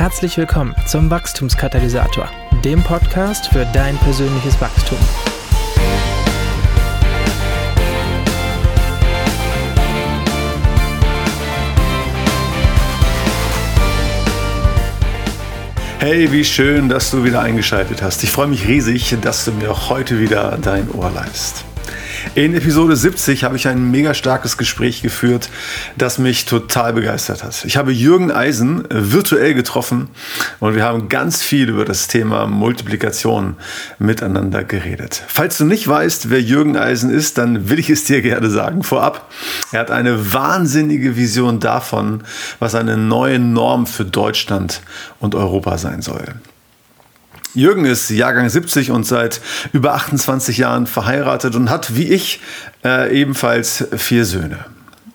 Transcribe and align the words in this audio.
Herzlich 0.00 0.38
willkommen 0.38 0.74
zum 0.86 1.10
Wachstumskatalysator, 1.10 2.26
dem 2.64 2.82
Podcast 2.82 3.48
für 3.48 3.66
dein 3.66 3.98
persönliches 3.98 4.58
Wachstum. 4.58 4.96
Hey, 15.98 16.32
wie 16.32 16.46
schön, 16.46 16.88
dass 16.88 17.10
du 17.10 17.22
wieder 17.22 17.42
eingeschaltet 17.42 18.00
hast. 18.00 18.24
Ich 18.24 18.30
freue 18.30 18.46
mich 18.46 18.66
riesig, 18.66 19.14
dass 19.20 19.44
du 19.44 19.52
mir 19.52 19.70
auch 19.70 19.90
heute 19.90 20.18
wieder 20.18 20.56
dein 20.62 20.90
Ohr 20.92 21.10
leist. 21.10 21.66
In 22.34 22.54
Episode 22.54 22.96
70 22.96 23.44
habe 23.44 23.56
ich 23.56 23.66
ein 23.66 23.90
mega 23.90 24.14
starkes 24.14 24.56
Gespräch 24.56 25.02
geführt, 25.02 25.50
das 25.96 26.18
mich 26.18 26.44
total 26.44 26.92
begeistert 26.92 27.42
hat. 27.42 27.64
Ich 27.64 27.76
habe 27.76 27.92
Jürgen 27.92 28.30
Eisen 28.30 28.84
virtuell 28.88 29.54
getroffen 29.54 30.08
und 30.60 30.74
wir 30.74 30.84
haben 30.84 31.08
ganz 31.08 31.42
viel 31.42 31.68
über 31.68 31.84
das 31.84 32.08
Thema 32.08 32.46
Multiplikation 32.46 33.56
miteinander 33.98 34.64
geredet. 34.64 35.22
Falls 35.26 35.58
du 35.58 35.64
nicht 35.64 35.88
weißt, 35.88 36.30
wer 36.30 36.40
Jürgen 36.40 36.76
Eisen 36.76 37.10
ist, 37.10 37.38
dann 37.38 37.68
will 37.68 37.78
ich 37.78 37.90
es 37.90 38.04
dir 38.04 38.22
gerne 38.22 38.50
sagen 38.50 38.82
vorab. 38.82 39.30
Er 39.72 39.80
hat 39.80 39.90
eine 39.90 40.32
wahnsinnige 40.32 41.16
Vision 41.16 41.58
davon, 41.58 42.22
was 42.58 42.74
eine 42.74 42.96
neue 42.96 43.38
Norm 43.38 43.86
für 43.86 44.04
Deutschland 44.04 44.82
und 45.18 45.34
Europa 45.34 45.78
sein 45.78 46.02
soll. 46.02 46.34
Jürgen 47.54 47.84
ist 47.84 48.10
Jahrgang 48.10 48.48
70 48.48 48.90
und 48.90 49.04
seit 49.04 49.40
über 49.72 49.94
28 49.94 50.58
Jahren 50.58 50.86
verheiratet 50.86 51.56
und 51.56 51.68
hat, 51.68 51.96
wie 51.96 52.08
ich, 52.08 52.40
äh, 52.84 53.12
ebenfalls 53.12 53.88
vier 53.96 54.24
Söhne. 54.24 54.64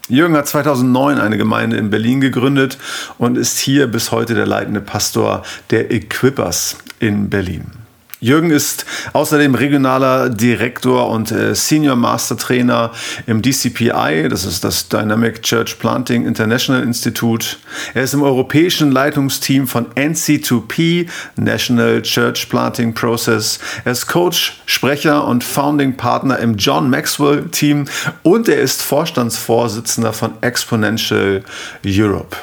Jürgen 0.07 0.35
hat 0.35 0.47
2009 0.47 1.17
eine 1.17 1.37
Gemeinde 1.37 1.77
in 1.77 1.89
Berlin 1.89 2.21
gegründet 2.21 2.77
und 3.17 3.37
ist 3.37 3.57
hier 3.57 3.87
bis 3.87 4.11
heute 4.11 4.35
der 4.35 4.45
leitende 4.45 4.81
Pastor 4.81 5.43
der 5.71 5.91
Equippers 5.91 6.77
in 6.99 7.29
Berlin. 7.29 7.84
Jürgen 8.25 8.49
ist 8.49 8.87
außerdem 9.13 9.53
regionaler 9.53 10.31
Direktor 10.31 11.09
und 11.11 11.31
äh, 11.31 11.53
Senior 11.53 11.95
Master 11.95 12.35
Trainer 12.35 12.91
im 13.27 13.43
DCPI, 13.43 14.29
das 14.29 14.45
ist 14.45 14.63
das 14.63 14.89
Dynamic 14.89 15.43
Church 15.43 15.77
Planting 15.77 16.25
International 16.25 16.81
Institute. 16.81 17.57
Er 17.93 18.01
ist 18.01 18.15
im 18.15 18.23
europäischen 18.23 18.91
Leitungsteam 18.91 19.67
von 19.67 19.91
NC2P, 19.93 21.07
National 21.35 22.01
Church 22.01 22.49
Planting 22.49 22.95
Process. 22.95 23.59
Er 23.83 23.91
ist 23.91 24.07
Coach, 24.07 24.59
Sprecher 24.65 25.27
und 25.27 25.43
Founding 25.43 25.95
Partner 25.95 26.39
im 26.39 26.57
John 26.57 26.89
Maxwell 26.89 27.43
Team 27.51 27.85
und 28.23 28.49
er 28.49 28.59
ist 28.59 28.81
Vorstandsvorsitzender 28.81 30.13
von 30.13 30.31
Exponential 30.41 31.43
Europe 31.85 32.35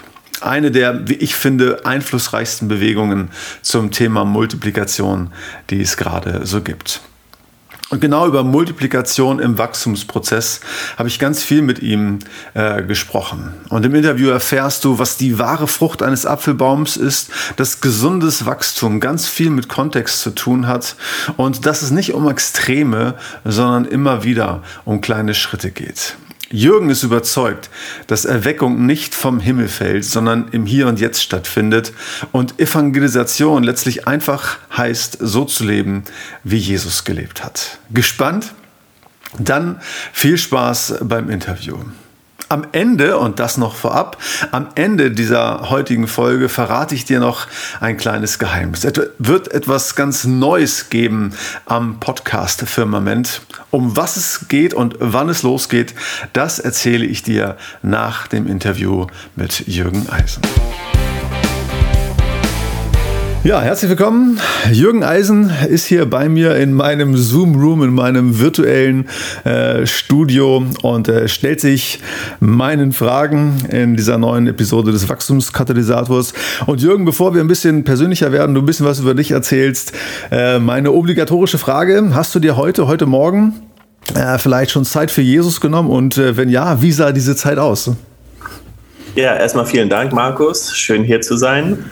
eine 0.44 0.70
der, 0.70 1.08
wie 1.08 1.14
ich 1.14 1.34
finde, 1.34 1.84
einflussreichsten 1.84 2.68
Bewegungen 2.68 3.30
zum 3.62 3.90
Thema 3.90 4.24
Multiplikation, 4.24 5.32
die 5.70 5.80
es 5.80 5.96
gerade 5.96 6.46
so 6.46 6.60
gibt. 6.60 7.00
Und 7.92 8.00
genau 8.00 8.26
über 8.26 8.42
Multiplikation 8.42 9.38
im 9.38 9.58
Wachstumsprozess 9.58 10.60
habe 10.96 11.10
ich 11.10 11.18
ganz 11.18 11.42
viel 11.42 11.60
mit 11.60 11.80
ihm 11.80 12.20
äh, 12.54 12.82
gesprochen. 12.82 13.52
Und 13.68 13.84
im 13.84 13.94
Interview 13.94 14.30
erfährst 14.30 14.84
du, 14.84 14.98
was 14.98 15.18
die 15.18 15.38
wahre 15.38 15.68
Frucht 15.68 16.02
eines 16.02 16.24
Apfelbaums 16.24 16.96
ist, 16.96 17.30
dass 17.56 17.82
gesundes 17.82 18.46
Wachstum 18.46 18.98
ganz 18.98 19.28
viel 19.28 19.50
mit 19.50 19.68
Kontext 19.68 20.22
zu 20.22 20.30
tun 20.30 20.66
hat 20.68 20.96
und 21.36 21.66
dass 21.66 21.82
es 21.82 21.90
nicht 21.90 22.14
um 22.14 22.30
Extreme, 22.30 23.14
sondern 23.44 23.84
immer 23.84 24.24
wieder 24.24 24.62
um 24.86 25.02
kleine 25.02 25.34
Schritte 25.34 25.70
geht. 25.70 26.16
Jürgen 26.52 26.90
ist 26.90 27.02
überzeugt, 27.02 27.70
dass 28.06 28.24
Erweckung 28.24 28.86
nicht 28.86 29.14
vom 29.14 29.40
Himmel 29.40 29.68
fällt, 29.68 30.04
sondern 30.04 30.48
im 30.52 30.66
Hier 30.66 30.86
und 30.86 31.00
Jetzt 31.00 31.22
stattfindet 31.22 31.92
und 32.30 32.60
Evangelisation 32.60 33.62
letztlich 33.62 34.06
einfach 34.06 34.58
heißt, 34.76 35.16
so 35.20 35.44
zu 35.44 35.64
leben, 35.64 36.04
wie 36.44 36.58
Jesus 36.58 37.04
gelebt 37.04 37.42
hat. 37.42 37.78
Gespannt? 37.90 38.52
Dann 39.38 39.80
viel 40.12 40.36
Spaß 40.36 40.96
beim 41.00 41.30
Interview. 41.30 41.76
Am 42.52 42.66
Ende, 42.72 43.16
und 43.16 43.40
das 43.40 43.56
noch 43.56 43.74
vorab, 43.74 44.18
am 44.50 44.68
Ende 44.74 45.10
dieser 45.10 45.70
heutigen 45.70 46.06
Folge 46.06 46.50
verrate 46.50 46.94
ich 46.94 47.06
dir 47.06 47.18
noch 47.18 47.46
ein 47.80 47.96
kleines 47.96 48.38
Geheimnis. 48.38 48.84
Es 48.84 48.92
wird 49.18 49.50
etwas 49.50 49.94
ganz 49.94 50.24
Neues 50.24 50.90
geben 50.90 51.32
am 51.64 51.98
Podcast 51.98 52.60
Firmament. 52.68 53.40
Um 53.70 53.96
was 53.96 54.18
es 54.18 54.48
geht 54.48 54.74
und 54.74 54.96
wann 54.98 55.30
es 55.30 55.42
losgeht, 55.42 55.94
das 56.34 56.58
erzähle 56.58 57.06
ich 57.06 57.22
dir 57.22 57.56
nach 57.80 58.26
dem 58.26 58.46
Interview 58.46 59.06
mit 59.34 59.66
Jürgen 59.66 60.10
Eisen. 60.10 60.42
Ja, 63.44 63.60
herzlich 63.60 63.90
willkommen. 63.90 64.38
Jürgen 64.70 65.02
Eisen 65.02 65.50
ist 65.68 65.86
hier 65.86 66.06
bei 66.06 66.28
mir 66.28 66.54
in 66.54 66.72
meinem 66.74 67.16
Zoom-Room, 67.16 67.82
in 67.82 67.92
meinem 67.92 68.38
virtuellen 68.38 69.08
äh, 69.42 69.84
Studio 69.84 70.64
und 70.82 71.08
äh, 71.08 71.26
stellt 71.26 71.60
sich 71.60 71.98
meinen 72.38 72.92
Fragen 72.92 73.56
in 73.68 73.96
dieser 73.96 74.16
neuen 74.16 74.46
Episode 74.46 74.92
des 74.92 75.08
Wachstumskatalysators. 75.08 76.34
Und 76.66 76.82
Jürgen, 76.82 77.04
bevor 77.04 77.34
wir 77.34 77.40
ein 77.40 77.48
bisschen 77.48 77.82
persönlicher 77.82 78.30
werden, 78.30 78.54
du 78.54 78.62
ein 78.62 78.66
bisschen 78.66 78.86
was 78.86 79.00
über 79.00 79.14
dich 79.14 79.32
erzählst, 79.32 79.90
äh, 80.30 80.60
meine 80.60 80.92
obligatorische 80.92 81.58
Frage, 81.58 82.10
hast 82.14 82.32
du 82.36 82.38
dir 82.38 82.56
heute, 82.56 82.86
heute 82.86 83.06
Morgen 83.06 83.54
äh, 84.14 84.38
vielleicht 84.38 84.70
schon 84.70 84.84
Zeit 84.84 85.10
für 85.10 85.22
Jesus 85.22 85.60
genommen 85.60 85.90
und 85.90 86.16
äh, 86.16 86.36
wenn 86.36 86.48
ja, 86.48 86.80
wie 86.80 86.92
sah 86.92 87.10
diese 87.10 87.34
Zeit 87.34 87.58
aus? 87.58 87.90
Ja, 89.16 89.34
erstmal 89.34 89.66
vielen 89.66 89.88
Dank, 89.88 90.12
Markus. 90.12 90.76
Schön 90.76 91.02
hier 91.02 91.20
zu 91.22 91.36
sein. 91.36 91.90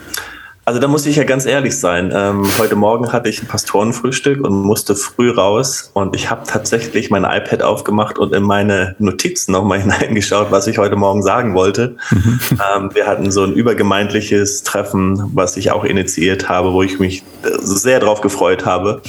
Also 0.71 0.79
da 0.79 0.87
muss 0.87 1.05
ich 1.05 1.17
ja 1.17 1.25
ganz 1.25 1.45
ehrlich 1.45 1.77
sein. 1.77 2.13
Ähm, 2.15 2.45
heute 2.57 2.77
Morgen 2.77 3.11
hatte 3.11 3.27
ich 3.27 3.43
ein 3.43 3.47
Pastorenfrühstück 3.49 4.41
und 4.41 4.61
musste 4.61 4.95
früh 4.95 5.29
raus 5.29 5.91
und 5.93 6.15
ich 6.15 6.29
habe 6.29 6.43
tatsächlich 6.47 7.09
mein 7.09 7.25
iPad 7.25 7.61
aufgemacht 7.61 8.17
und 8.17 8.33
in 8.33 8.43
meine 8.43 8.95
Notizen 8.97 9.51
nochmal 9.51 9.81
hineingeschaut, 9.81 10.49
was 10.49 10.67
ich 10.67 10.77
heute 10.77 10.95
Morgen 10.95 11.23
sagen 11.23 11.55
wollte. 11.55 11.97
Mhm. 12.09 12.39
Ähm, 12.51 12.89
wir 12.93 13.05
hatten 13.05 13.31
so 13.31 13.43
ein 13.43 13.51
übergemeindliches 13.51 14.63
Treffen, 14.63 15.21
was 15.33 15.57
ich 15.57 15.71
auch 15.71 15.83
initiiert 15.83 16.47
habe, 16.47 16.71
wo 16.71 16.83
ich 16.83 16.99
mich 16.99 17.25
sehr 17.59 17.99
drauf 17.99 18.21
gefreut 18.21 18.65
habe. 18.65 19.01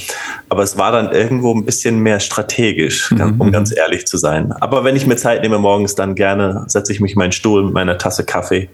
Aber 0.49 0.63
es 0.63 0.77
war 0.77 0.91
dann 0.91 1.13
irgendwo 1.13 1.55
ein 1.55 1.63
bisschen 1.63 1.99
mehr 1.99 2.19
strategisch, 2.19 3.09
mhm. 3.09 3.39
um 3.39 3.51
ganz 3.53 3.73
ehrlich 3.73 4.05
zu 4.05 4.17
sein. 4.17 4.51
Aber 4.59 4.83
wenn 4.83 4.97
ich 4.97 5.07
mir 5.07 5.15
Zeit 5.15 5.41
nehme 5.41 5.59
morgens, 5.59 5.95
dann 5.95 6.13
gerne 6.13 6.65
setze 6.67 6.91
ich 6.91 6.99
mich 6.99 7.13
in 7.13 7.19
meinen 7.19 7.31
Stuhl 7.31 7.63
mit 7.63 7.73
meiner 7.73 7.97
Tasse 7.97 8.25
Kaffee 8.25 8.67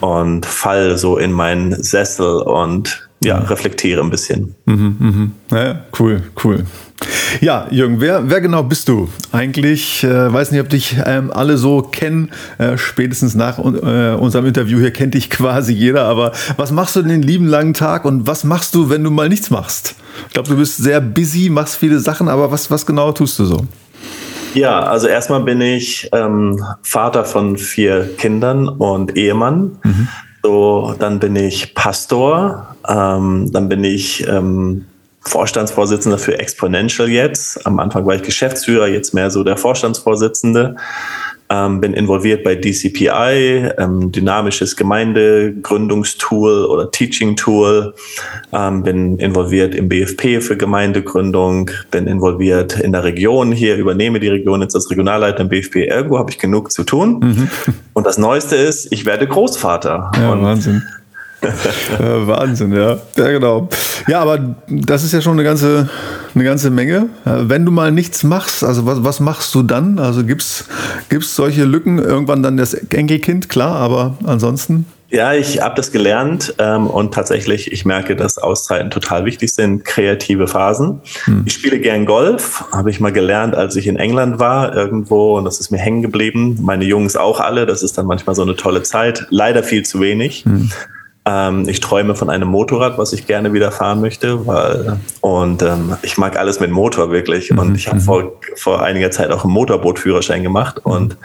und 0.00 0.46
fall 0.46 0.96
so 0.96 1.16
in 1.18 1.32
meinen 1.32 1.82
Sessel 1.82 2.11
und 2.20 3.08
ja, 3.24 3.38
reflektiere 3.38 4.00
ein 4.00 4.10
bisschen. 4.10 4.54
Mhm, 4.66 4.96
mhm. 4.98 5.32
Ja, 5.50 5.84
cool, 5.98 6.22
cool. 6.44 6.64
Ja, 7.40 7.66
Jürgen, 7.70 8.00
wer, 8.00 8.28
wer 8.30 8.40
genau 8.40 8.62
bist 8.62 8.88
du? 8.88 9.08
Eigentlich, 9.32 10.04
äh, 10.04 10.32
weiß 10.32 10.52
nicht, 10.52 10.60
ob 10.60 10.68
dich 10.68 10.96
ähm, 11.04 11.30
alle 11.32 11.56
so 11.56 11.82
kennen. 11.82 12.30
Äh, 12.58 12.76
spätestens 12.78 13.34
nach 13.34 13.58
äh, 13.58 14.14
unserem 14.14 14.46
Interview 14.46 14.78
hier 14.78 14.92
kennt 14.92 15.14
dich 15.14 15.30
quasi 15.30 15.72
jeder. 15.72 16.04
Aber 16.04 16.32
was 16.56 16.70
machst 16.70 16.96
du 16.96 17.02
den 17.02 17.22
lieben 17.22 17.46
langen 17.46 17.74
Tag 17.74 18.04
und 18.04 18.26
was 18.26 18.44
machst 18.44 18.74
du, 18.74 18.90
wenn 18.90 19.02
du 19.02 19.10
mal 19.10 19.28
nichts 19.28 19.50
machst? 19.50 19.94
Ich 20.28 20.34
glaube, 20.34 20.48
du 20.48 20.56
bist 20.56 20.76
sehr 20.76 21.00
busy, 21.00 21.48
machst 21.48 21.76
viele 21.76 21.98
Sachen, 21.98 22.28
aber 22.28 22.50
was, 22.50 22.70
was 22.70 22.86
genau 22.86 23.12
tust 23.12 23.38
du 23.38 23.44
so? 23.44 23.66
Ja, 24.54 24.80
also 24.80 25.08
erstmal 25.08 25.42
bin 25.42 25.60
ich 25.60 26.08
ähm, 26.12 26.62
Vater 26.82 27.24
von 27.24 27.56
vier 27.56 28.14
Kindern 28.18 28.68
und 28.68 29.16
Ehemann. 29.16 29.78
Mhm. 29.82 30.08
So, 30.42 30.94
dann 30.98 31.20
bin 31.20 31.36
ich 31.36 31.74
Pastor, 31.74 32.74
ähm, 32.88 33.50
dann 33.52 33.68
bin 33.68 33.84
ich 33.84 34.26
ähm, 34.26 34.86
Vorstandsvorsitzender 35.20 36.18
für 36.18 36.38
Exponential 36.38 37.08
jetzt. 37.08 37.64
Am 37.64 37.78
Anfang 37.78 38.04
war 38.06 38.16
ich 38.16 38.22
Geschäftsführer, 38.22 38.88
jetzt 38.88 39.14
mehr 39.14 39.30
so 39.30 39.44
der 39.44 39.56
Vorstandsvorsitzende 39.56 40.76
ähm, 41.52 41.80
bin 41.80 41.92
involviert 41.92 42.44
bei 42.44 42.54
DCPI, 42.54 43.72
ähm, 43.76 44.10
dynamisches 44.10 44.74
Gemeindegründungstool 44.74 46.64
oder 46.64 46.90
Teaching-Tool, 46.90 47.94
ähm, 48.52 48.82
bin 48.82 49.18
involviert 49.18 49.74
im 49.74 49.88
BFP 49.88 50.40
für 50.40 50.56
Gemeindegründung, 50.56 51.70
bin 51.90 52.06
involviert 52.06 52.80
in 52.80 52.92
der 52.92 53.04
Region 53.04 53.52
hier, 53.52 53.76
übernehme 53.76 54.18
die 54.18 54.28
Region 54.28 54.62
jetzt 54.62 54.74
als 54.74 54.90
Regionalleiter 54.90 55.40
im 55.40 55.50
BFP. 55.50 55.86
Ergo 55.88 56.18
habe 56.18 56.30
ich 56.30 56.38
genug 56.38 56.72
zu 56.72 56.84
tun. 56.84 57.20
Mhm. 57.20 57.50
Und 57.92 58.06
das 58.06 58.16
Neueste 58.16 58.56
ist, 58.56 58.90
ich 58.90 59.04
werde 59.04 59.26
Großvater. 59.26 60.10
Ja, 60.16 60.32
Und 60.32 60.42
Wahnsinn. 60.42 60.82
Wahnsinn, 61.98 62.72
ja. 62.72 62.98
Ja, 63.16 63.30
genau. 63.30 63.68
Ja, 64.06 64.20
aber 64.20 64.56
das 64.68 65.04
ist 65.04 65.12
ja 65.12 65.20
schon 65.20 65.32
eine 65.32 65.44
ganze, 65.44 65.88
eine 66.34 66.44
ganze 66.44 66.70
Menge. 66.70 67.08
Wenn 67.24 67.64
du 67.64 67.72
mal 67.72 67.90
nichts 67.90 68.22
machst, 68.22 68.62
also 68.62 68.86
was, 68.86 69.02
was 69.02 69.20
machst 69.20 69.54
du 69.54 69.62
dann? 69.62 69.98
Also 69.98 70.24
gibt 70.24 70.42
es 70.42 70.66
solche 71.20 71.64
Lücken? 71.64 71.98
Irgendwann 71.98 72.42
dann 72.42 72.56
das 72.56 72.74
Enkelkind, 72.74 73.48
klar, 73.48 73.76
aber 73.76 74.16
ansonsten? 74.24 74.86
Ja, 75.12 75.34
ich 75.34 75.60
habe 75.60 75.74
das 75.74 75.92
gelernt 75.92 76.54
ähm, 76.58 76.86
und 76.86 77.12
tatsächlich, 77.12 77.70
ich 77.70 77.84
merke, 77.84 78.16
dass 78.16 78.38
Auszeiten 78.38 78.90
total 78.90 79.26
wichtig 79.26 79.52
sind, 79.52 79.84
kreative 79.84 80.46
Phasen. 80.46 81.02
Hm. 81.24 81.42
Ich 81.44 81.52
spiele 81.52 81.80
gern 81.80 82.06
Golf, 82.06 82.64
habe 82.72 82.88
ich 82.88 82.98
mal 82.98 83.12
gelernt, 83.12 83.54
als 83.54 83.76
ich 83.76 83.88
in 83.88 83.96
England 83.96 84.38
war 84.38 84.74
irgendwo 84.74 85.36
und 85.36 85.44
das 85.44 85.60
ist 85.60 85.70
mir 85.70 85.76
hängen 85.76 86.00
geblieben. 86.00 86.56
Meine 86.62 86.86
Jungs 86.86 87.14
auch 87.14 87.40
alle, 87.40 87.66
das 87.66 87.82
ist 87.82 87.98
dann 87.98 88.06
manchmal 88.06 88.34
so 88.34 88.40
eine 88.40 88.56
tolle 88.56 88.84
Zeit, 88.84 89.26
leider 89.28 89.62
viel 89.62 89.84
zu 89.84 90.00
wenig. 90.00 90.46
Hm. 90.46 90.70
Ähm, 91.24 91.68
ich 91.68 91.78
träume 91.78 92.16
von 92.16 92.30
einem 92.30 92.48
Motorrad, 92.48 92.98
was 92.98 93.12
ich 93.12 93.28
gerne 93.28 93.52
wieder 93.52 93.70
fahren 93.70 94.00
möchte, 94.00 94.44
weil 94.46 94.98
und 95.20 95.62
ähm, 95.62 95.96
ich 96.02 96.18
mag 96.18 96.36
alles 96.36 96.58
mit 96.58 96.72
Motor 96.72 97.12
wirklich. 97.12 97.50
Mhm. 97.50 97.58
Und 97.58 97.74
ich 97.76 97.86
habe 97.86 97.98
mhm. 97.98 98.02
vor, 98.02 98.32
vor 98.56 98.82
einiger 98.82 99.12
Zeit 99.12 99.30
auch 99.30 99.44
einen 99.44 99.52
Motorbootführerschein 99.52 100.42
gemacht. 100.42 100.80
Mhm. 100.84 100.92
Und 100.92 101.16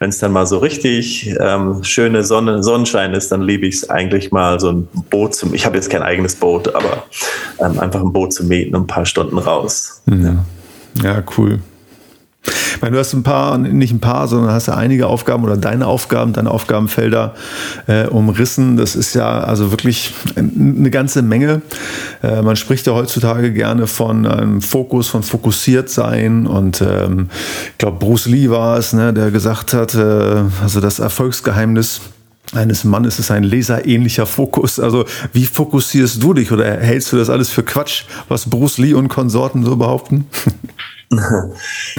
wenn 0.00 0.08
es 0.08 0.18
dann 0.18 0.32
mal 0.32 0.46
so 0.46 0.58
richtig 0.58 1.32
ähm, 1.40 1.84
schöne 1.84 2.24
Sonne, 2.24 2.64
Sonnenschein 2.64 3.14
ist, 3.14 3.30
dann 3.30 3.42
liebe 3.42 3.66
ich 3.66 3.76
es 3.76 3.90
eigentlich 3.90 4.32
mal 4.32 4.58
so 4.58 4.72
ein 4.72 4.88
Boot 5.10 5.36
zu. 5.36 5.54
Ich 5.54 5.64
habe 5.64 5.76
jetzt 5.76 5.90
kein 5.90 6.02
eigenes 6.02 6.34
Boot, 6.34 6.74
aber 6.74 7.04
ähm, 7.60 7.78
einfach 7.78 8.00
ein 8.00 8.12
Boot 8.12 8.32
zu 8.32 8.44
mieten 8.44 8.74
und 8.74 8.82
ein 8.82 8.86
paar 8.88 9.06
Stunden 9.06 9.38
raus. 9.38 10.02
Mhm. 10.06 10.44
Ja. 10.96 11.14
ja, 11.14 11.22
cool. 11.38 11.60
Ich 12.46 12.82
meine, 12.82 12.92
du 12.92 12.98
hast 12.98 13.14
ein 13.14 13.22
paar, 13.22 13.56
nicht 13.58 13.92
ein 13.92 14.00
paar, 14.00 14.28
sondern 14.28 14.52
hast 14.52 14.66
ja 14.66 14.74
einige 14.74 15.06
Aufgaben 15.06 15.44
oder 15.44 15.56
deine 15.56 15.86
Aufgaben, 15.86 16.32
deine 16.32 16.50
Aufgabenfelder 16.50 17.34
äh, 17.86 18.06
umrissen. 18.06 18.76
Das 18.76 18.94
ist 18.94 19.14
ja 19.14 19.40
also 19.40 19.70
wirklich 19.70 20.12
eine 20.36 20.90
ganze 20.90 21.22
Menge. 21.22 21.62
Äh, 22.22 22.42
man 22.42 22.56
spricht 22.56 22.86
ja 22.86 22.92
heutzutage 22.92 23.52
gerne 23.52 23.86
von 23.86 24.26
einem 24.26 24.60
Fokus, 24.60 25.08
von 25.08 25.22
fokussiert 25.22 25.88
sein. 25.88 26.46
Und 26.46 26.82
ähm, 26.82 27.30
ich 27.72 27.78
glaube, 27.78 27.98
Bruce 27.98 28.26
Lee 28.26 28.50
war 28.50 28.76
es, 28.76 28.92
ne, 28.92 29.12
der 29.12 29.30
gesagt 29.30 29.72
hat, 29.72 29.94
äh, 29.94 30.44
also 30.62 30.80
das 30.80 30.98
Erfolgsgeheimnis 30.98 32.00
eines 32.52 32.84
Mannes 32.84 33.18
ist 33.18 33.30
ein 33.30 33.42
laserähnlicher 33.42 34.26
Fokus. 34.26 34.78
Also 34.78 35.04
wie 35.32 35.46
fokussierst 35.46 36.22
du 36.22 36.34
dich 36.34 36.52
oder 36.52 36.64
hältst 36.64 37.12
du 37.12 37.16
das 37.16 37.30
alles 37.30 37.50
für 37.50 37.62
Quatsch, 37.62 38.04
was 38.28 38.48
Bruce 38.48 38.78
Lee 38.78 38.94
und 38.94 39.08
Konsorten 39.08 39.64
so 39.64 39.76
behaupten? 39.76 40.26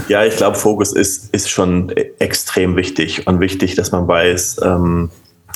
Ja, 0.07 0.25
ich 0.25 0.35
glaube, 0.35 0.57
Fokus 0.57 0.93
ist, 0.93 1.33
ist 1.33 1.49
schon 1.49 1.89
extrem 2.19 2.75
wichtig 2.75 3.25
und 3.27 3.39
wichtig, 3.39 3.75
dass 3.75 3.91
man 3.91 4.07
weiß, 4.07 4.57
ähm, 4.63 5.09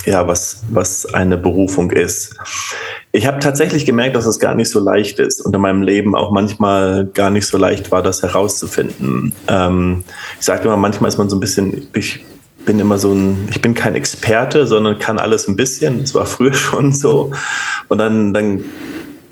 ja, 0.05 0.27
was, 0.27 0.63
was 0.69 1.05
eine 1.13 1.37
Berufung 1.37 1.91
ist. 1.91 2.35
Ich 3.11 3.27
habe 3.27 3.39
tatsächlich 3.39 3.85
gemerkt, 3.85 4.15
dass 4.15 4.25
es 4.25 4.39
gar 4.39 4.55
nicht 4.55 4.69
so 4.69 4.79
leicht 4.79 5.19
ist 5.19 5.41
und 5.41 5.53
in 5.53 5.61
meinem 5.61 5.81
Leben 5.81 6.15
auch 6.15 6.31
manchmal 6.31 7.05
gar 7.13 7.29
nicht 7.29 7.45
so 7.45 7.57
leicht 7.57 7.91
war, 7.91 8.01
das 8.01 8.23
herauszufinden. 8.23 9.33
Ähm, 9.47 10.03
ich 10.39 10.45
sage 10.45 10.63
immer, 10.63 10.77
manchmal 10.77 11.09
ist 11.09 11.17
man 11.17 11.29
so 11.29 11.35
ein 11.35 11.41
bisschen, 11.41 11.87
ich 11.93 12.25
bin 12.65 12.79
immer 12.79 12.97
so 12.97 13.11
ein, 13.13 13.47
ich 13.49 13.61
bin 13.61 13.73
kein 13.73 13.95
Experte, 13.95 14.65
sondern 14.65 14.97
kann 14.99 15.19
alles 15.19 15.47
ein 15.47 15.55
bisschen. 15.55 15.99
Das 16.01 16.15
war 16.15 16.25
früher 16.25 16.53
schon 16.55 16.93
so. 16.93 17.31
Und 17.89 17.97
dann, 17.97 18.33
dann 18.33 18.63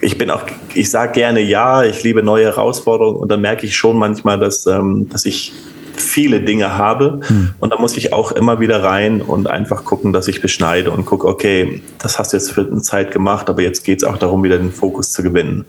ich 0.02 0.18
bin 0.18 0.30
auch, 0.30 0.44
ich 0.74 0.90
sage 0.90 1.14
gerne 1.14 1.42
ja, 1.42 1.84
ich 1.84 2.04
liebe 2.04 2.24
neue 2.24 2.46
Herausforderungen 2.46 3.18
und 3.18 3.30
dann 3.30 3.42
merke 3.42 3.66
ich 3.66 3.76
schon 3.76 3.98
manchmal, 3.98 4.40
dass, 4.40 4.66
ähm, 4.66 5.08
dass 5.10 5.26
ich 5.26 5.54
viele 6.02 6.42
Dinge 6.42 6.78
habe. 6.78 7.20
Hm. 7.28 7.52
Und 7.60 7.74
da 7.74 7.78
muss 7.78 7.98
ich 7.98 8.14
auch 8.14 8.32
immer 8.32 8.60
wieder 8.60 8.84
rein 8.84 9.22
und 9.22 9.48
einfach 9.48 9.86
gucken, 9.86 10.14
dass 10.14 10.28
ich 10.28 10.42
beschneide 10.42 10.92
und 10.92 11.06
gucke, 11.06 11.28
okay, 11.28 11.82
das 11.98 12.20
hast 12.20 12.34
du 12.34 12.38
jetzt 12.38 12.52
für 12.52 12.62
eine 12.62 12.82
Zeit 12.82 13.12
gemacht, 13.12 13.50
aber 13.50 13.62
jetzt 13.62 13.84
geht 13.84 14.00
es 14.00 14.04
auch 14.04 14.18
darum, 14.18 14.44
wieder 14.44 14.58
den 14.58 14.72
Fokus 14.72 15.12
zu 15.12 15.24
gewinnen. 15.24 15.66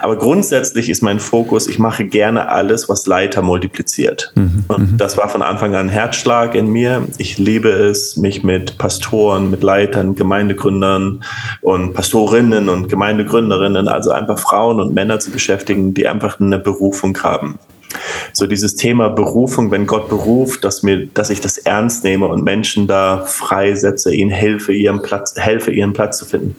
Aber 0.00 0.16
grundsätzlich 0.16 0.88
ist 0.88 1.02
mein 1.02 1.20
Fokus, 1.20 1.66
ich 1.66 1.78
mache 1.78 2.04
gerne 2.04 2.48
alles, 2.48 2.88
was 2.88 3.06
Leiter 3.06 3.42
multipliziert. 3.42 4.32
Mhm. 4.34 4.64
Und 4.68 4.92
mhm. 4.92 4.96
das 4.98 5.16
war 5.16 5.28
von 5.28 5.42
Anfang 5.42 5.74
an 5.74 5.86
ein 5.86 5.88
Herzschlag 5.88 6.54
in 6.54 6.68
mir. 6.68 7.06
Ich 7.18 7.38
liebe 7.38 7.70
es, 7.70 8.16
mich 8.16 8.44
mit 8.44 8.78
Pastoren, 8.78 9.50
mit 9.50 9.62
Leitern, 9.62 10.14
Gemeindegründern 10.14 11.24
und 11.62 11.94
Pastorinnen 11.94 12.68
und 12.68 12.88
Gemeindegründerinnen, 12.88 13.88
also 13.88 14.10
einfach 14.10 14.38
Frauen 14.38 14.80
und 14.80 14.94
Männer 14.94 15.18
zu 15.18 15.30
beschäftigen, 15.30 15.94
die 15.94 16.06
einfach 16.08 16.40
eine 16.40 16.58
Berufung 16.58 17.16
haben 17.22 17.58
so 18.32 18.46
dieses 18.46 18.76
Thema 18.76 19.08
Berufung, 19.08 19.70
wenn 19.70 19.86
Gott 19.86 20.08
beruft, 20.08 20.64
dass 20.64 20.82
mir, 20.82 21.06
dass 21.06 21.30
ich 21.30 21.40
das 21.40 21.58
ernst 21.58 22.04
nehme 22.04 22.26
und 22.26 22.44
Menschen 22.44 22.86
da 22.86 23.24
freisetze, 23.26 24.14
ihnen 24.14 24.30
helfe, 24.30 24.72
ihren 24.72 25.02
Platz, 25.02 25.34
helfe, 25.36 25.70
ihren 25.70 25.92
Platz 25.92 26.18
zu 26.18 26.24
finden. 26.24 26.54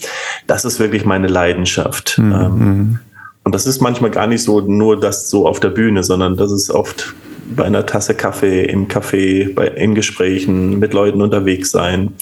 Das 0.47 0.65
ist 0.65 0.79
wirklich 0.79 1.05
meine 1.05 1.27
Leidenschaft. 1.27 2.17
Mhm. 2.17 2.31
Ähm, 2.31 2.99
und 3.43 3.55
das 3.55 3.65
ist 3.65 3.81
manchmal 3.81 4.11
gar 4.11 4.27
nicht 4.27 4.43
so 4.43 4.61
nur 4.61 4.99
das 4.99 5.29
so 5.29 5.47
auf 5.47 5.59
der 5.59 5.69
Bühne, 5.69 6.03
sondern 6.03 6.37
das 6.37 6.51
ist 6.51 6.69
oft 6.69 7.13
bei 7.55 7.65
einer 7.65 7.85
Tasse 7.85 8.13
Kaffee 8.13 8.65
im 8.65 8.87
Café, 8.87 9.53
bei, 9.53 9.67
in 9.67 9.95
Gesprächen, 9.95 10.79
mit 10.79 10.93
Leuten 10.93 11.21
unterwegs 11.21 11.71
sein. 11.71 12.13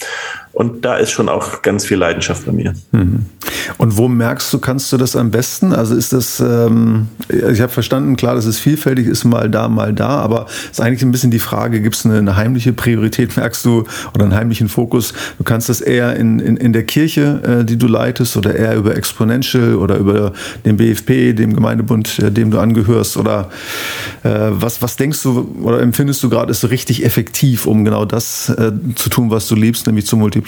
Und 0.57 0.86
da 0.86 0.95
ist 0.95 1.12
schon 1.12 1.30
auch 1.30 1.62
ganz 1.62 1.86
viel 1.86 1.98
Leidenschaft 1.98 2.48
bei 2.48 2.51
mir. 2.51 2.74
Mhm. 2.92 3.27
Und 3.77 3.95
wo 3.95 4.07
merkst 4.07 4.51
du, 4.51 4.57
kannst 4.57 4.92
du 4.92 4.98
das 4.98 5.15
am 5.15 5.30
besten? 5.30 5.71
Also 5.71 5.94
ist 5.94 6.13
das, 6.13 6.39
ähm, 6.39 7.09
ich 7.30 7.62
habe 7.62 7.71
verstanden, 7.71 8.15
klar, 8.15 8.33
dass 8.33 8.45
es 8.45 8.57
vielfältig 8.57 9.06
ist, 9.06 9.24
mal 9.24 9.51
da, 9.51 9.69
mal 9.69 9.94
da, 9.94 10.07
aber 10.07 10.48
ist 10.71 10.81
eigentlich 10.81 11.04
ein 11.04 11.12
bisschen 11.12 11.30
die 11.30 11.38
Frage, 11.38 11.80
gibt 11.80 11.95
es 11.95 12.06
eine, 12.06 12.18
eine, 12.18 12.38
heimliche 12.38 12.74
Priorität, 12.74 13.38
merkst 13.38 13.65
du, 13.65 13.83
oder 14.15 14.24
einen 14.24 14.33
heimlichen 14.33 14.68
Fokus? 14.68 15.13
Du 15.38 15.44
kannst 15.44 15.69
das 15.69 15.80
eher 15.80 16.15
in, 16.15 16.39
in, 16.39 16.57
in 16.57 16.74
der 16.74 16.86
Kirche, 16.86 17.60
äh, 17.62 17.63
die 17.63 17.77
du 17.77 17.86
leitest, 17.86 18.36
oder 18.36 18.56
eher 18.56 18.77
über 18.77 18.98
Exponential 18.98 19.75
oder 19.75 19.98
über 19.98 20.33
den 20.65 20.77
BFP, 20.77 21.33
dem 21.33 21.53
Gemeindebund, 21.53 22.18
äh, 22.18 22.31
dem 22.31 22.50
du 22.50 22.57
angehörst, 22.57 23.15
oder 23.18 23.51
äh, 24.24 24.30
was, 24.50 24.81
was 24.81 24.95
denkst 24.95 25.21
du 25.21 25.56
oder 25.62 25.81
empfindest 25.81 26.24
du 26.24 26.30
gerade 26.30 26.50
ist 26.50 26.62
so 26.62 26.68
richtig 26.68 27.06
effektiv, 27.06 27.68
um 27.68 27.86
genau 27.86 28.06
das 28.06 28.50
äh, 28.50 28.71
zu 28.95 29.10
tun, 29.10 29.30
was 29.30 29.48
du 29.48 29.53
liebst, 29.53 29.86
nämlich 29.86 30.07
zu 30.07 30.18
multiplizieren? 30.18 30.47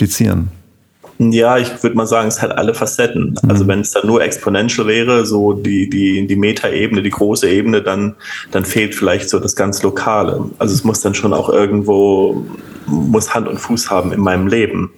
Ja, 1.22 1.58
ich 1.58 1.84
würde 1.84 1.98
mal 1.98 2.08
sagen, 2.08 2.30
es 2.30 2.42
hat 2.42 2.58
alle 2.58 2.74
Facetten. 2.74 3.38
Mhm. 3.44 3.50
Also 3.50 3.68
wenn 3.68 3.82
es 3.82 3.92
dann 3.92 4.08
nur 4.08 4.24
exponential 4.24 4.88
wäre, 4.88 5.26
so 5.26 5.52
die, 5.52 5.90
die, 5.90 6.26
die 6.26 6.36
Meta-Ebene, 6.38 7.04
die 7.04 7.10
große 7.10 7.50
Ebene, 7.50 7.82
dann, 7.82 8.16
dann 8.52 8.64
fehlt 8.64 8.96
vielleicht 8.96 9.30
so 9.30 9.38
das 9.40 9.54
ganz 9.58 9.84
Lokale. 9.84 10.46
Also 10.60 10.74
es 10.74 10.86
muss 10.86 11.02
dann 11.02 11.14
schon 11.14 11.34
auch 11.34 11.50
irgendwo, 11.50 12.46
muss 12.86 13.34
Hand 13.34 13.50
und 13.50 13.58
Fuß 13.58 13.92
haben 13.92 14.14
in 14.14 14.22
meinem 14.22 14.48
Leben. 14.48 14.92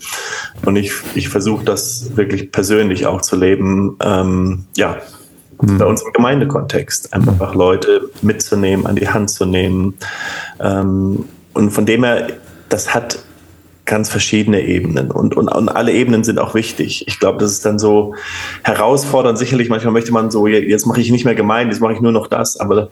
Und 0.63 0.75
ich, 0.75 0.91
ich 1.15 1.27
versuche 1.27 1.65
das 1.65 2.15
wirklich 2.15 2.51
persönlich 2.51 3.07
auch 3.07 3.21
zu 3.21 3.35
leben. 3.35 3.97
Ähm, 4.03 4.65
ja, 4.77 4.97
mhm. 5.59 5.79
bei 5.79 5.85
uns 5.85 6.03
im 6.03 6.13
Gemeindekontext. 6.13 7.15
Einfach 7.15 7.55
Leute 7.55 8.11
mitzunehmen, 8.21 8.85
an 8.85 8.95
die 8.95 9.09
Hand 9.09 9.31
zu 9.31 9.45
nehmen. 9.47 9.95
Ähm, 10.59 11.25
und 11.53 11.71
von 11.71 11.87
dem 11.87 12.03
her, 12.03 12.27
das 12.69 12.93
hat 12.93 13.17
ganz 13.91 14.09
verschiedene 14.09 14.65
Ebenen 14.65 15.11
und, 15.11 15.35
und, 15.35 15.49
und 15.49 15.67
alle 15.67 15.91
Ebenen 15.91 16.23
sind 16.23 16.39
auch 16.39 16.55
wichtig. 16.55 17.03
Ich 17.09 17.19
glaube, 17.19 17.39
das 17.39 17.51
ist 17.51 17.65
dann 17.65 17.77
so 17.77 18.15
herausfordernd. 18.63 19.37
Sicherlich, 19.37 19.67
manchmal 19.67 19.91
möchte 19.91 20.13
man 20.13 20.31
so, 20.31 20.47
jetzt 20.47 20.85
mache 20.85 21.01
ich 21.01 21.11
nicht 21.11 21.25
mehr 21.25 21.35
gemein, 21.35 21.67
jetzt 21.67 21.81
mache 21.81 21.91
ich 21.91 21.99
nur 21.99 22.13
noch 22.13 22.27
das, 22.27 22.57
aber 22.57 22.87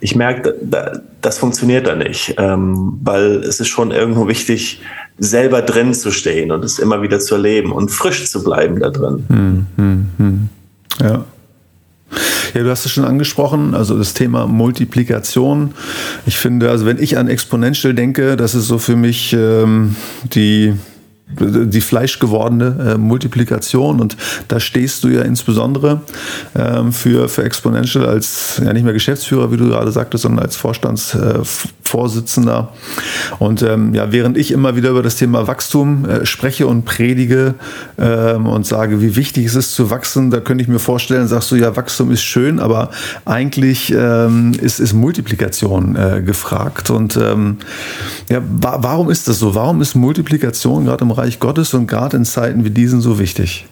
ich 0.00 0.16
merke, 0.16 0.56
da, 0.60 0.98
das 1.20 1.38
funktioniert 1.38 1.86
da 1.86 1.94
nicht, 1.94 2.34
ähm, 2.38 2.98
weil 3.04 3.36
es 3.36 3.60
ist 3.60 3.68
schon 3.68 3.92
irgendwo 3.92 4.26
wichtig, 4.26 4.80
selber 5.16 5.62
drin 5.62 5.94
zu 5.94 6.10
stehen 6.10 6.50
und 6.50 6.64
es 6.64 6.80
immer 6.80 7.02
wieder 7.02 7.20
zu 7.20 7.36
erleben 7.36 7.70
und 7.70 7.92
frisch 7.92 8.28
zu 8.28 8.42
bleiben 8.42 8.80
da 8.80 8.90
drin. 8.90 9.24
Hm, 9.28 9.66
hm, 9.76 10.08
hm. 10.18 10.48
Ja. 11.00 11.24
Ja, 12.54 12.62
du 12.62 12.70
hast 12.70 12.84
es 12.84 12.92
schon 12.92 13.04
angesprochen, 13.04 13.74
also 13.74 13.96
das 13.96 14.14
Thema 14.14 14.46
Multiplikation. 14.46 15.72
Ich 16.26 16.38
finde, 16.38 16.70
also 16.70 16.84
wenn 16.86 16.98
ich 16.98 17.16
an 17.16 17.28
Exponential 17.28 17.94
denke, 17.94 18.36
das 18.36 18.54
ist 18.54 18.66
so 18.66 18.78
für 18.78 18.96
mich 18.96 19.32
ähm, 19.32 19.96
die 20.24 20.74
die 21.40 21.80
fleischgewordene 21.80 22.94
äh, 22.94 22.98
Multiplikation 22.98 24.00
und 24.00 24.16
da 24.48 24.58
stehst 24.60 25.02
du 25.04 25.08
ja 25.08 25.22
insbesondere 25.22 26.02
ähm, 26.54 26.92
für, 26.92 27.28
für 27.28 27.42
Exponential 27.44 28.06
als 28.06 28.60
ja 28.64 28.72
nicht 28.72 28.84
mehr 28.84 28.92
Geschäftsführer, 28.92 29.50
wie 29.52 29.56
du 29.56 29.68
gerade 29.68 29.90
sagtest, 29.92 30.22
sondern 30.22 30.44
als 30.44 30.56
Vorstandsvorsitzender. 30.56 32.72
Äh, 32.72 33.42
und 33.42 33.62
ähm, 33.62 33.94
ja, 33.94 34.12
während 34.12 34.36
ich 34.36 34.50
immer 34.50 34.76
wieder 34.76 34.90
über 34.90 35.02
das 35.02 35.16
Thema 35.16 35.46
Wachstum 35.46 36.04
äh, 36.04 36.26
spreche 36.26 36.66
und 36.66 36.84
predige 36.84 37.54
ähm, 37.98 38.46
und 38.46 38.66
sage, 38.66 39.00
wie 39.00 39.16
wichtig 39.16 39.46
es 39.46 39.54
ist 39.54 39.74
zu 39.74 39.90
wachsen, 39.90 40.30
da 40.30 40.40
könnte 40.40 40.62
ich 40.62 40.68
mir 40.68 40.78
vorstellen, 40.78 41.28
sagst 41.28 41.50
du, 41.50 41.56
ja, 41.56 41.76
Wachstum 41.76 42.10
ist 42.10 42.22
schön, 42.22 42.60
aber 42.60 42.90
eigentlich 43.24 43.92
ähm, 43.96 44.52
ist, 44.60 44.80
ist 44.80 44.92
Multiplikation 44.92 45.96
äh, 45.96 46.22
gefragt. 46.22 46.90
Und 46.90 47.16
ähm, 47.16 47.56
ja, 48.28 48.42
wa 48.42 48.78
warum 48.80 49.10
ist 49.10 49.28
das 49.28 49.38
so? 49.38 49.54
Warum 49.54 49.80
ist 49.80 49.94
Multiplikation 49.94 50.84
gerade 50.84 51.04
im 51.04 51.10
Reich 51.10 51.21
Gottes 51.40 51.74
und 51.74 51.86
gerade 51.86 52.16
in 52.16 52.24
Zeiten 52.24 52.64
wie 52.64 52.70
diesen 52.70 53.00
so 53.00 53.18
wichtig? 53.18 53.66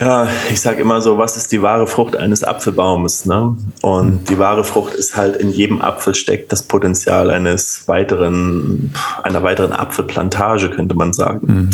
Ja, 0.00 0.28
ich 0.50 0.60
sage 0.60 0.80
immer 0.80 1.00
so, 1.00 1.18
was 1.18 1.36
ist 1.36 1.50
die 1.50 1.60
wahre 1.60 1.88
Frucht 1.88 2.14
eines 2.14 2.44
Apfelbaumes? 2.44 3.26
Ne? 3.26 3.56
Und 3.82 4.10
mhm. 4.10 4.24
die 4.26 4.38
wahre 4.38 4.62
Frucht 4.62 4.94
ist 4.94 5.16
halt, 5.16 5.36
in 5.36 5.50
jedem 5.50 5.82
Apfel 5.82 6.14
steckt 6.14 6.52
das 6.52 6.62
Potenzial 6.62 7.30
eines 7.30 7.88
weiteren, 7.88 8.94
einer 9.24 9.42
weiteren 9.42 9.72
Apfelplantage, 9.72 10.70
könnte 10.70 10.94
man 10.94 11.12
sagen. 11.12 11.46
Mhm. 11.46 11.70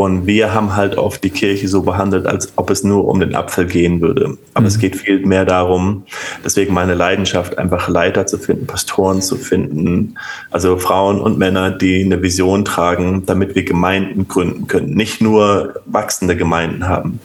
Und 0.00 0.28
wir 0.28 0.54
haben 0.54 0.76
halt 0.76 0.96
oft 0.96 1.24
die 1.24 1.30
Kirche 1.30 1.66
so 1.66 1.82
behandelt, 1.82 2.24
als 2.24 2.52
ob 2.54 2.70
es 2.70 2.84
nur 2.84 3.08
um 3.08 3.18
den 3.18 3.34
Apfel 3.34 3.66
gehen 3.66 4.00
würde. 4.00 4.38
Aber 4.54 4.60
mhm. 4.60 4.66
es 4.68 4.78
geht 4.78 4.94
viel 4.94 5.26
mehr 5.26 5.44
darum, 5.44 6.04
deswegen 6.44 6.72
meine 6.72 6.94
Leidenschaft, 6.94 7.58
einfach 7.58 7.88
Leiter 7.88 8.24
zu 8.24 8.38
finden, 8.38 8.68
Pastoren 8.68 9.20
zu 9.20 9.34
finden, 9.34 10.14
also 10.52 10.78
Frauen 10.78 11.20
und 11.20 11.36
Männer, 11.36 11.72
die 11.72 12.04
eine 12.04 12.22
Vision 12.22 12.64
tragen, 12.64 13.26
damit 13.26 13.56
wir 13.56 13.64
Gemeinden 13.64 14.28
gründen 14.28 14.68
können. 14.68 14.94
Nicht 14.94 15.20
nur 15.20 15.74
wachsende 15.84 16.36
Gemeinden 16.36 16.86
haben. 16.86 17.18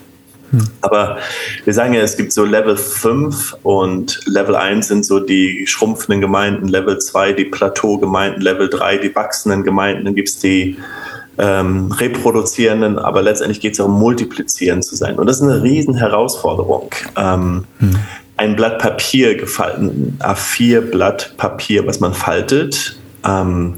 Mhm. 0.50 0.66
Aber 0.80 1.18
wir 1.64 1.74
sagen 1.74 1.94
ja, 1.94 2.00
es 2.00 2.16
gibt 2.16 2.32
so 2.32 2.44
Level 2.44 2.76
5 2.76 3.56
und 3.62 4.18
Level 4.26 4.56
1 4.56 4.88
sind 4.88 5.06
so 5.06 5.20
die 5.20 5.64
schrumpfenden 5.68 6.20
Gemeinden, 6.20 6.66
Level 6.66 6.98
2 6.98 7.34
die 7.34 7.44
Plateaugemeinden, 7.44 8.42
Level 8.42 8.68
3 8.68 8.96
die 8.96 9.14
wachsenden 9.14 9.62
Gemeinden, 9.62 10.06
dann 10.06 10.16
gibt 10.16 10.30
es 10.30 10.40
die 10.40 10.76
ähm, 11.38 11.90
reproduzierenden, 11.92 12.98
aber 12.98 13.22
letztendlich 13.22 13.60
geht 13.60 13.74
es 13.74 13.80
auch 13.80 13.86
um 13.86 13.98
multiplizieren 13.98 14.82
zu 14.82 14.96
sein. 14.96 15.16
Und 15.16 15.26
das 15.26 15.36
ist 15.36 15.42
eine 15.42 15.62
riesen 15.62 15.94
Herausforderung. 15.94 16.90
Ähm, 17.16 17.64
hm. 17.78 17.96
Ein 18.36 18.56
Blatt 18.56 18.80
Papier 18.80 19.36
gefalten, 19.36 20.18
A4-Blatt 20.20 21.34
Papier, 21.36 21.86
was 21.86 22.00
man 22.00 22.14
faltet, 22.14 22.96
ähm, 23.24 23.74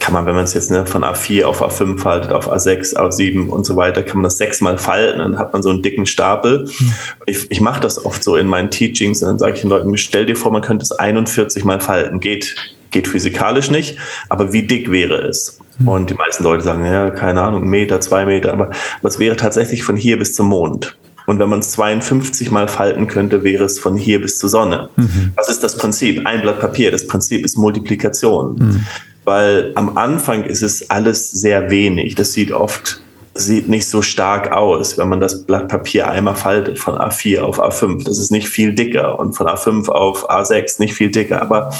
kann 0.00 0.14
man, 0.14 0.26
wenn 0.26 0.34
man 0.34 0.44
es 0.44 0.54
jetzt 0.54 0.70
ne, 0.70 0.86
von 0.86 1.04
A4 1.04 1.44
auf 1.44 1.62
A5 1.62 1.98
faltet, 1.98 2.32
auf 2.32 2.50
A6, 2.50 2.96
A7 2.96 3.48
und 3.48 3.66
so 3.66 3.76
weiter, 3.76 4.02
kann 4.02 4.16
man 4.16 4.24
das 4.24 4.38
sechsmal 4.38 4.78
falten, 4.78 5.18
dann 5.18 5.38
hat 5.38 5.52
man 5.52 5.62
so 5.62 5.70
einen 5.70 5.82
dicken 5.82 6.06
Stapel. 6.06 6.66
Hm. 6.66 6.92
Ich, 7.26 7.50
ich 7.50 7.60
mache 7.60 7.80
das 7.80 8.04
oft 8.04 8.22
so 8.22 8.36
in 8.36 8.46
meinen 8.46 8.70
Teachings 8.70 9.22
und 9.22 9.28
dann 9.28 9.38
sage 9.38 9.54
ich 9.54 9.60
den 9.60 9.70
Leuten, 9.70 9.96
stell 9.98 10.26
dir 10.26 10.36
vor, 10.36 10.50
man 10.50 10.62
könnte 10.62 10.82
es 10.82 10.92
41 10.92 11.64
mal 11.64 11.80
falten. 11.80 12.20
Geht, 12.20 12.56
geht 12.90 13.06
physikalisch 13.06 13.70
nicht, 13.70 13.98
aber 14.28 14.52
wie 14.52 14.62
dick 14.62 14.90
wäre 14.90 15.16
es? 15.16 15.58
Hm. 15.78 15.88
Und 15.88 16.10
die 16.10 16.14
meisten 16.14 16.44
Leute 16.44 16.62
sagen, 16.62 16.84
ja, 16.84 17.10
keine 17.10 17.42
Ahnung, 17.42 17.68
Meter, 17.68 18.00
zwei 18.00 18.24
Meter, 18.24 18.52
aber 18.52 18.70
was 19.02 19.18
wäre 19.18 19.36
tatsächlich 19.36 19.82
von 19.82 19.96
hier 19.96 20.18
bis 20.18 20.34
zum 20.34 20.48
Mond? 20.48 20.96
Und 21.26 21.40
wenn 21.40 21.48
man 21.48 21.58
es 21.58 21.72
52 21.72 22.50
mal 22.50 22.68
falten 22.68 23.08
könnte, 23.08 23.42
wäre 23.42 23.64
es 23.64 23.78
von 23.78 23.96
hier 23.96 24.20
bis 24.20 24.38
zur 24.38 24.48
Sonne. 24.48 24.88
Mhm. 24.96 25.32
Was 25.34 25.48
ist 25.48 25.62
das 25.62 25.76
Prinzip? 25.76 26.24
Ein 26.24 26.40
Blatt 26.40 26.60
Papier. 26.60 26.92
Das 26.92 27.06
Prinzip 27.06 27.44
ist 27.44 27.58
Multiplikation. 27.58 28.54
Mhm. 28.56 28.86
Weil 29.24 29.72
am 29.74 29.98
Anfang 29.98 30.44
ist 30.44 30.62
es 30.62 30.88
alles 30.88 31.32
sehr 31.32 31.68
wenig. 31.68 32.14
Das 32.14 32.32
sieht 32.32 32.52
oft 32.52 33.02
sieht 33.38 33.68
nicht 33.68 33.88
so 33.88 34.02
stark 34.02 34.52
aus, 34.52 34.98
wenn 34.98 35.08
man 35.08 35.20
das 35.20 35.44
Blatt 35.44 35.68
Papier 35.68 36.08
einmal 36.08 36.34
faltet 36.34 36.78
von 36.78 36.94
A4 36.94 37.40
auf 37.40 37.60
A5. 37.60 38.04
Das 38.04 38.18
ist 38.18 38.30
nicht 38.30 38.48
viel 38.48 38.74
dicker 38.74 39.18
und 39.18 39.34
von 39.34 39.46
A5 39.46 39.88
auf 39.88 40.30
A6 40.30 40.80
nicht 40.80 40.94
viel 40.94 41.10
dicker. 41.10 41.42
Aber 41.42 41.72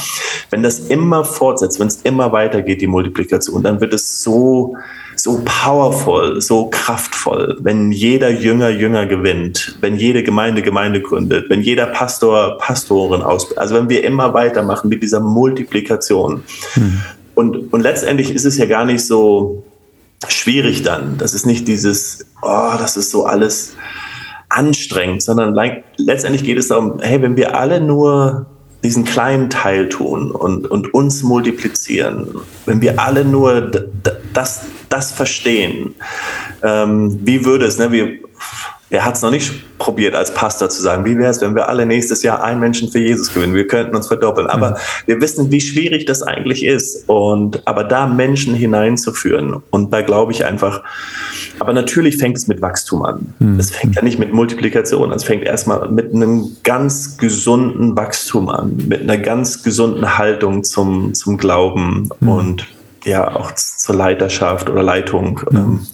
wenn 0.51 0.63
das 0.63 0.81
immer 0.81 1.25
fortsetzt, 1.25 1.81
wenn 1.81 1.89
es 1.89 2.01
immer 2.03 2.33
weitergeht, 2.33 2.81
die 2.81 2.87
Multiplikation, 2.87 3.63
dann 3.63 3.81
wird 3.81 3.95
es 3.95 4.23
so 4.23 4.77
so 5.19 5.43
powerful, 5.45 6.41
so 6.43 6.67
kraftvoll, 6.67 7.57
wenn 7.61 7.91
jeder 7.91 8.31
Jünger 8.31 8.69
Jünger 8.69 9.07
gewinnt, 9.07 9.77
wenn 9.81 9.97
jede 9.97 10.23
Gemeinde 10.23 10.63
Gemeinde 10.63 11.01
gründet, 11.01 11.49
wenn 11.49 11.63
jeder 11.63 11.87
Pastor 11.87 12.59
Pastoren 12.59 13.23
ausbildet. 13.23 13.59
Also 13.59 13.75
wenn 13.75 13.89
wir 13.89 14.05
immer 14.05 14.35
weitermachen 14.35 14.89
mit 14.89 15.03
dieser 15.03 15.21
Multiplikation. 15.21 16.43
Mhm. 16.75 17.01
Und, 17.35 17.73
und 17.73 17.81
letztendlich 17.81 18.31
ist 18.31 18.45
es 18.45 18.57
ja 18.57 18.67
gar 18.67 18.85
nicht 18.85 19.05
so 19.05 19.63
schwierig 20.29 20.83
dann. 20.83 21.19
Das 21.19 21.35
ist 21.35 21.47
nicht 21.47 21.69
dieses, 21.69 22.27
oh, 22.43 22.73
das 22.79 22.97
ist 22.97 23.11
so 23.11 23.27
alles 23.27 23.75
anstrengend, 24.49 25.23
sondern 25.23 25.55
letztendlich 25.97 26.45
geht 26.45 26.59
es 26.59 26.69
darum, 26.69 27.01
hey, 27.01 27.21
wenn 27.21 27.37
wir 27.37 27.59
alle 27.59 27.81
nur 27.81 28.47
diesen 28.83 29.05
kleinen 29.05 29.51
Teil 29.51 29.89
tun 29.89 30.31
und, 30.31 30.71
und 30.71 30.95
uns 30.95 31.23
multiplizieren, 31.23 32.37
wenn 32.67 32.81
wir 32.81 33.01
alle 33.01 33.25
nur 33.25 33.71
das, 34.33 34.63
das 34.89 35.13
verstehen, 35.13 35.95
ähm, 36.63 37.19
wie 37.23 37.45
würde 37.45 37.67
es, 37.67 37.79
ne, 37.79 37.91
wir, 37.91 38.19
er 38.89 39.05
hat 39.05 39.17
es 39.17 39.23
noch 39.23 39.33
nicht 39.33 39.79
probiert, 39.79 40.15
als 40.15 40.33
Pastor 40.33 40.69
zu 40.69 40.81
sagen, 40.81 41.05
wie 41.05 41.19
wäre 41.19 41.31
es, 41.31 41.41
wenn 41.41 41.57
wir 41.57 41.69
alle 41.69 41.87
nächstes 41.87 42.23
Jahr 42.23 42.43
einen 42.45 42.61
Menschen 42.61 42.91
für 42.91 43.01
Jesus 43.01 43.35
gewinnen? 43.35 43.55
Wir 43.55 43.67
könnten 43.67 43.97
uns 43.97 44.07
verdoppeln. 44.07 44.47
Aber 44.47 44.71
mhm. 44.71 44.75
wir 45.07 45.21
wissen, 45.21 45.51
wie 45.51 45.61
schwierig 45.61 46.05
das 46.05 46.23
eigentlich 46.23 46.65
ist. 46.65 47.09
Und 47.09 47.67
aber 47.67 47.83
da 47.83 48.07
Menschen 48.07 48.55
hineinzuführen. 48.55 49.61
Und 49.71 49.93
da 49.93 50.03
glaube 50.03 50.31
ich 50.31 50.45
einfach, 50.45 50.83
aber 51.59 51.73
natürlich 51.73 52.19
fängt 52.19 52.37
es 52.37 52.47
mit 52.47 52.63
Wachstum 52.63 53.05
an. 53.05 53.35
Mhm. 53.41 53.59
Es 53.59 53.73
fängt 53.73 53.97
ja 53.97 54.03
nicht 54.03 54.21
mit 54.21 54.33
Multiplikation. 54.33 55.11
Es 55.11 55.25
fängt 55.25 55.43
erstmal 55.43 55.89
mit 55.89 56.15
einem 56.15 56.57
ganz 56.63 57.19
gesunden 57.19 57.97
Wachstum 57.97 58.49
an, 58.49 58.77
mit 58.89 59.01
einer 59.03 59.19
ganz 59.19 59.65
gesunden 59.65 60.17
Haltung 60.17 60.63
zum, 60.63 61.13
zum 61.13 61.39
Glauben 61.39 62.09
mhm. 62.21 62.29
und 62.29 62.67
ja 63.05 63.35
auch 63.35 63.53
zur 63.55 63.95
Leiterschaft 63.95 64.69
oder 64.69 64.83
Leitung. 64.83 65.41
Mhm. 65.51 65.87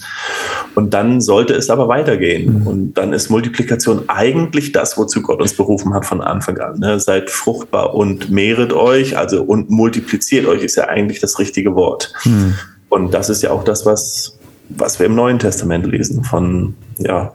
Und 0.75 0.95
dann 0.95 1.21
sollte 1.21 1.55
es 1.55 1.71
aber 1.71 1.89
weitergehen. 1.89 2.61
Mhm. 2.61 2.67
Und 2.67 2.95
dann 2.95 3.13
ist 3.13 3.31
Multiplikation 3.31 4.05
eigentlich 4.09 4.73
das, 4.73 4.97
wozu 4.97 5.23
Gott 5.23 5.41
uns 5.41 5.55
berufen 5.55 5.93
hat 5.95 6.07
von 6.07 6.21
Anfang 6.21 6.59
an. 6.59 6.79
Ne? 6.79 6.99
Seid 6.99 7.31
fruchtbar 7.31 7.95
und 7.95 8.31
mehret 8.31 8.73
euch, 8.73 9.17
also 9.19 9.43
und 9.43 9.71
multipliziert 9.71 10.47
euch 10.47 10.63
ist 10.63 10.77
ja 10.77 10.89
eigentlich 10.89 11.21
das 11.21 11.39
richtige 11.39 11.75
Wort. 11.75 12.13
Mhm. 12.25 12.55
Und 12.89 13.15
das 13.15 13.29
ist 13.29 13.43
ja 13.43 13.51
auch 13.51 13.65
das, 13.65 13.87
was, 13.87 14.39
was 14.71 14.99
wir 14.99 15.07
im 15.07 15.15
Neuen 15.15 15.39
Testament 15.39 15.87
lesen 15.87 16.25
von, 16.25 16.75
ja, 16.99 17.35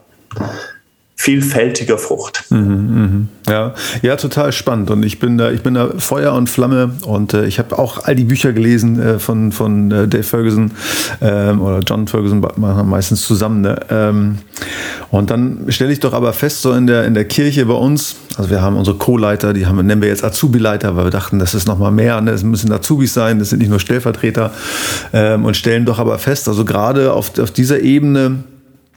vielfältiger 1.20 1.98
Frucht. 1.98 2.46
Mhm, 2.52 3.28
mh. 3.48 3.52
Ja, 3.52 3.74
ja, 4.04 4.16
total 4.18 4.52
spannend. 4.52 4.92
Und 4.92 5.04
ich 5.04 5.18
bin 5.20 5.38
da, 5.38 5.50
ich 5.50 5.64
bin 5.64 5.74
da 5.74 5.90
Feuer 5.98 6.34
und 6.34 6.48
Flamme 6.48 6.92
und 7.06 7.34
äh, 7.34 7.46
ich 7.46 7.58
habe 7.58 7.78
auch 7.80 8.04
all 8.06 8.16
die 8.16 8.24
Bücher 8.24 8.54
gelesen 8.54 9.02
äh, 9.02 9.20
von, 9.20 9.52
von 9.52 9.92
äh, 9.92 10.08
Dave 10.08 10.24
Ferguson 10.24 10.72
ähm, 11.20 11.60
oder 11.62 11.80
John 11.80 12.08
Ferguson 12.08 12.46
meistens 12.56 13.24
zusammen. 13.24 13.62
Ne? 13.62 13.80
Ähm, 13.90 14.38
und 15.10 15.32
dann 15.32 15.66
stelle 15.70 15.92
ich 15.92 16.00
doch 16.00 16.14
aber 16.14 16.34
fest, 16.34 16.62
so 16.62 16.72
in 16.74 16.86
der, 16.86 17.06
in 17.06 17.16
der 17.16 17.26
Kirche 17.26 17.66
bei 17.66 17.74
uns, 17.74 18.18
also 18.38 18.52
wir 18.52 18.62
haben 18.62 18.76
unsere 18.76 18.98
Co-Leiter, 18.98 19.54
die 19.54 19.66
haben, 19.66 19.84
nennen 19.86 20.02
wir 20.04 20.10
jetzt 20.10 20.24
Azubi-Leiter, 20.24 20.96
weil 20.96 21.06
wir 21.06 21.12
dachten, 21.12 21.40
das 21.40 21.56
ist 21.56 21.68
nochmal 21.68 21.92
mehr, 21.92 22.22
ne? 22.22 22.32
es 22.32 22.44
müssen 22.44 22.72
Azubis 22.72 23.16
sein, 23.16 23.40
das 23.40 23.50
sind 23.50 23.60
nicht 23.60 23.70
nur 23.70 23.80
Stellvertreter 23.80 24.52
ähm, 25.14 25.46
und 25.46 25.58
stellen 25.58 25.86
doch 25.86 25.98
aber 25.98 26.20
fest, 26.20 26.48
also 26.48 26.64
gerade 26.64 27.12
auf, 27.12 27.40
auf 27.40 27.50
dieser 27.50 27.80
Ebene, 27.80 28.44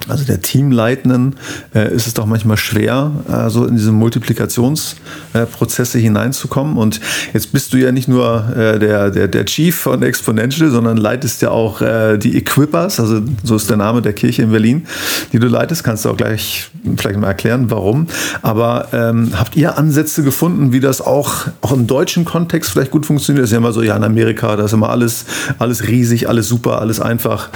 also 0.09 0.25
der 0.25 0.41
Teamleitenden, 0.41 1.37
äh, 1.75 1.95
ist 1.95 2.07
es 2.07 2.15
doch 2.15 2.27
manchmal 2.27 2.57
schwer, 2.57 3.13
äh, 3.29 3.51
so 3.51 3.67
in 3.67 3.77
diese 3.77 3.93
Multiplikationsprozesse 3.93 5.99
äh, 5.99 6.01
hineinzukommen. 6.01 6.77
Und 6.77 7.01
jetzt 7.33 7.53
bist 7.53 7.73
du 7.73 7.77
ja 7.77 7.93
nicht 7.93 8.09
nur 8.09 8.57
äh, 8.57 8.79
der, 8.79 9.11
der, 9.11 9.29
der 9.29 9.45
Chief 9.45 9.77
von 9.77 10.03
Exponential, 10.03 10.71
sondern 10.71 10.97
leitest 10.97 11.43
ja 11.43 11.51
auch 11.51 11.81
äh, 11.81 12.19
die 12.19 12.37
Equippers, 12.37 13.01
also 13.01 13.21
so 13.43 13.57
ist 13.57 13.69
der 13.69 13.77
Name 13.77 14.03
der 14.03 14.13
Kirche 14.13 14.43
in 14.43 14.51
Berlin, 14.51 14.87
die 15.33 15.39
du 15.39 15.47
leitest. 15.47 15.85
Kannst 15.85 16.05
du 16.05 16.11
auch 16.11 16.17
gleich 16.17 16.71
vielleicht 16.97 17.19
mal 17.19 17.29
erklären, 17.29 17.71
warum. 17.71 18.07
Aber 18.43 18.89
ähm, 18.93 19.33
habt 19.37 19.57
ihr 19.57 19.77
Ansätze 19.77 20.23
gefunden, 20.23 20.73
wie 20.73 20.81
das 20.81 21.01
auch, 21.01 21.47
auch 21.61 21.73
im 21.73 21.87
deutschen 21.87 22.25
Kontext 22.25 22.71
vielleicht 22.71 22.91
gut 22.91 23.07
funktioniert? 23.07 23.43
Das 23.43 23.51
ist 23.51 23.53
ja 23.53 23.59
immer 23.59 23.73
so, 23.73 23.83
ja, 23.83 23.97
in 23.97 24.05
Amerika, 24.05 24.57
da 24.57 24.65
ist 24.65 24.73
immer 24.73 24.91
alles, 24.91 25.25
alles 25.59 25.87
riesig, 25.87 26.29
alles 26.29 26.49
super, 26.49 26.81
alles 26.81 27.01
einfach. 27.01 27.51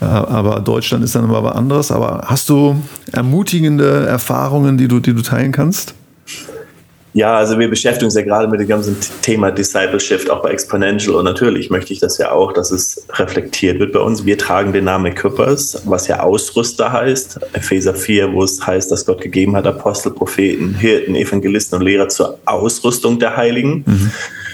Äh, 0.00 0.04
aber 0.04 0.60
Deutschland 0.60 1.04
ist 1.04 1.14
dann 1.14 1.24
immer 1.24 1.42
was 1.42 1.54
anderes 1.54 1.87
anderes, 1.90 1.90
aber 1.90 2.26
hast 2.28 2.48
du 2.48 2.76
ermutigende 3.12 4.06
Erfahrungen, 4.06 4.78
die 4.78 4.88
du, 4.88 5.00
die 5.00 5.14
du 5.14 5.22
teilen 5.22 5.52
kannst? 5.52 5.94
Ja, 7.14 7.36
also 7.36 7.58
wir 7.58 7.68
beschäftigen 7.68 8.04
uns 8.04 8.14
ja 8.14 8.22
gerade 8.22 8.46
mit 8.48 8.60
dem 8.60 8.68
ganzen 8.68 8.96
Thema 9.22 9.50
Discipleship, 9.50 10.28
auch 10.28 10.42
bei 10.42 10.50
Exponential. 10.50 11.16
Und 11.16 11.24
natürlich 11.24 11.68
möchte 11.68 11.92
ich 11.92 12.00
das 12.00 12.18
ja 12.18 12.30
auch, 12.30 12.52
dass 12.52 12.70
es 12.70 13.06
reflektiert 13.14 13.80
wird 13.80 13.92
bei 13.92 13.98
uns. 13.98 14.24
Wir 14.24 14.38
tragen 14.38 14.72
den 14.72 14.84
Namen 14.84 15.06
Equippers, 15.06 15.82
was 15.86 16.06
ja 16.06 16.20
Ausrüster 16.20 16.92
heißt. 16.92 17.40
Epheser 17.54 17.94
4, 17.94 18.32
wo 18.34 18.44
es 18.44 18.64
heißt, 18.64 18.92
dass 18.92 19.06
Gott 19.06 19.22
gegeben 19.22 19.56
hat, 19.56 19.66
Apostel, 19.66 20.12
Propheten, 20.12 20.74
Hirten, 20.74 21.16
Evangelisten 21.16 21.78
und 21.78 21.84
Lehrer 21.84 22.08
zur 22.08 22.38
Ausrüstung 22.44 23.18
der 23.18 23.36
Heiligen. 23.36 23.84
Mhm. 23.86 24.10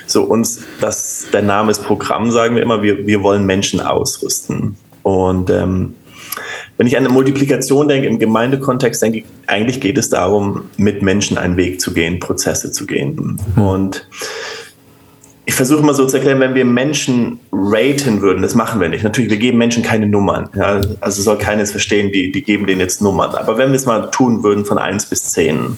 So 0.07 0.23
uns, 0.23 0.61
das, 0.81 1.27
der 1.33 1.43
Name 1.43 1.71
ist 1.73 1.83
Programm, 1.83 2.31
sagen 2.31 2.55
wir 2.55 2.63
immer, 2.63 2.83
wir, 2.83 3.07
wir 3.07 3.23
wollen 3.23 3.45
Menschen 3.45 3.81
ausrüsten. 3.81 4.77
Und 5.03 5.51
ähm, 5.51 5.95
wenn 6.77 6.87
ich 6.87 6.97
an 6.97 7.05
eine 7.05 7.13
Multiplikation 7.13 7.89
denke, 7.89 8.09
im 8.09 8.19
Gemeindekontext 8.19 9.03
denke 9.03 9.19
ich, 9.19 9.25
eigentlich 9.47 9.81
geht 9.81 9.97
es 9.97 10.11
darum, 10.11 10.71
mit 10.77 11.03
Menschen 11.03 11.39
einen 11.39 11.57
Weg 11.57 11.81
zu 11.81 11.93
gehen, 11.95 12.19
Prozesse 12.19 12.73
zu 12.73 12.87
gehen. 12.87 13.39
Mhm. 13.55 13.63
Und 13.63 14.09
ich 15.47 15.55
versuche 15.55 15.83
mal 15.83 15.95
so 15.95 16.07
zu 16.07 16.17
erklären, 16.17 16.41
wenn 16.41 16.55
wir 16.55 16.65
Menschen 16.65 17.39
raten 17.53 18.23
würden, 18.23 18.43
das 18.43 18.55
machen 18.55 18.81
wir 18.81 18.89
nicht. 18.89 19.05
Natürlich, 19.05 19.31
wir 19.31 19.37
geben 19.37 19.59
Menschen 19.59 19.83
keine 19.83 20.07
Nummern. 20.07 20.49
Ja? 20.55 20.81
Also 21.01 21.23
soll 21.23 21.37
keines 21.37 21.71
verstehen, 21.71 22.13
die, 22.13 22.33
die 22.33 22.43
geben 22.43 22.67
denen 22.67 22.81
jetzt 22.81 23.03
Nummern. 23.03 23.35
Aber 23.35 23.59
wenn 23.59 23.71
wir 23.71 23.77
es 23.77 23.85
mal 23.85 24.11
tun 24.11 24.43
würden 24.43 24.65
von 24.65 24.79
eins 24.79 25.05
bis 25.05 25.25
zehn, 25.33 25.77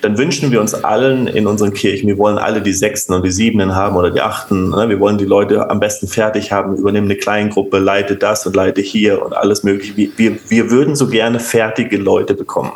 dann 0.00 0.16
wünschen 0.16 0.50
wir 0.52 0.60
uns 0.60 0.72
allen 0.72 1.26
in 1.26 1.46
unseren 1.46 1.74
Kirchen, 1.74 2.08
wir 2.08 2.16
wollen 2.16 2.38
alle 2.38 2.62
die 2.62 2.72
Sechsten 2.72 3.12
und 3.12 3.24
die 3.24 3.30
Siebenen 3.30 3.74
haben 3.74 3.96
oder 3.96 4.10
die 4.10 4.22
Achten. 4.22 4.70
Ne? 4.70 4.88
Wir 4.88 5.00
wollen 5.00 5.18
die 5.18 5.26
Leute 5.26 5.68
am 5.70 5.80
besten 5.80 6.08
fertig 6.08 6.50
haben, 6.50 6.76
übernehmen 6.76 7.06
eine 7.06 7.16
Kleingruppe, 7.16 7.78
leite 7.78 8.16
das 8.16 8.46
und 8.46 8.56
leite 8.56 8.80
hier 8.80 9.22
und 9.24 9.36
alles 9.36 9.64
mögliche. 9.64 10.12
Wir, 10.16 10.38
wir 10.48 10.70
würden 10.70 10.96
so 10.96 11.08
gerne 11.08 11.40
fertige 11.40 11.98
Leute 11.98 12.34
bekommen. 12.34 12.72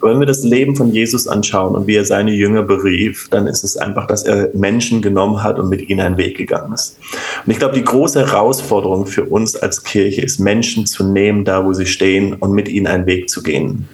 Wenn 0.00 0.18
wir 0.18 0.26
das 0.26 0.42
Leben 0.42 0.76
von 0.76 0.92
Jesus 0.92 1.26
anschauen 1.28 1.74
und 1.76 1.86
wie 1.86 1.96
er 1.96 2.04
seine 2.04 2.32
Jünger 2.32 2.62
berief, 2.62 3.28
dann 3.30 3.46
ist 3.46 3.64
es 3.64 3.76
einfach, 3.76 4.06
dass 4.06 4.24
er 4.24 4.50
Menschen 4.54 5.02
genommen 5.02 5.42
hat 5.42 5.58
und 5.58 5.68
mit 5.68 5.88
ihnen 5.88 6.00
einen 6.00 6.16
Weg 6.16 6.36
gegangen 6.36 6.72
ist. 6.72 6.98
Und 7.44 7.52
ich 7.52 7.58
glaube, 7.58 7.74
die 7.74 7.84
große 7.84 8.20
Herausforderung 8.26 9.06
für 9.06 9.24
uns 9.24 9.56
als 9.56 9.84
Kirche 9.84 10.22
ist, 10.22 10.38
Menschen 10.38 10.86
zu 10.86 11.04
nehmen, 11.04 11.44
da 11.44 11.64
wo 11.64 11.72
sie 11.72 11.86
stehen 11.86 12.34
und 12.34 12.52
mit 12.52 12.68
ihnen 12.68 12.86
einen 12.86 13.06
Weg 13.06 13.30
zu 13.30 13.42
gehen. 13.42 13.88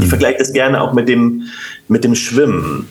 Ich 0.00 0.06
vergleiche 0.06 0.38
das 0.38 0.52
gerne 0.52 0.80
auch 0.80 0.92
mit 0.92 1.08
dem, 1.08 1.42
mit 1.88 2.04
dem 2.04 2.14
Schwimmen 2.14 2.88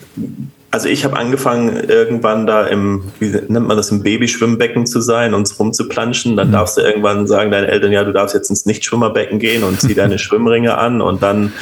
also 0.72 0.88
ich 0.88 1.04
habe 1.04 1.16
angefangen, 1.16 1.76
irgendwann 1.88 2.46
da 2.46 2.66
im, 2.66 3.02
wie 3.18 3.30
nennt 3.30 3.66
man 3.66 3.76
das, 3.76 3.90
im 3.90 4.02
Babyschwimmbecken 4.02 4.86
zu 4.86 5.00
sein 5.00 5.34
und 5.34 5.52
rumzuplanschen. 5.58 6.36
Dann 6.36 6.48
mhm. 6.48 6.52
darfst 6.52 6.76
du 6.76 6.82
irgendwann 6.82 7.26
sagen 7.26 7.50
deinen 7.50 7.64
Eltern, 7.64 7.90
ja, 7.90 8.04
du 8.04 8.12
darfst 8.12 8.34
jetzt 8.34 8.50
ins 8.50 8.66
Nichtschwimmerbecken 8.66 9.40
gehen 9.40 9.64
und 9.64 9.80
zieh 9.80 9.94
deine 9.94 10.18
Schwimmringe 10.20 10.78
an 10.78 11.00
und 11.00 11.22
dann 11.22 11.52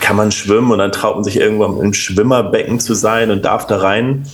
kann 0.00 0.16
man 0.16 0.32
schwimmen 0.32 0.70
und 0.72 0.78
dann 0.78 0.92
traut 0.92 1.16
man 1.16 1.24
sich 1.24 1.38
irgendwann 1.38 1.78
im 1.78 1.92
Schwimmerbecken 1.92 2.80
zu 2.80 2.94
sein 2.94 3.30
und 3.30 3.44
darf 3.44 3.66
da 3.66 3.76
rein. 3.76 4.24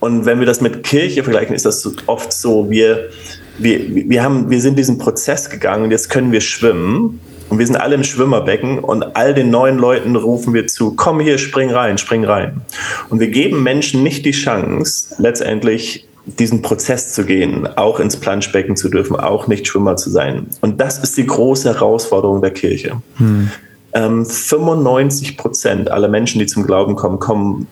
Und 0.00 0.24
wenn 0.24 0.38
wir 0.38 0.46
das 0.46 0.60
mit 0.60 0.82
Kirche 0.82 1.22
vergleichen, 1.22 1.54
ist 1.54 1.66
das 1.66 1.90
oft 2.06 2.32
so, 2.32 2.70
wir, 2.70 3.10
wir, 3.58 3.80
wir, 4.08 4.22
haben, 4.22 4.50
wir 4.50 4.60
sind 4.60 4.78
diesen 4.78 4.98
Prozess 4.98 5.50
gegangen 5.50 5.84
und 5.84 5.90
jetzt 5.90 6.08
können 6.08 6.32
wir 6.32 6.40
schwimmen. 6.40 7.20
Und 7.54 7.60
wir 7.60 7.68
sind 7.68 7.76
alle 7.76 7.94
im 7.94 8.02
Schwimmerbecken 8.02 8.80
und 8.80 9.14
all 9.14 9.32
den 9.32 9.48
neuen 9.48 9.78
Leuten 9.78 10.16
rufen 10.16 10.54
wir 10.54 10.66
zu, 10.66 10.96
komm 10.96 11.20
hier, 11.20 11.38
spring 11.38 11.70
rein, 11.70 11.98
spring 11.98 12.24
rein. 12.24 12.62
Und 13.10 13.20
wir 13.20 13.28
geben 13.28 13.62
Menschen 13.62 14.02
nicht 14.02 14.26
die 14.26 14.32
Chance, 14.32 15.14
letztendlich 15.18 16.08
diesen 16.26 16.62
Prozess 16.62 17.14
zu 17.14 17.24
gehen, 17.24 17.68
auch 17.76 18.00
ins 18.00 18.16
Planschbecken 18.16 18.74
zu 18.74 18.88
dürfen, 18.88 19.14
auch 19.14 19.46
nicht 19.46 19.68
Schwimmer 19.68 19.94
zu 19.94 20.10
sein. 20.10 20.48
Und 20.62 20.80
das 20.80 20.98
ist 20.98 21.16
die 21.16 21.28
große 21.28 21.72
Herausforderung 21.72 22.42
der 22.42 22.50
Kirche. 22.50 23.00
Hm. 23.18 23.52
Ähm, 23.92 24.26
95 24.26 25.36
Prozent 25.36 25.92
aller 25.92 26.08
Menschen, 26.08 26.40
die 26.40 26.46
zum 26.46 26.66
Glauben 26.66 26.96
kommen, 26.96 27.20
kommen 27.20 27.68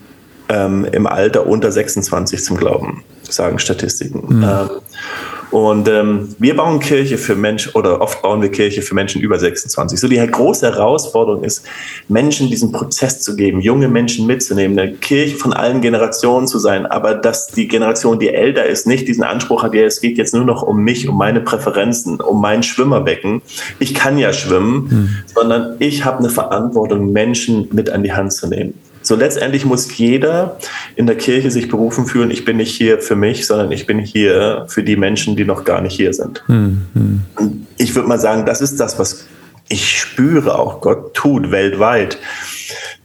ähm, 0.49 0.87
im 0.93 1.09
Alter 1.09 1.49
unter 1.49 1.73
26 1.73 2.45
zum 2.45 2.57
Glauben, 2.57 3.03
sagen 3.29 3.59
Statistiken. 3.59 4.29
Hm. 4.29 4.43
Ähm, 4.45 4.71
und 5.53 5.87
ähm, 5.87 6.35
wir 6.39 6.57
bauen 6.57 6.81
Kirche 6.81 7.19
für 7.19 7.37
Menschen, 7.37 7.73
oder 7.75 8.01
oft 8.01 8.23
bauen 8.23 8.41
wir 8.41 8.51
Kirche 8.51 8.81
für 8.81 8.95
Menschen 8.95 9.21
über 9.21 9.39
26. 9.39 10.01
So 10.01 10.09
die 10.09 10.17
große 10.17 10.65
Herausforderung 10.67 11.45
ist, 11.45 11.63
Menschen 12.09 12.49
diesen 12.49 12.73
Prozess 12.73 13.21
zu 13.21 13.37
geben, 13.37 13.61
junge 13.61 13.89
Menschen 13.89 14.27
mitzunehmen, 14.27 14.79
eine 14.79 14.95
Kirche 14.95 15.37
von 15.37 15.53
allen 15.53 15.83
Generationen 15.83 16.47
zu 16.47 16.59
sein, 16.59 16.87
aber 16.87 17.15
dass 17.15 17.49
die 17.49 17.69
Generation, 17.69 18.19
die 18.19 18.31
älter 18.31 18.65
ist, 18.65 18.87
nicht 18.87 19.07
diesen 19.07 19.25
Anspruch 19.25 19.63
hat, 19.63 19.75
ja, 19.75 19.83
es 19.83 20.01
geht 20.01 20.17
jetzt 20.17 20.33
nur 20.33 20.47
noch 20.47 20.63
um 20.63 20.79
mich, 20.79 21.07
um 21.07 21.19
meine 21.19 21.43
Präferenzen, 21.43 22.19
um 22.23 22.41
mein 22.41 22.63
Schwimmerbecken. 22.63 23.43
Ich 23.79 23.93
kann 23.93 24.17
ja 24.17 24.33
schwimmen, 24.33 24.89
mhm. 24.89 25.17
sondern 25.35 25.77
ich 25.81 26.07
habe 26.07 26.21
eine 26.21 26.31
Verantwortung, 26.31 27.13
Menschen 27.13 27.69
mit 27.73 27.91
an 27.91 28.03
die 28.03 28.15
Hand 28.15 28.33
zu 28.33 28.49
nehmen. 28.49 28.73
So 29.03 29.17
letztendlich 29.17 29.65
muss 29.65 29.97
jeder 29.97 30.59
in 30.97 31.07
der 31.07 31.17
Kirche 31.17 31.51
sich 31.51 31.69
berufen 31.69 32.07
fühlen, 32.07 32.31
ich 32.31 32.45
bin 32.45 32.57
nicht 32.57 32.75
hier 32.75 33.01
für 33.01 33.17
mich, 33.17 33.47
sondern 33.47 33.73
ich 33.73 33.87
bin 33.87 33.99
hier 33.99 34.65
für 34.69 34.83
die 34.83 34.97
Menschen, 34.97 35.37
die 35.37 35.45
noch 35.45 35.65
gar 35.65 35.81
nicht 35.81 35.97
hier 35.97 36.15
sind. 36.15 36.43
Mhm. 36.47 37.27
Ich 37.77 37.95
würde 37.95 38.09
mal 38.09 38.21
sagen, 38.21 38.47
das 38.47 38.61
ist 38.61 38.79
das, 38.79 38.99
was 38.99 39.27
ich 39.69 39.99
spüre, 39.99 40.59
auch 40.59 40.81
Gott 40.81 41.15
tut 41.15 41.51
weltweit, 41.51 42.19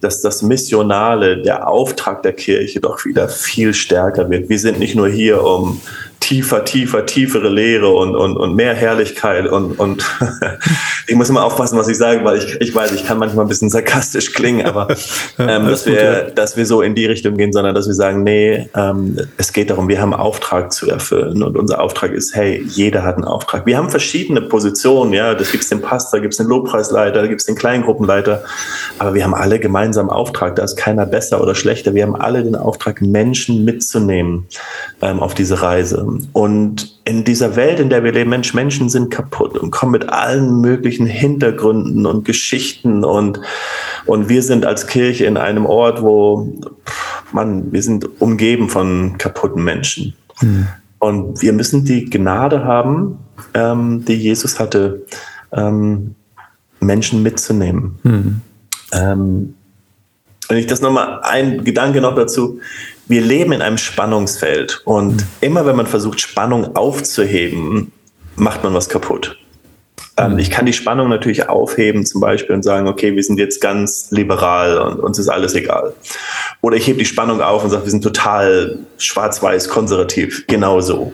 dass 0.01 0.21
das 0.21 0.43
Missionale, 0.43 1.41
der 1.41 1.67
Auftrag 1.67 2.21
der 2.23 2.33
Kirche 2.33 2.79
doch 2.79 3.03
wieder 3.05 3.29
viel 3.29 3.73
stärker 3.73 4.29
wird. 4.29 4.49
Wir 4.49 4.59
sind 4.59 4.79
nicht 4.79 4.95
nur 4.95 5.07
hier, 5.07 5.43
um 5.43 5.81
tiefer, 6.27 6.65
tiefer, 6.65 7.05
tiefere 7.05 7.47
Lehre 7.47 7.87
und, 7.87 8.13
und, 8.13 8.35
und 8.35 8.53
mehr 8.53 8.73
Herrlichkeit. 8.73 9.47
Und, 9.47 9.79
und 9.79 10.05
ich 11.07 11.15
muss 11.15 11.29
immer 11.29 11.45
aufpassen, 11.45 11.77
was 11.77 11.87
ich 11.87 11.97
sage, 11.97 12.25
weil 12.25 12.37
ich, 12.39 12.59
ich 12.59 12.75
weiß, 12.75 12.91
ich 12.91 13.05
kann 13.05 13.17
manchmal 13.17 13.45
ein 13.45 13.47
bisschen 13.47 13.69
sarkastisch 13.69 14.33
klingen, 14.33 14.65
aber 14.65 14.89
ähm, 15.39 15.67
dass, 15.67 15.85
wir, 15.85 16.23
dass 16.35 16.57
wir 16.57 16.65
so 16.65 16.81
in 16.81 16.95
die 16.95 17.05
Richtung 17.05 17.37
gehen, 17.37 17.53
sondern 17.53 17.73
dass 17.73 17.87
wir 17.87 17.93
sagen, 17.93 18.23
nee, 18.23 18.67
ähm, 18.75 19.17
es 19.37 19.53
geht 19.53 19.69
darum, 19.69 19.87
wir 19.87 20.01
haben 20.01 20.13
einen 20.13 20.21
Auftrag 20.21 20.73
zu 20.73 20.89
erfüllen. 20.89 21.41
Und 21.43 21.55
unser 21.55 21.79
Auftrag 21.79 22.11
ist, 22.11 22.35
hey, 22.35 22.61
jeder 22.67 23.03
hat 23.03 23.15
einen 23.15 23.23
Auftrag. 23.23 23.65
Wir 23.65 23.77
haben 23.77 23.89
verschiedene 23.89 24.41
Positionen, 24.41 25.13
ja, 25.13 25.33
da 25.33 25.45
gibt 25.45 25.63
es 25.63 25.69
den 25.69 25.81
Pastor, 25.81 26.19
gibt 26.19 26.33
es 26.33 26.39
den 26.39 26.47
Lobpreisleiter, 26.47 27.21
da 27.21 27.27
gibt 27.27 27.39
es 27.39 27.47
den 27.47 27.55
Kleingruppenleiter, 27.55 28.43
aber 28.99 29.13
wir 29.13 29.23
haben 29.23 29.33
alle 29.33 29.59
gemeinsam 29.59 30.09
Auftrag. 30.09 30.57
Da 30.57 30.65
ist 30.65 30.75
keiner 30.75 31.05
besser 31.05 31.41
oder 31.41 31.55
schlechter. 31.55 31.93
Wir 31.93 32.03
haben 32.03 32.17
alle 32.17 32.43
den 32.43 32.57
Auftrag, 32.57 33.01
Menschen 33.01 33.63
mitzunehmen 33.63 34.47
ähm, 35.01 35.21
auf 35.21 35.33
diese 35.33 35.61
Reise. 35.61 36.05
Und 36.33 36.99
in 37.05 37.23
dieser 37.23 37.55
Welt, 37.55 37.79
in 37.79 37.89
der 37.89 38.03
wir 38.03 38.11
leben, 38.11 38.29
Mensch, 38.29 38.53
Menschen 38.53 38.89
sind 38.89 39.11
kaputt 39.11 39.57
und 39.57 39.71
kommen 39.71 39.93
mit 39.93 40.09
allen 40.09 40.61
möglichen 40.61 41.05
Hintergründen 41.05 42.05
und 42.05 42.25
Geschichten 42.25 43.03
und, 43.03 43.39
und 44.05 44.29
wir 44.29 44.43
sind 44.43 44.65
als 44.65 44.87
Kirche 44.87 45.25
in 45.25 45.37
einem 45.37 45.65
Ort, 45.65 46.01
wo, 46.01 46.53
man, 47.31 47.71
wir 47.71 47.81
sind 47.81 48.21
umgeben 48.21 48.69
von 48.69 49.17
kaputten 49.17 49.63
Menschen. 49.63 50.13
Mhm. 50.41 50.67
Und 50.99 51.41
wir 51.41 51.53
müssen 51.53 51.85
die 51.85 52.05
Gnade 52.05 52.63
haben, 52.63 53.19
ähm, 53.53 54.03
die 54.05 54.15
Jesus 54.15 54.59
hatte, 54.59 55.05
ähm, 55.51 56.15
Menschen 56.79 57.23
mitzunehmen. 57.23 57.99
Mhm. 58.03 58.41
Ähm, 58.91 59.53
wenn 60.49 60.57
ich 60.57 60.67
das 60.67 60.81
nochmal, 60.81 61.19
ein 61.23 61.63
Gedanke 61.63 62.01
noch 62.01 62.15
dazu 62.15 62.59
wir 63.07 63.21
leben 63.21 63.51
in 63.51 63.61
einem 63.61 63.77
Spannungsfeld 63.77 64.81
und 64.85 65.17
mhm. 65.17 65.27
immer 65.41 65.65
wenn 65.65 65.75
man 65.75 65.87
versucht, 65.87 66.19
Spannung 66.19 66.75
aufzuheben, 66.75 67.91
macht 68.35 68.63
man 68.63 68.73
was 68.73 68.89
kaputt. 68.89 69.37
Ähm, 70.17 70.33
mhm. 70.33 70.39
Ich 70.39 70.49
kann 70.49 70.65
die 70.65 70.73
Spannung 70.73 71.09
natürlich 71.09 71.47
aufheben, 71.47 72.05
zum 72.05 72.21
Beispiel, 72.21 72.55
und 72.55 72.63
sagen, 72.63 72.87
okay, 72.87 73.15
wir 73.15 73.23
sind 73.23 73.39
jetzt 73.39 73.61
ganz 73.61 74.07
liberal 74.11 74.77
und 74.79 74.99
uns 74.99 75.19
ist 75.19 75.29
alles 75.29 75.53
egal. 75.53 75.93
Oder 76.61 76.75
ich 76.75 76.87
hebe 76.87 76.99
die 76.99 77.05
Spannung 77.05 77.41
auf 77.41 77.63
und 77.63 77.69
sage, 77.69 77.85
wir 77.85 77.91
sind 77.91 78.03
total 78.03 78.79
schwarz-weiß 78.97 79.69
konservativ. 79.69 80.45
Genauso. 80.47 81.13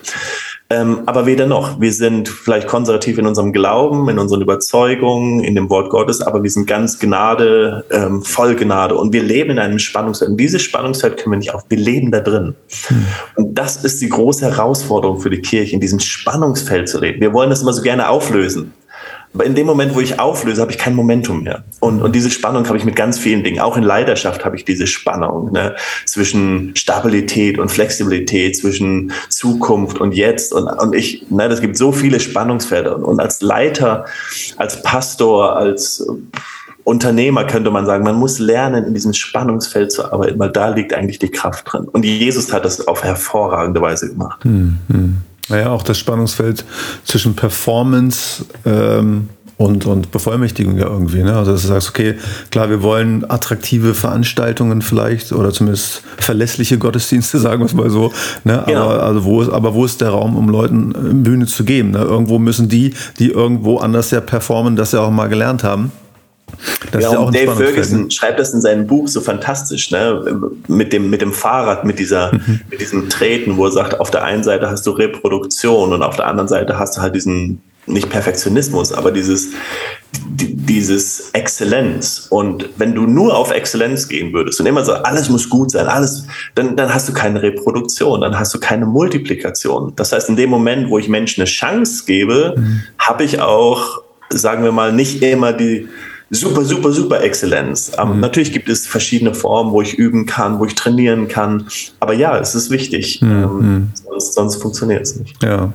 Ähm, 0.69 1.01
aber 1.05 1.25
weder 1.25 1.45
noch. 1.45 1.79
Wir 1.79 1.93
sind 1.93 2.29
vielleicht 2.29 2.67
konservativ 2.67 3.17
in 3.17 3.27
unserem 3.27 3.53
Glauben, 3.53 4.09
in 4.09 4.17
unseren 4.17 4.41
Überzeugungen, 4.41 5.43
in 5.43 5.55
dem 5.55 5.69
Wort 5.69 5.89
Gottes, 5.89 6.21
aber 6.21 6.41
wir 6.41 6.49
sind 6.49 6.65
ganz 6.67 6.99
Gnade, 6.99 7.85
ähm, 7.91 8.21
voll 8.23 8.55
Gnade. 8.55 8.95
Und 8.95 9.13
wir 9.13 9.21
leben 9.21 9.51
in 9.51 9.59
einem 9.59 9.77
Spannungsfeld. 9.77 10.31
Und 10.31 10.37
dieses 10.37 10.61
Spannungsfeld 10.61 11.17
können 11.17 11.33
wir 11.33 11.37
nicht 11.37 11.53
auf. 11.53 11.63
Wir 11.69 11.77
leben 11.77 12.11
da 12.11 12.21
drin. 12.21 12.55
Hm. 12.87 13.05
Und 13.35 13.53
das 13.55 13.83
ist 13.83 14.01
die 14.01 14.09
große 14.09 14.45
Herausforderung 14.45 15.19
für 15.19 15.29
die 15.29 15.41
Kirche, 15.41 15.73
in 15.73 15.81
diesem 15.81 15.99
Spannungsfeld 15.99 16.89
zu 16.89 16.99
leben. 16.99 17.19
Wir 17.19 17.33
wollen 17.33 17.49
das 17.49 17.61
immer 17.61 17.73
so 17.73 17.81
gerne 17.81 18.09
auflösen. 18.09 18.73
In 19.41 19.55
dem 19.55 19.65
Moment, 19.65 19.95
wo 19.95 19.99
ich 19.99 20.19
auflöse, 20.19 20.61
habe 20.61 20.71
ich 20.71 20.77
kein 20.77 20.93
Momentum 20.93 21.43
mehr. 21.43 21.63
Und, 21.79 22.03
und 22.03 22.13
diese 22.13 22.29
Spannung 22.29 22.67
habe 22.67 22.77
ich 22.77 22.85
mit 22.85 22.95
ganz 22.95 23.17
vielen 23.17 23.43
Dingen. 23.43 23.59
Auch 23.59 23.77
in 23.77 23.83
Leidenschaft 23.83 24.45
habe 24.45 24.55
ich 24.55 24.63
diese 24.63 24.85
Spannung 24.85 25.51
ne? 25.51 25.75
zwischen 26.05 26.75
Stabilität 26.75 27.57
und 27.57 27.69
Flexibilität, 27.69 28.55
zwischen 28.55 29.11
Zukunft 29.29 29.99
und 29.99 30.13
Jetzt. 30.13 30.53
Und, 30.53 30.67
und 30.67 30.93
ich, 30.93 31.25
ne, 31.31 31.49
das 31.49 31.61
gibt 31.61 31.77
so 31.77 31.91
viele 31.91 32.19
Spannungsfelder. 32.19 32.95
Und, 32.95 33.03
und 33.03 33.19
als 33.19 33.41
Leiter, 33.41 34.05
als 34.57 34.83
Pastor, 34.83 35.55
als 35.55 36.05
Unternehmer 36.83 37.45
könnte 37.45 37.71
man 37.71 37.85
sagen, 37.85 38.03
man 38.03 38.15
muss 38.15 38.39
lernen, 38.39 38.85
in 38.85 38.93
diesem 38.93 39.13
Spannungsfeld 39.13 39.91
zu 39.91 40.11
arbeiten, 40.11 40.37
weil 40.37 40.51
da 40.51 40.69
liegt 40.69 40.93
eigentlich 40.93 41.19
die 41.19 41.29
Kraft 41.29 41.71
drin. 41.71 41.85
Und 41.85 42.03
Jesus 42.03 42.51
hat 42.51 42.65
das 42.65 42.87
auf 42.87 43.03
hervorragende 43.03 43.81
Weise 43.81 44.09
gemacht. 44.09 44.43
Hm, 44.43 44.79
hm. 44.91 45.17
Naja, 45.49 45.69
auch 45.69 45.83
das 45.83 45.97
Spannungsfeld 45.97 46.63
zwischen 47.03 47.35
Performance 47.35 48.45
ähm, 48.65 49.29
und, 49.57 49.85
und 49.85 50.11
Bevollmächtigung 50.11 50.77
ja 50.77 50.87
irgendwie. 50.87 51.21
Ne? 51.21 51.35
Also, 51.35 51.51
dass 51.51 51.61
du 51.61 51.67
sagst, 51.67 51.89
okay, 51.89 52.15
klar, 52.49 52.69
wir 52.69 52.81
wollen 52.81 53.29
attraktive 53.29 53.93
Veranstaltungen 53.93 54.81
vielleicht 54.81 55.31
oder 55.31 55.51
zumindest 55.51 56.01
verlässliche 56.17 56.77
Gottesdienste, 56.77 57.39
sagen 57.39 57.61
wir 57.61 57.65
es 57.65 57.73
mal 57.73 57.89
so. 57.89 58.11
Ne? 58.43 58.63
Genau. 58.65 58.89
Aber, 58.89 59.03
also 59.03 59.23
wo 59.25 59.41
ist, 59.41 59.49
aber 59.49 59.73
wo 59.73 59.85
ist 59.85 60.01
der 60.01 60.09
Raum, 60.09 60.35
um 60.35 60.49
Leuten 60.49 60.91
äh, 60.91 61.13
Bühne 61.13 61.45
zu 61.45 61.63
geben? 61.63 61.91
Ne? 61.91 61.99
Irgendwo 61.99 62.39
müssen 62.39 62.69
die, 62.69 62.93
die 63.19 63.29
irgendwo 63.29 63.77
anders 63.77 64.11
ja 64.11 64.21
performen, 64.21 64.75
das 64.75 64.91
ja 64.91 65.01
auch 65.01 65.11
mal 65.11 65.27
gelernt 65.27 65.63
haben. 65.63 65.91
Das 66.91 67.03
ja, 67.03 67.17
und 67.17 67.35
Dave 67.35 67.55
Ferguson 67.55 68.11
schreibt 68.11 68.39
das 68.39 68.53
in 68.53 68.61
seinem 68.61 68.87
Buch 68.87 69.07
so 69.07 69.21
fantastisch, 69.21 69.91
ne? 69.91 70.51
Mit 70.67 70.93
dem, 70.93 71.09
mit 71.09 71.21
dem 71.21 71.33
Fahrrad, 71.33 71.85
mit 71.85 71.99
dieser, 71.99 72.33
mhm. 72.33 72.61
mit 72.69 72.81
diesem 72.81 73.09
Treten, 73.09 73.57
wo 73.57 73.65
er 73.65 73.71
sagt, 73.71 73.99
auf 73.99 74.11
der 74.11 74.23
einen 74.23 74.43
Seite 74.43 74.69
hast 74.69 74.85
du 74.85 74.91
Reproduktion 74.91 75.93
und 75.93 76.03
auf 76.03 76.15
der 76.15 76.27
anderen 76.27 76.47
Seite 76.47 76.77
hast 76.77 76.97
du 76.97 77.01
halt 77.01 77.15
diesen, 77.15 77.61
nicht 77.85 78.09
Perfektionismus, 78.09 78.93
aber 78.93 79.11
dieses, 79.11 79.49
dieses 80.13 81.31
Exzellenz. 81.31 82.27
Und 82.29 82.69
wenn 82.77 82.95
du 82.95 83.03
nur 83.03 83.35
auf 83.35 83.51
Exzellenz 83.51 84.07
gehen 84.07 84.33
würdest 84.33 84.59
und 84.59 84.65
immer 84.65 84.85
so, 84.85 84.93
alles 84.93 85.29
muss 85.29 85.49
gut 85.49 85.71
sein, 85.71 85.87
alles, 85.87 86.25
dann, 86.55 86.75
dann 86.75 86.93
hast 86.93 87.09
du 87.09 87.13
keine 87.13 87.41
Reproduktion, 87.41 88.21
dann 88.21 88.37
hast 88.37 88.53
du 88.53 88.59
keine 88.59 88.85
Multiplikation. 88.85 89.93
Das 89.95 90.13
heißt, 90.13 90.29
in 90.29 90.35
dem 90.35 90.49
Moment, 90.49 90.89
wo 90.89 90.97
ich 90.97 91.09
Menschen 91.09 91.41
eine 91.41 91.49
Chance 91.49 92.03
gebe, 92.05 92.55
mhm. 92.57 92.83
habe 92.97 93.23
ich 93.23 93.41
auch, 93.41 94.01
sagen 94.29 94.63
wir 94.63 94.71
mal, 94.71 94.93
nicht 94.93 95.21
immer 95.21 95.53
die, 95.53 95.87
super, 96.33 96.63
super, 96.63 96.91
super 96.91 97.21
Exzellenz. 97.21 97.91
Ähm, 97.97 98.15
mhm. 98.15 98.19
Natürlich 98.19 98.51
gibt 98.51 98.69
es 98.69 98.87
verschiedene 98.87 99.33
Formen, 99.33 99.71
wo 99.71 99.81
ich 99.81 99.93
üben 99.93 100.25
kann, 100.25 100.59
wo 100.59 100.65
ich 100.65 100.75
trainieren 100.75 101.27
kann. 101.27 101.67
Aber 101.99 102.13
ja, 102.13 102.37
es 102.37 102.55
ist 102.55 102.69
wichtig. 102.69 103.21
Mhm. 103.21 103.31
Ähm, 103.31 103.57
mhm. 103.57 103.91
sonst, 104.03 104.33
sonst 104.33 104.55
funktioniert 104.57 105.03
es 105.03 105.15
nicht. 105.15 105.41
Ja. 105.43 105.71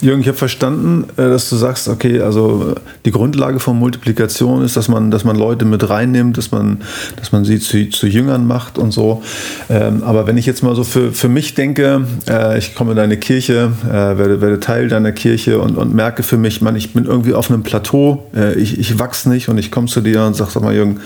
Jürgen, 0.00 0.20
ich 0.20 0.28
habe 0.28 0.36
verstanden, 0.36 1.04
äh, 1.16 1.28
dass 1.28 1.48
du 1.48 1.56
sagst, 1.56 1.88
okay, 1.88 2.20
also 2.20 2.74
die 3.04 3.10
Grundlage 3.10 3.60
von 3.60 3.78
Multiplikation 3.78 4.62
ist, 4.62 4.76
dass 4.76 4.88
man, 4.88 5.10
dass 5.10 5.24
man 5.24 5.36
Leute 5.36 5.64
mit 5.64 5.88
reinnimmt, 5.88 6.36
dass 6.36 6.50
man, 6.50 6.82
dass 7.16 7.32
man 7.32 7.44
sie 7.44 7.58
zu, 7.58 7.88
zu 7.88 8.06
Jüngern 8.06 8.46
macht 8.46 8.78
und 8.78 8.92
so. 8.92 9.22
Ähm, 9.70 10.02
aber 10.04 10.26
wenn 10.26 10.36
ich 10.36 10.46
jetzt 10.46 10.62
mal 10.62 10.74
so 10.74 10.84
für, 10.84 11.12
für 11.12 11.28
mich 11.28 11.54
denke, 11.54 12.06
äh, 12.28 12.58
ich 12.58 12.74
komme 12.74 12.90
in 12.90 12.96
deine 12.96 13.16
Kirche, 13.16 13.72
äh, 13.88 13.92
werde, 13.92 14.40
werde 14.40 14.60
Teil 14.60 14.88
deiner 14.88 15.12
Kirche 15.12 15.60
und, 15.60 15.78
und 15.78 15.94
merke 15.94 16.22
für 16.22 16.36
mich, 16.36 16.60
man, 16.60 16.76
ich 16.76 16.92
bin 16.92 17.06
irgendwie 17.06 17.34
auf 17.34 17.50
einem 17.50 17.62
Plateau, 17.62 18.26
ich, 18.56 18.78
ich 18.78 18.98
wachse 18.98 19.28
nicht 19.28 19.48
und 19.48 19.58
ich 19.58 19.70
komme 19.70 19.85
zu 19.88 20.00
dir 20.00 20.24
und 20.24 20.34
sag, 20.34 20.50
sag 20.50 20.62
mal, 20.62 20.74
Jürgen, 20.74 21.00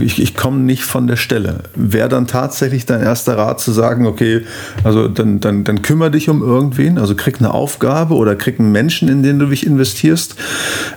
ich, 0.00 0.20
ich 0.20 0.34
komme 0.34 0.60
nicht 0.60 0.84
von 0.84 1.06
der 1.06 1.16
Stelle. 1.16 1.60
Wäre 1.74 2.08
dann 2.08 2.26
tatsächlich 2.26 2.86
dein 2.86 3.02
erster 3.02 3.36
Rat 3.36 3.60
zu 3.60 3.72
sagen, 3.72 4.06
okay, 4.06 4.42
also 4.82 5.08
dann, 5.08 5.40
dann, 5.40 5.64
dann 5.64 5.82
kümmere 5.82 6.10
dich 6.10 6.28
um 6.28 6.42
irgendwen, 6.42 6.98
also 6.98 7.14
krieg 7.14 7.38
eine 7.38 7.52
Aufgabe 7.52 8.14
oder 8.14 8.36
krieg 8.36 8.58
einen 8.58 8.72
Menschen, 8.72 9.08
in 9.08 9.22
den 9.22 9.38
du 9.38 9.46
dich 9.46 9.66
investierst. 9.66 10.36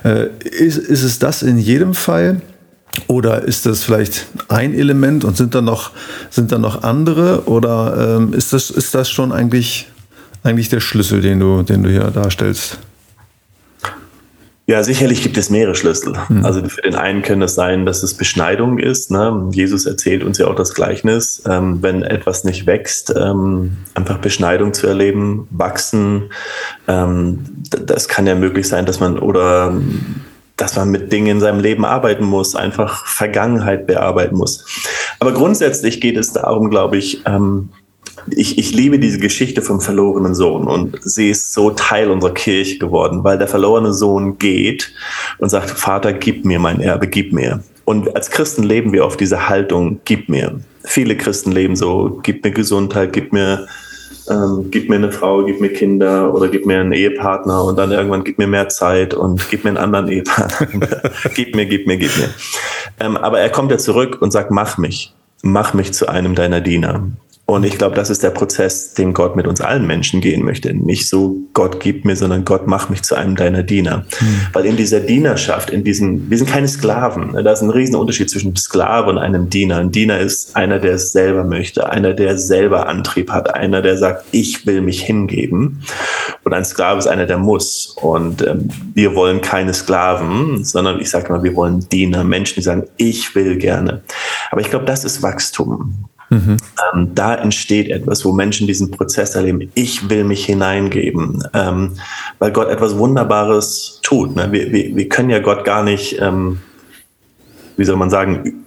Äh, 0.04 0.28
ist, 0.44 0.78
ist 0.78 1.02
es 1.02 1.18
das 1.18 1.42
in 1.42 1.58
jedem 1.58 1.94
Fall? 1.94 2.40
Oder 3.06 3.42
ist 3.42 3.66
das 3.66 3.84
vielleicht 3.84 4.26
ein 4.48 4.74
Element 4.74 5.24
und 5.24 5.36
sind 5.36 5.54
da 5.54 5.60
noch, 5.60 5.92
sind 6.30 6.50
da 6.50 6.58
noch 6.58 6.82
andere? 6.82 7.44
Oder 7.46 8.16
ähm, 8.16 8.32
ist, 8.32 8.52
das, 8.52 8.70
ist 8.70 8.94
das 8.94 9.08
schon 9.08 9.30
eigentlich 9.30 9.88
eigentlich 10.42 10.68
der 10.68 10.80
Schlüssel, 10.80 11.20
den 11.20 11.40
du, 11.40 11.62
den 11.62 11.82
du 11.82 11.90
hier 11.90 12.10
darstellst? 12.10 12.78
Ja, 14.68 14.82
sicherlich 14.82 15.22
gibt 15.22 15.38
es 15.38 15.48
mehrere 15.48 15.74
Schlüssel. 15.74 16.12
Mhm. 16.28 16.44
Also 16.44 16.62
für 16.68 16.82
den 16.82 16.94
einen 16.94 17.22
können 17.22 17.40
es 17.40 17.54
sein, 17.54 17.86
dass 17.86 18.02
es 18.02 18.12
Beschneidung 18.12 18.78
ist. 18.78 19.10
Ne? 19.10 19.48
Jesus 19.50 19.86
erzählt 19.86 20.22
uns 20.22 20.36
ja 20.36 20.46
auch 20.46 20.54
das 20.54 20.74
Gleichnis, 20.74 21.42
ähm, 21.48 21.78
wenn 21.80 22.02
etwas 22.02 22.44
nicht 22.44 22.66
wächst, 22.66 23.14
ähm, 23.16 23.78
einfach 23.94 24.18
Beschneidung 24.18 24.74
zu 24.74 24.86
erleben, 24.86 25.48
wachsen. 25.50 26.24
Ähm, 26.86 27.38
das 27.70 28.08
kann 28.08 28.26
ja 28.26 28.34
möglich 28.34 28.68
sein, 28.68 28.84
dass 28.84 29.00
man 29.00 29.18
oder 29.18 29.72
dass 30.58 30.76
man 30.76 30.90
mit 30.90 31.10
Dingen 31.12 31.28
in 31.28 31.40
seinem 31.40 31.60
Leben 31.60 31.86
arbeiten 31.86 32.24
muss, 32.24 32.54
einfach 32.54 33.06
Vergangenheit 33.06 33.86
bearbeiten 33.86 34.36
muss. 34.36 34.66
Aber 35.18 35.32
grundsätzlich 35.32 35.98
geht 36.02 36.18
es 36.18 36.34
darum, 36.34 36.68
glaube 36.68 36.98
ich, 36.98 37.22
ähm, 37.24 37.70
ich, 38.30 38.58
ich 38.58 38.72
liebe 38.72 38.98
diese 38.98 39.18
Geschichte 39.18 39.62
vom 39.62 39.80
verlorenen 39.80 40.34
Sohn 40.34 40.66
und 40.66 40.98
sie 41.02 41.30
ist 41.30 41.52
so 41.52 41.70
Teil 41.70 42.10
unserer 42.10 42.34
Kirche 42.34 42.78
geworden, 42.78 43.24
weil 43.24 43.38
der 43.38 43.48
verlorene 43.48 43.92
Sohn 43.92 44.38
geht 44.38 44.92
und 45.38 45.48
sagt, 45.48 45.70
Vater, 45.70 46.12
gib 46.12 46.44
mir 46.44 46.58
mein 46.58 46.80
Erbe, 46.80 47.06
gib 47.06 47.32
mir. 47.32 47.62
Und 47.84 48.14
als 48.14 48.30
Christen 48.30 48.64
leben 48.64 48.92
wir 48.92 49.06
auf 49.06 49.16
diese 49.16 49.48
Haltung, 49.48 50.00
gib 50.04 50.28
mir. 50.28 50.60
Viele 50.84 51.16
Christen 51.16 51.52
leben 51.52 51.74
so, 51.74 52.20
gib 52.22 52.44
mir 52.44 52.50
Gesundheit, 52.50 53.12
gib 53.12 53.32
mir, 53.32 53.66
ähm, 54.28 54.66
gib 54.70 54.90
mir 54.90 54.96
eine 54.96 55.10
Frau, 55.10 55.44
gib 55.44 55.60
mir 55.60 55.72
Kinder 55.72 56.34
oder 56.34 56.48
gib 56.48 56.66
mir 56.66 56.80
einen 56.80 56.92
Ehepartner 56.92 57.64
und 57.64 57.78
dann 57.78 57.90
irgendwann 57.90 58.24
gib 58.24 58.38
mir 58.38 58.46
mehr 58.46 58.68
Zeit 58.68 59.14
und 59.14 59.48
gib 59.50 59.64
mir 59.64 59.70
einen 59.70 59.78
anderen 59.78 60.08
Ehepartner. 60.08 61.02
gib 61.34 61.54
mir, 61.54 61.66
gib 61.66 61.86
mir, 61.86 61.96
gib 61.96 62.14
mir. 62.18 62.28
Ähm, 63.00 63.16
aber 63.16 63.40
er 63.40 63.48
kommt 63.50 63.70
ja 63.70 63.78
zurück 63.78 64.18
und 64.20 64.32
sagt, 64.32 64.50
mach 64.50 64.76
mich, 64.76 65.14
mach 65.42 65.72
mich 65.72 65.92
zu 65.92 66.08
einem 66.08 66.34
deiner 66.34 66.60
Diener. 66.60 67.08
Und 67.50 67.64
ich 67.64 67.78
glaube, 67.78 67.96
das 67.96 68.10
ist 68.10 68.22
der 68.22 68.28
Prozess, 68.28 68.92
den 68.92 69.14
Gott 69.14 69.34
mit 69.34 69.46
uns 69.46 69.62
allen 69.62 69.86
Menschen 69.86 70.20
gehen 70.20 70.44
möchte. 70.44 70.74
Nicht 70.74 71.08
so, 71.08 71.38
Gott 71.54 71.80
gibt 71.80 72.04
mir, 72.04 72.14
sondern 72.14 72.44
Gott 72.44 72.66
macht 72.66 72.90
mich 72.90 73.00
zu 73.00 73.14
einem 73.14 73.36
deiner 73.36 73.62
Diener. 73.62 74.04
Mhm. 74.20 74.40
Weil 74.52 74.66
in 74.66 74.76
dieser 74.76 75.00
Dienerschaft, 75.00 75.70
in 75.70 75.82
diesen, 75.82 76.28
wir 76.28 76.36
sind 76.36 76.50
keine 76.50 76.68
Sklaven. 76.68 77.32
Da 77.42 77.50
ist 77.50 77.62
ein 77.62 77.70
riesen 77.70 77.94
Unterschied 77.94 78.28
zwischen 78.28 78.54
Sklave 78.54 79.08
und 79.08 79.16
einem 79.16 79.48
Diener. 79.48 79.78
Ein 79.78 79.90
Diener 79.90 80.18
ist 80.18 80.56
einer, 80.56 80.78
der 80.78 80.96
es 80.96 81.12
selber 81.12 81.42
möchte, 81.42 81.88
einer, 81.88 82.12
der 82.12 82.36
selber 82.36 82.86
Antrieb 82.86 83.30
hat, 83.30 83.54
einer, 83.54 83.80
der 83.80 83.96
sagt, 83.96 84.26
ich 84.30 84.66
will 84.66 84.82
mich 84.82 85.00
hingeben. 85.00 85.82
Und 86.44 86.52
ein 86.52 86.66
Sklave 86.66 86.98
ist 86.98 87.06
einer, 87.06 87.24
der 87.24 87.38
muss. 87.38 87.96
Und 88.02 88.46
ähm, 88.46 88.68
wir 88.92 89.14
wollen 89.14 89.40
keine 89.40 89.72
Sklaven, 89.72 90.66
sondern 90.66 91.00
ich 91.00 91.08
sage 91.08 91.32
mal, 91.32 91.42
wir 91.42 91.56
wollen 91.56 91.88
Diener, 91.88 92.24
Menschen, 92.24 92.56
die 92.56 92.62
sagen, 92.62 92.84
ich 92.98 93.34
will 93.34 93.56
gerne. 93.56 94.02
Aber 94.50 94.60
ich 94.60 94.68
glaube, 94.68 94.84
das 94.84 95.02
ist 95.06 95.22
Wachstum. 95.22 95.94
Mhm. 96.30 96.56
Ähm, 96.94 97.14
da 97.14 97.34
entsteht 97.34 97.88
etwas, 97.88 98.24
wo 98.24 98.32
Menschen 98.32 98.66
diesen 98.66 98.90
Prozess 98.90 99.34
erleben. 99.34 99.70
Ich 99.74 100.08
will 100.10 100.24
mich 100.24 100.44
hineingeben, 100.44 101.42
ähm, 101.54 101.94
weil 102.38 102.52
Gott 102.52 102.68
etwas 102.68 102.96
Wunderbares 102.96 104.00
tut. 104.02 104.36
Ne? 104.36 104.50
Wir, 104.52 104.70
wir, 104.72 104.94
wir 104.94 105.08
können 105.08 105.30
ja 105.30 105.38
Gott 105.38 105.64
gar 105.64 105.82
nicht, 105.82 106.20
ähm, 106.20 106.60
wie 107.76 107.84
soll 107.84 107.96
man 107.96 108.10
sagen, 108.10 108.66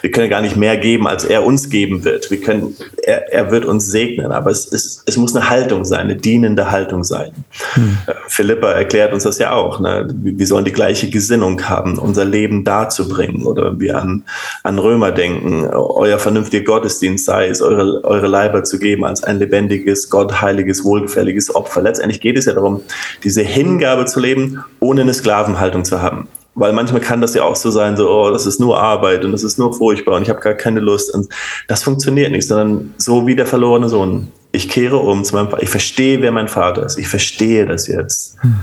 wir 0.00 0.10
können 0.10 0.30
gar 0.30 0.40
nicht 0.40 0.56
mehr 0.56 0.76
geben, 0.76 1.06
als 1.06 1.24
er 1.24 1.44
uns 1.44 1.68
geben 1.70 2.04
wird. 2.04 2.30
Wir 2.30 2.40
können, 2.40 2.76
er, 3.02 3.32
er 3.32 3.50
wird 3.50 3.64
uns 3.64 3.86
segnen, 3.86 4.32
aber 4.32 4.50
es, 4.50 4.70
es, 4.70 5.02
es 5.06 5.16
muss 5.16 5.34
eine 5.34 5.48
Haltung 5.48 5.84
sein, 5.84 6.00
eine 6.00 6.16
dienende 6.16 6.70
Haltung 6.70 7.04
sein. 7.04 7.32
Hm. 7.74 7.98
Äh, 8.06 8.12
Philippa 8.28 8.72
erklärt 8.72 9.12
uns 9.12 9.24
das 9.24 9.38
ja 9.38 9.52
auch. 9.52 9.80
Ne? 9.80 10.08
Wir 10.12 10.46
sollen 10.46 10.64
die 10.64 10.72
gleiche 10.72 11.08
Gesinnung 11.10 11.62
haben, 11.68 11.98
unser 11.98 12.24
Leben 12.24 12.64
darzubringen 12.64 13.46
oder 13.46 13.78
wir 13.80 14.00
an, 14.00 14.24
an 14.62 14.78
Römer 14.78 15.12
denken. 15.12 15.66
Euer 15.66 16.18
vernünftiger 16.18 16.64
Gottesdienst 16.64 17.24
sei 17.24 17.48
es, 17.48 17.62
eure, 17.62 18.04
eure 18.04 18.26
Leiber 18.26 18.64
zu 18.64 18.78
geben 18.78 19.04
als 19.04 19.24
ein 19.24 19.38
lebendiges, 19.38 20.10
gottheiliges, 20.10 20.84
wohlgefälliges 20.84 21.54
Opfer. 21.54 21.82
Letztendlich 21.82 22.20
geht 22.20 22.36
es 22.36 22.44
ja 22.44 22.52
darum, 22.52 22.82
diese 23.24 23.42
Hingabe 23.42 24.04
zu 24.06 24.20
leben, 24.20 24.64
ohne 24.80 25.02
eine 25.02 25.14
Sklavenhaltung 25.14 25.84
zu 25.84 26.02
haben. 26.02 26.28
Weil 26.58 26.72
manchmal 26.72 27.02
kann 27.02 27.20
das 27.20 27.34
ja 27.34 27.44
auch 27.44 27.54
so 27.54 27.70
sein, 27.70 27.98
so, 27.98 28.10
oh, 28.10 28.30
das 28.30 28.46
ist 28.46 28.58
nur 28.58 28.80
Arbeit 28.80 29.26
und 29.26 29.32
das 29.32 29.44
ist 29.44 29.58
nur 29.58 29.74
furchtbar 29.74 30.16
und 30.16 30.22
ich 30.22 30.30
habe 30.30 30.40
gar 30.40 30.54
keine 30.54 30.80
Lust. 30.80 31.14
Und 31.14 31.28
das 31.68 31.82
funktioniert 31.82 32.32
nicht, 32.32 32.48
sondern 32.48 32.94
so 32.96 33.26
wie 33.26 33.36
der 33.36 33.44
verlorene 33.44 33.90
Sohn. 33.90 34.28
Ich 34.52 34.70
kehre 34.70 34.96
um 34.96 35.22
zu 35.22 35.34
meinem 35.34 35.50
Vater. 35.50 35.62
Ich 35.62 35.68
verstehe, 35.68 36.22
wer 36.22 36.32
mein 36.32 36.48
Vater 36.48 36.86
ist. 36.86 36.98
Ich 36.98 37.08
verstehe 37.08 37.66
das 37.66 37.86
jetzt. 37.88 38.36
Hm. 38.40 38.56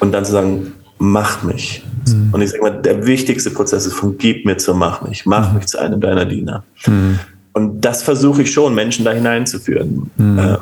Und 0.00 0.12
dann 0.12 0.24
zu 0.24 0.32
sagen, 0.32 0.72
mach 0.98 1.42
mich. 1.42 1.84
Hm. 2.08 2.30
Und 2.32 2.40
ich 2.40 2.50
sage 2.50 2.62
mal, 2.62 2.80
der 2.80 3.04
wichtigste 3.06 3.50
Prozess 3.50 3.84
ist 3.84 3.94
von 3.94 4.16
gib 4.16 4.46
mir 4.46 4.56
zu 4.56 4.74
mach 4.74 5.02
mich. 5.02 5.26
Mach 5.26 5.48
hm. 5.48 5.56
mich 5.56 5.66
zu 5.66 5.78
einem 5.78 6.00
deiner 6.00 6.24
Diener. 6.24 6.64
Hm. 6.84 7.18
Und 7.52 7.82
das 7.82 8.02
versuche 8.02 8.40
ich 8.40 8.52
schon, 8.52 8.74
Menschen 8.74 9.04
da 9.04 9.12
hineinzuführen. 9.12 10.10
Hm. 10.16 10.38
Ähm, 10.38 10.56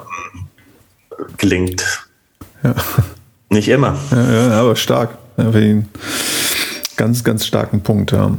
gelingt. 1.36 2.08
Ja. 2.64 2.74
Nicht 3.50 3.68
immer. 3.68 3.96
Ja, 4.10 4.32
ja 4.32 4.60
aber 4.60 4.74
stark. 4.74 5.16
Ja, 5.36 5.52
Ganz, 6.96 7.24
ganz 7.24 7.46
starken 7.46 7.82
Punkt, 7.82 8.12
ja. 8.12 8.36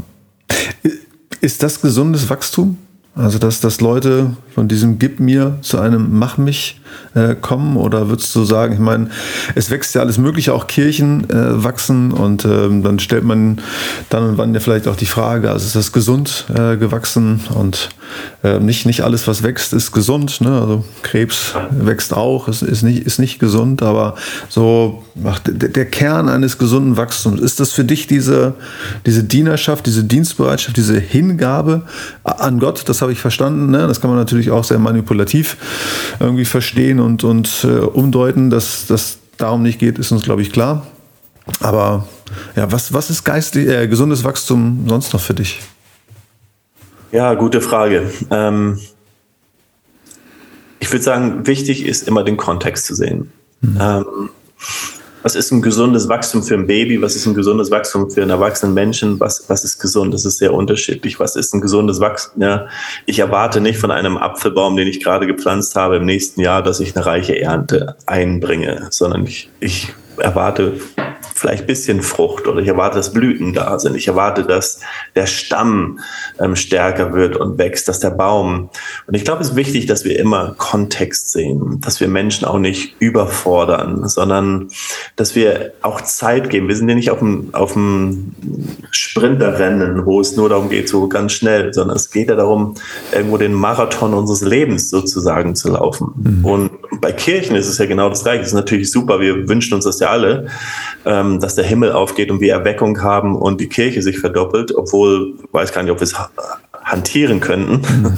Ist 1.41 1.63
das 1.63 1.81
gesundes 1.81 2.29
Wachstum? 2.29 2.77
Also, 3.15 3.37
dass, 3.39 3.59
dass 3.59 3.81
Leute 3.81 4.35
von 4.53 4.67
diesem 4.67 4.99
Gib 4.99 5.19
mir 5.19 5.57
zu 5.61 5.79
einem 5.79 6.17
Mach 6.17 6.37
mich 6.37 6.79
äh, 7.15 7.35
kommen? 7.35 7.77
Oder 7.77 8.09
würdest 8.09 8.35
du 8.35 8.43
sagen, 8.43 8.73
ich 8.73 8.79
meine, 8.79 9.09
es 9.55 9.69
wächst 9.69 9.95
ja 9.95 10.01
alles 10.01 10.17
Mögliche, 10.17 10.53
auch 10.53 10.67
Kirchen 10.67 11.29
äh, 11.29 11.63
wachsen 11.63 12.11
und 12.11 12.45
ähm, 12.45 12.83
dann 12.83 12.99
stellt 12.99 13.23
man 13.23 13.59
dann 14.09 14.29
und 14.29 14.37
wann 14.37 14.53
ja 14.53 14.59
vielleicht 14.59 14.87
auch 14.87 14.95
die 14.95 15.05
Frage, 15.05 15.51
also 15.51 15.65
ist 15.65 15.75
das 15.75 15.91
gesund 15.91 16.45
äh, 16.53 16.77
gewachsen 16.77 17.41
und 17.53 17.89
äh, 18.43 18.59
nicht, 18.59 18.85
nicht 18.85 19.01
alles, 19.01 19.27
was 19.27 19.43
wächst, 19.43 19.73
ist 19.73 19.91
gesund. 19.91 20.41
Ne? 20.41 20.59
Also 20.59 20.85
Krebs 21.01 21.53
wächst 21.71 22.13
auch, 22.13 22.47
ist, 22.47 22.61
ist, 22.61 22.83
nicht, 22.83 23.05
ist 23.05 23.19
nicht 23.19 23.39
gesund, 23.39 23.81
aber 23.81 24.15
so 24.49 25.03
ach, 25.23 25.39
der, 25.39 25.69
der 25.69 25.85
Kern 25.85 26.29
eines 26.29 26.57
gesunden 26.57 26.97
Wachstums, 26.97 27.39
ist 27.39 27.59
das 27.59 27.71
für 27.71 27.83
dich 27.83 28.07
diese, 28.07 28.55
diese 29.05 29.23
Dienerschaft, 29.23 29.85
diese 29.85 30.03
Dienstbereitschaft, 30.03 30.77
diese 30.77 30.99
Hingabe 30.99 31.83
an 32.23 32.59
Gott? 32.59 32.83
Das 32.87 33.01
habe 33.01 33.11
ich 33.11 33.19
verstanden. 33.19 33.71
Ne? 33.71 33.87
Das 33.87 34.01
kann 34.01 34.09
man 34.09 34.19
natürlich 34.19 34.42
auch 34.51 34.63
sehr 34.63 34.79
manipulativ 34.79 35.57
irgendwie 36.19 36.45
verstehen 36.45 36.99
und, 36.99 37.23
und 37.23 37.63
äh, 37.63 37.79
umdeuten, 37.79 38.49
dass 38.49 38.87
das 38.87 39.19
darum 39.37 39.63
nicht 39.63 39.79
geht, 39.79 39.99
ist 39.99 40.11
uns, 40.11 40.23
glaube 40.23 40.41
ich, 40.41 40.51
klar. 40.51 40.87
Aber 41.59 42.07
ja, 42.55 42.71
was, 42.71 42.93
was 42.93 43.09
ist 43.09 43.23
geistig, 43.23 43.67
äh, 43.67 43.87
gesundes 43.87 44.23
Wachstum 44.23 44.85
sonst 44.87 45.13
noch 45.13 45.21
für 45.21 45.33
dich? 45.33 45.61
Ja, 47.11 47.33
gute 47.35 47.61
Frage. 47.61 48.11
Ähm, 48.31 48.79
ich 50.79 50.91
würde 50.91 51.03
sagen, 51.03 51.45
wichtig 51.45 51.85
ist 51.85 52.07
immer 52.07 52.23
den 52.23 52.37
Kontext 52.37 52.85
zu 52.85 52.95
sehen. 52.95 53.31
Mhm. 53.61 53.77
Ähm, 53.79 54.29
was 55.23 55.35
ist 55.35 55.51
ein 55.51 55.61
gesundes 55.61 56.09
Wachstum 56.09 56.43
für 56.43 56.55
ein 56.55 56.67
Baby? 56.67 57.01
Was 57.01 57.15
ist 57.15 57.25
ein 57.25 57.33
gesundes 57.33 57.71
Wachstum 57.71 58.11
für 58.11 58.21
einen 58.21 58.29
erwachsenen 58.29 58.73
Menschen? 58.73 59.19
Was, 59.21 59.45
was 59.47 59.63
ist 59.63 59.79
gesund? 59.79 60.13
Das 60.13 60.25
ist 60.25 60.37
sehr 60.37 60.53
unterschiedlich. 60.53 61.19
Was 61.19 61.37
ist 61.37 61.53
ein 61.53 61.61
gesundes 61.61 62.01
Wachstum? 62.01 62.41
Ja, 62.41 62.67
ich 63.05 63.19
erwarte 63.19 63.61
nicht 63.61 63.79
von 63.79 63.89
einem 63.89 64.17
Apfelbaum, 64.17 64.75
den 64.75 64.87
ich 64.87 65.01
gerade 65.01 65.25
gepflanzt 65.25 65.75
habe, 65.77 65.95
im 65.95 66.05
nächsten 66.05 66.41
Jahr, 66.41 66.61
dass 66.61 66.81
ich 66.81 66.95
eine 66.95 67.05
reiche 67.05 67.39
Ernte 67.39 67.95
einbringe, 68.05 68.87
sondern 68.89 69.25
ich, 69.25 69.49
ich 69.61 69.93
erwarte 70.17 70.73
vielleicht 71.43 71.63
ein 71.63 71.67
bisschen 71.67 72.01
Frucht 72.01 72.47
oder 72.47 72.61
ich 72.61 72.69
erwarte, 72.69 72.95
dass 72.95 73.11
Blüten 73.11 73.51
da 73.51 73.77
sind. 73.77 73.97
Ich 73.97 74.07
erwarte, 74.07 74.43
dass 74.43 74.79
der 75.13 75.25
Stamm 75.25 75.99
ähm, 76.39 76.55
stärker 76.55 77.13
wird 77.13 77.35
und 77.35 77.57
wächst, 77.57 77.89
dass 77.89 77.99
der 77.99 78.11
Baum. 78.11 78.69
Und 79.07 79.13
ich 79.13 79.25
glaube, 79.25 79.41
es 79.41 79.49
ist 79.49 79.55
wichtig, 79.57 79.85
dass 79.85 80.05
wir 80.05 80.17
immer 80.17 80.55
Kontext 80.57 81.31
sehen, 81.31 81.81
dass 81.81 81.99
wir 81.99 82.07
Menschen 82.07 82.45
auch 82.45 82.59
nicht 82.59 82.95
überfordern, 82.99 84.07
sondern 84.07 84.69
dass 85.17 85.35
wir 85.35 85.73
auch 85.81 85.99
Zeit 85.99 86.49
geben. 86.49 86.69
Wir 86.69 86.77
sind 86.77 86.87
ja 86.87 86.95
nicht 86.95 87.11
auf 87.11 87.19
dem, 87.19 87.49
auf 87.51 87.73
dem 87.73 88.33
Sprinterrennen, 88.91 90.05
wo 90.05 90.21
es 90.21 90.37
nur 90.37 90.47
darum 90.47 90.69
geht, 90.69 90.87
so 90.87 91.09
ganz 91.09 91.33
schnell, 91.33 91.73
sondern 91.73 91.97
es 91.97 92.09
geht 92.09 92.29
ja 92.29 92.35
darum, 92.35 92.75
irgendwo 93.11 93.35
den 93.35 93.53
Marathon 93.53 94.13
unseres 94.13 94.43
Lebens 94.43 94.89
sozusagen 94.89 95.55
zu 95.55 95.71
laufen. 95.71 96.13
Mhm. 96.15 96.45
Und 96.45 96.71
bei 97.03 97.11
Kirchen 97.11 97.57
ist 97.57 97.67
es 97.67 97.77
ja 97.77 97.85
genau 97.85 98.07
das 98.07 98.23
Gleiche. 98.23 98.39
Das 98.39 98.47
ist 98.47 98.53
natürlich 98.53 98.89
super. 98.89 99.19
Wir 99.19 99.49
wünschen 99.49 99.73
uns 99.73 99.83
das 99.83 99.99
ja 99.99 100.09
alle. 100.09 100.47
Ähm, 101.05 101.41
dass 101.41 101.55
der 101.55 101.65
Himmel 101.65 101.91
aufgeht 101.91 102.31
und 102.31 102.39
wir 102.39 102.53
Erweckung 102.53 103.03
haben 103.03 103.35
und 103.35 103.59
die 103.59 103.67
Kirche 103.67 104.01
sich 104.01 104.19
verdoppelt, 104.19 104.73
obwohl, 104.73 105.33
ich 105.43 105.53
weiß 105.53 105.73
gar 105.73 105.83
nicht, 105.83 105.91
ob 105.91 105.99
wir 105.99 106.05
es 106.05 106.15
hantieren 106.85 107.41
könnten. 107.41 107.81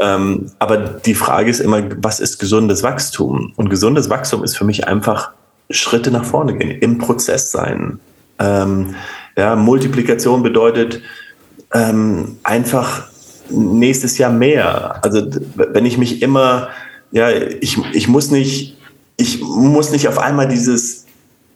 ähm, 0.00 0.46
aber 0.58 0.78
die 0.78 1.14
Frage 1.14 1.48
ist 1.48 1.60
immer, 1.60 1.80
was 1.98 2.18
ist 2.18 2.40
gesundes 2.40 2.82
Wachstum? 2.82 3.52
Und 3.54 3.70
gesundes 3.70 4.10
Wachstum 4.10 4.42
ist 4.42 4.56
für 4.56 4.64
mich 4.64 4.88
einfach 4.88 5.30
Schritte 5.70 6.10
nach 6.10 6.24
vorne 6.24 6.58
gehen, 6.58 6.72
im 6.80 6.98
Prozess 6.98 7.52
sein. 7.52 8.00
Ähm, 8.40 8.96
ja, 9.36 9.54
Multiplikation 9.54 10.42
bedeutet 10.42 11.02
ähm, 11.72 12.36
einfach 12.42 13.04
nächstes 13.48 14.18
Jahr 14.18 14.32
mehr. 14.32 14.98
Also 15.04 15.22
wenn 15.54 15.86
ich 15.86 15.98
mich 15.98 16.20
immer, 16.20 16.68
ja, 17.12 17.30
ich, 17.30 17.78
ich 17.92 18.08
muss 18.08 18.30
nicht, 18.30 18.76
ich 19.16 19.40
muss 19.40 19.90
nicht 19.90 20.08
auf 20.08 20.18
einmal 20.18 20.48
dieses 20.48 21.06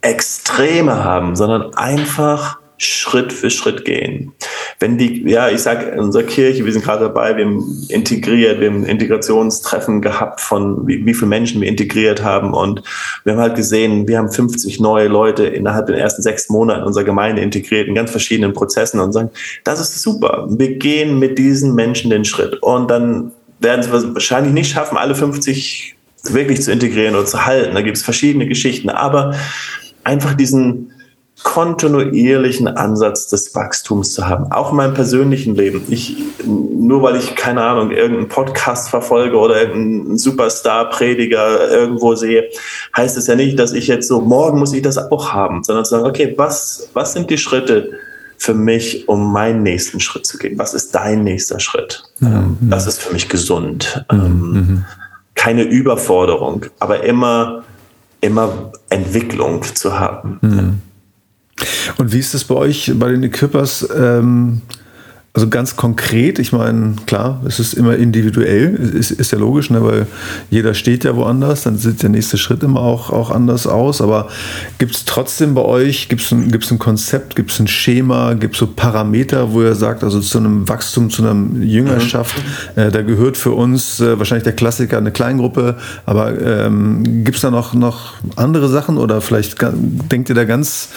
Extreme 0.03 1.03
haben, 1.03 1.35
sondern 1.35 1.75
einfach 1.75 2.59
Schritt 2.79 3.33
für 3.33 3.49
Schritt 3.49 3.85
gehen. 3.85 4.33
wenn 4.79 4.99
die, 4.99 5.27
ja, 5.27 5.49
ich 5.49 5.63
sage, 5.63 5.87
in 5.87 5.99
unserer 5.99 6.25
Kirche, 6.25 6.67
wir 6.67 6.73
sind 6.73 6.85
gerade 6.85 7.05
dabei, 7.05 7.35
wir 7.35 7.47
haben 7.47 7.87
integriert, 7.89 8.61
wir 8.61 8.69
haben 8.69 8.85
Integrationstreffen 8.85 10.03
gehabt 10.03 10.43
von 10.43 10.87
wie, 10.87 11.05
wie 11.07 11.15
viele 11.15 11.29
Menschen 11.29 11.63
wir 11.63 11.69
integriert 11.69 12.23
haben 12.23 12.53
und 12.53 12.83
wir 13.25 13.33
haben 13.33 13.41
halt 13.41 13.57
gesehen, 13.57 14.07
wir 14.07 14.19
haben 14.19 14.31
50 14.31 14.79
neue 14.81 15.09
Leute 15.09 15.47
innerhalb 15.47 15.87
der 15.87 15.97
ersten 15.97 16.21
sechs 16.21 16.51
Monate 16.51 16.85
unserer 16.85 17.05
Gemeinde 17.05 17.41
integriert 17.41 17.89
in 17.89 17.95
ganz 17.95 18.11
verschiedenen 18.11 18.53
Prozessen 18.53 19.01
und 19.01 19.13
sagen, 19.13 19.31
das 19.65 19.81
ist 19.81 20.03
super. 20.03 20.47
Wir 20.51 20.77
gehen 20.77 21.19
mit 21.19 21.39
diesen 21.39 21.75
Menschen 21.75 22.11
den 22.11 22.27
Schritt 22.27 22.63
und 22.63 22.91
dann 22.91 23.33
werden 23.59 23.83
sie 23.83 23.91
wahrscheinlich 24.15 24.53
nicht 24.53 24.71
schaffen, 24.71 24.97
alle 24.97 25.15
50 25.15 25.97
wirklich 26.25 26.63
zu 26.63 26.73
integrieren 26.73 27.15
oder 27.15 27.27
zu 27.27 27.47
halten. 27.47 27.75
Da 27.75 27.83
gibt 27.83 27.97
es 27.97 28.03
verschiedene 28.03 28.47
Geschichten, 28.47 28.91
aber 28.91 29.35
einfach 30.05 30.35
diesen 30.35 30.93
kontinuierlichen 31.43 32.67
Ansatz 32.67 33.29
des 33.29 33.55
Wachstums 33.55 34.15
zu 34.15 34.27
haben, 34.27 34.51
auch 34.53 34.71
in 34.71 34.77
meinem 34.77 34.95
persönlichen 34.95 35.55
Leben. 35.55 35.85
Ich, 35.91 36.17
nur 36.47 37.03
weil 37.03 37.17
ich, 37.17 37.37
keine 37.37 37.63
Ahnung, 37.63 37.91
irgendeinen 37.91 38.29
Podcast 38.29 38.89
verfolge 38.89 39.37
oder 39.37 39.61
irgendeinen 39.61 40.17
Superstar-Prediger 40.17 41.71
irgendwo 41.71 42.15
sehe, 42.15 42.49
heißt 42.97 43.19
es 43.19 43.27
ja 43.27 43.35
nicht, 43.35 43.59
dass 43.59 43.73
ich 43.73 43.87
jetzt 43.87 44.09
so, 44.09 44.21
morgen 44.21 44.59
muss 44.59 44.73
ich 44.73 44.83
das 44.83 44.97
auch 44.97 45.33
haben, 45.33 45.63
sondern 45.63 45.85
zu 45.85 45.91
sagen, 45.91 46.07
okay, 46.07 46.33
was, 46.37 46.89
was 46.95 47.13
sind 47.13 47.29
die 47.29 47.39
Schritte 47.39 47.91
für 48.39 48.55
mich, 48.55 49.09
um 49.09 49.33
meinen 49.33 49.63
nächsten 49.63 50.01
Schritt 50.01 50.27
zu 50.27 50.39
gehen? 50.39 50.59
Was 50.59 50.75
ist 50.75 50.95
dein 50.95 51.25
nächster 51.25 51.61
Schritt? 51.61 52.03
Mhm. 52.21 52.59
Das 52.61 52.87
ist 52.87 53.01
für 53.01 53.13
mich 53.13 53.29
gesund. 53.29 54.05
Mhm. 54.11 54.19
Ähm, 54.21 54.85
keine 55.35 55.63
Überforderung, 55.63 56.67
aber 56.79 57.05
immer, 57.05 57.65
immer 58.21 58.73
Entwicklung 58.91 59.63
zu 59.63 59.99
haben. 59.99 60.39
Mhm. 60.41 60.83
Und 61.99 62.13
wie 62.13 62.19
ist 62.19 62.35
es 62.35 62.45
bei 62.45 62.55
euch, 62.55 62.93
bei 62.95 63.11
den 63.11 63.23
Equippers? 63.23 63.89
Ähm, 63.97 64.63
also 65.37 65.51
ganz 65.51 65.77
konkret, 65.77 66.39
ich 66.39 66.55
meine, 66.55 66.95
klar, 67.05 67.43
es 67.47 67.61
ist 67.61 67.75
immer 67.75 67.95
individuell, 67.95 68.75
ist, 68.75 69.11
ist 69.11 69.33
ja 69.33 69.39
logisch, 69.39 69.69
ne, 69.69 69.85
weil 69.85 70.07
jeder 70.49 70.73
steht 70.73 71.05
ja 71.05 71.15
woanders, 71.15 71.65
dann 71.65 71.77
sieht 71.77 72.03
der 72.03 72.09
nächste 72.09 72.39
Schritt 72.39 72.63
immer 72.63 72.81
auch, 72.81 73.11
auch 73.11 73.31
anders 73.31 73.67
aus. 73.67 74.01
Aber 74.01 74.29
gibt 74.79 74.97
es 74.97 75.05
trotzdem 75.05 75.53
bei 75.53 75.61
euch, 75.61 76.09
gibt 76.09 76.23
es 76.23 76.33
ein, 76.33 76.51
gibt's 76.51 76.71
ein 76.71 76.79
Konzept, 76.79 77.37
gibt 77.37 77.51
es 77.51 77.61
ein 77.61 77.67
Schema, 77.67 78.33
gibt 78.33 78.55
es 78.55 78.61
so 78.61 78.67
Parameter, 78.67 79.53
wo 79.53 79.61
ihr 79.61 79.75
sagt, 79.75 80.05
also 80.05 80.21
zu 80.21 80.39
einem 80.39 80.67
Wachstum, 80.71 81.11
zu 81.11 81.23
einer 81.23 81.37
Jüngerschaft, 81.63 82.37
mhm. 82.75 82.81
äh, 82.85 82.91
da 82.91 83.03
gehört 83.03 83.37
für 83.37 83.53
uns 83.53 84.01
äh, 84.01 84.19
wahrscheinlich 84.19 84.45
der 84.45 84.55
Klassiker 84.55 84.97
eine 84.97 85.11
Kleingruppe, 85.11 85.77
aber 86.07 86.41
ähm, 86.41 87.25
gibt 87.25 87.37
es 87.37 87.43
da 87.43 87.51
noch, 87.51 87.75
noch 87.75 88.15
andere 88.37 88.71
Sachen 88.71 88.97
oder 88.97 89.21
vielleicht 89.21 89.59
denkt 89.61 90.31
ihr 90.31 90.35
da 90.35 90.45
ganz, 90.45 90.89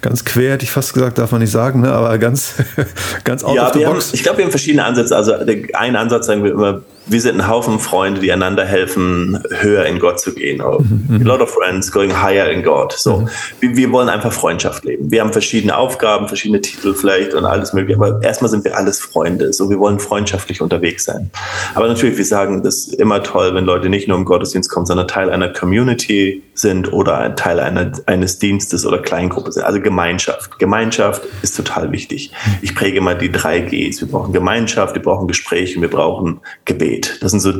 ganz 0.00 0.24
quer, 0.24 0.54
hätte 0.54 0.64
ich 0.64 0.72
fast 0.72 0.94
gesagt, 0.94 1.18
darf 1.18 1.30
man 1.30 1.40
nicht 1.40 1.52
sagen, 1.52 1.82
ne, 1.82 1.92
aber 1.92 2.18
ganz, 2.18 2.54
ganz 3.22 3.44
out 3.44 3.54
ja, 3.54 3.68
of 3.68 3.72
the 3.74 3.83
haben, 3.86 4.00
ich 4.12 4.22
glaube, 4.22 4.38
wir 4.38 4.44
haben 4.44 4.50
verschiedene 4.50 4.84
Ansätze. 4.84 5.16
Also 5.16 5.34
ein 5.72 5.96
Ansatz 5.96 6.26
sagen 6.26 6.44
wir 6.44 6.52
immer, 6.52 6.82
wir 7.06 7.20
sind 7.20 7.40
ein 7.40 7.48
Haufen 7.48 7.78
Freunde, 7.78 8.20
die 8.20 8.32
einander 8.32 8.64
helfen, 8.64 9.42
höher 9.50 9.84
in 9.86 9.98
Gott 9.98 10.20
zu 10.20 10.34
gehen. 10.34 10.58
Mhm. 10.58 11.20
A 11.22 11.24
lot 11.24 11.40
of 11.40 11.50
friends 11.50 11.92
going 11.92 12.22
higher 12.22 12.50
in 12.50 12.62
God. 12.62 12.92
So, 12.92 13.18
mhm. 13.18 13.28
wir, 13.60 13.76
wir, 13.76 13.92
wollen 13.92 14.08
einfach 14.08 14.32
Freundschaft 14.32 14.84
leben. 14.84 15.10
Wir 15.10 15.20
haben 15.20 15.32
verschiedene 15.32 15.76
Aufgaben, 15.76 16.28
verschiedene 16.28 16.60
Titel 16.60 16.94
vielleicht 16.94 17.34
und 17.34 17.44
alles 17.44 17.72
mögliche. 17.72 18.00
Aber 18.00 18.22
erstmal 18.22 18.50
sind 18.50 18.64
wir 18.64 18.76
alles 18.76 19.00
Freunde. 19.00 19.52
So, 19.52 19.68
wir 19.68 19.78
wollen 19.78 19.98
freundschaftlich 19.98 20.60
unterwegs 20.62 21.04
sein. 21.04 21.30
Aber 21.74 21.88
natürlich, 21.88 22.16
wir 22.16 22.24
sagen, 22.24 22.62
das 22.62 22.86
ist 22.86 22.94
immer 22.94 23.22
toll, 23.22 23.54
wenn 23.54 23.64
Leute 23.64 23.88
nicht 23.88 24.08
nur 24.08 24.16
im 24.16 24.24
Gottesdienst 24.24 24.70
kommen, 24.70 24.86
sondern 24.86 25.06
Teil 25.06 25.30
einer 25.30 25.48
Community 25.48 26.42
sind 26.54 26.92
oder 26.92 27.18
ein 27.18 27.36
Teil 27.36 27.60
einer, 27.60 27.92
eines 28.06 28.38
Dienstes 28.38 28.86
oder 28.86 28.98
Kleingruppe 28.98 29.52
sind. 29.52 29.64
Also 29.64 29.80
Gemeinschaft. 29.80 30.58
Gemeinschaft 30.58 31.22
ist 31.42 31.56
total 31.56 31.92
wichtig. 31.92 32.32
Ich 32.62 32.74
präge 32.74 33.00
mal 33.00 33.16
die 33.16 33.30
drei 33.30 33.60
Gs. 33.60 34.00
Wir 34.00 34.08
brauchen 34.08 34.32
Gemeinschaft, 34.32 34.94
wir 34.94 35.02
brauchen 35.02 35.28
Gespräche, 35.28 35.80
wir 35.80 35.90
brauchen 35.90 36.40
Gebet 36.64 36.93
geht. 36.94 37.22
Das 37.22 37.30
sind 37.30 37.40
so, 37.40 37.52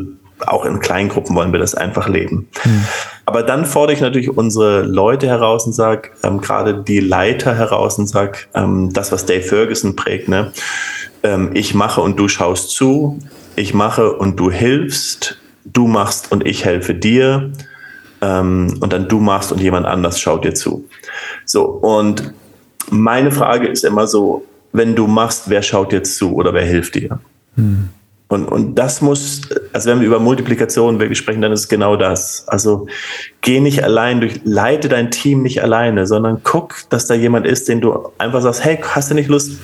auch 0.47 0.65
in 0.65 0.81
Kleingruppen 0.81 1.35
wollen 1.35 1.53
wir 1.53 1.59
das 1.59 1.75
einfach 1.75 2.09
leben. 2.09 2.49
Mhm. 2.65 2.85
Aber 3.27 3.43
dann 3.43 3.65
fordere 3.65 3.95
ich 3.95 4.01
natürlich 4.01 4.31
unsere 4.31 4.83
Leute 4.83 5.27
heraus 5.27 5.67
und 5.67 5.73
sage, 5.73 6.11
ähm, 6.23 6.41
gerade 6.41 6.83
die 6.83 7.01
Leiter 7.01 7.55
heraus 7.55 7.99
und 7.99 8.07
sage, 8.07 8.39
ähm, 8.55 8.93
das, 8.93 9.13
was 9.13 9.27
Dave 9.27 9.43
Ferguson 9.43 9.97
prägt, 9.97 10.29
ne? 10.29 10.53
Ähm, 11.23 11.51
ich 11.55 11.75
mache 11.75 12.01
und 12.01 12.19
du 12.19 12.29
schaust 12.29 12.71
zu, 12.71 13.19
ich 13.57 13.73
mache 13.73 14.13
und 14.13 14.39
du 14.39 14.51
hilfst, 14.51 15.39
du 15.65 15.87
machst 15.87 16.33
und 16.33 16.47
ich 16.47 16.65
helfe 16.65 16.95
dir 16.95 17.53
ähm, 18.21 18.79
und 18.81 18.93
dann 18.93 19.09
du 19.09 19.21
machst 19.21 19.53
und 19.53 19.61
jemand 19.61 19.87
anders 19.87 20.21
schaut 20.21 20.45
dir 20.45 20.55
zu. 20.55 20.87
So, 21.47 21.65
und 21.65 22.35
meine 22.91 23.33
Frage 23.33 23.69
ist 23.69 23.85
immer 23.85 24.07
so, 24.07 24.45
wenn 24.73 24.95
du 24.95 25.07
machst, 25.07 25.49
wer 25.49 25.63
schaut 25.63 25.93
dir 25.93 26.03
zu 26.03 26.35
oder 26.35 26.53
wer 26.53 26.65
hilft 26.65 26.97
dir? 26.97 27.21
Mhm. 27.57 27.89
Und, 28.29 28.47
und 28.47 28.75
das 28.77 29.03
muss, 29.03 29.43
also 29.73 29.91
wenn 29.91 30.01
wir 30.01 30.07
über 30.07 30.19
Multiplikation 30.19 30.99
wirklich 30.99 31.19
sprechen, 31.19 31.43
dann 31.43 31.53
ist 31.53 31.61
es 31.61 31.69
genau 31.69 31.97
das. 31.97 32.45
Also 32.49 32.87
geh 33.43 33.61
nicht 33.61 33.85
allein 33.85 34.21
durch, 34.21 34.41
leite 34.45 34.89
dein 34.89 35.11
Team 35.11 35.43
nicht 35.43 35.63
alleine, 35.63 36.07
sondern 36.07 36.41
guck, 36.43 36.89
dass 36.89 37.07
da 37.07 37.15
jemand 37.15 37.47
ist, 37.47 37.69
den 37.69 37.81
du 37.81 38.09
einfach 38.19 38.41
sagst, 38.41 38.65
hey, 38.65 38.79
hast 38.83 39.11
du 39.11 39.15
nicht 39.15 39.29
Lust 39.29 39.59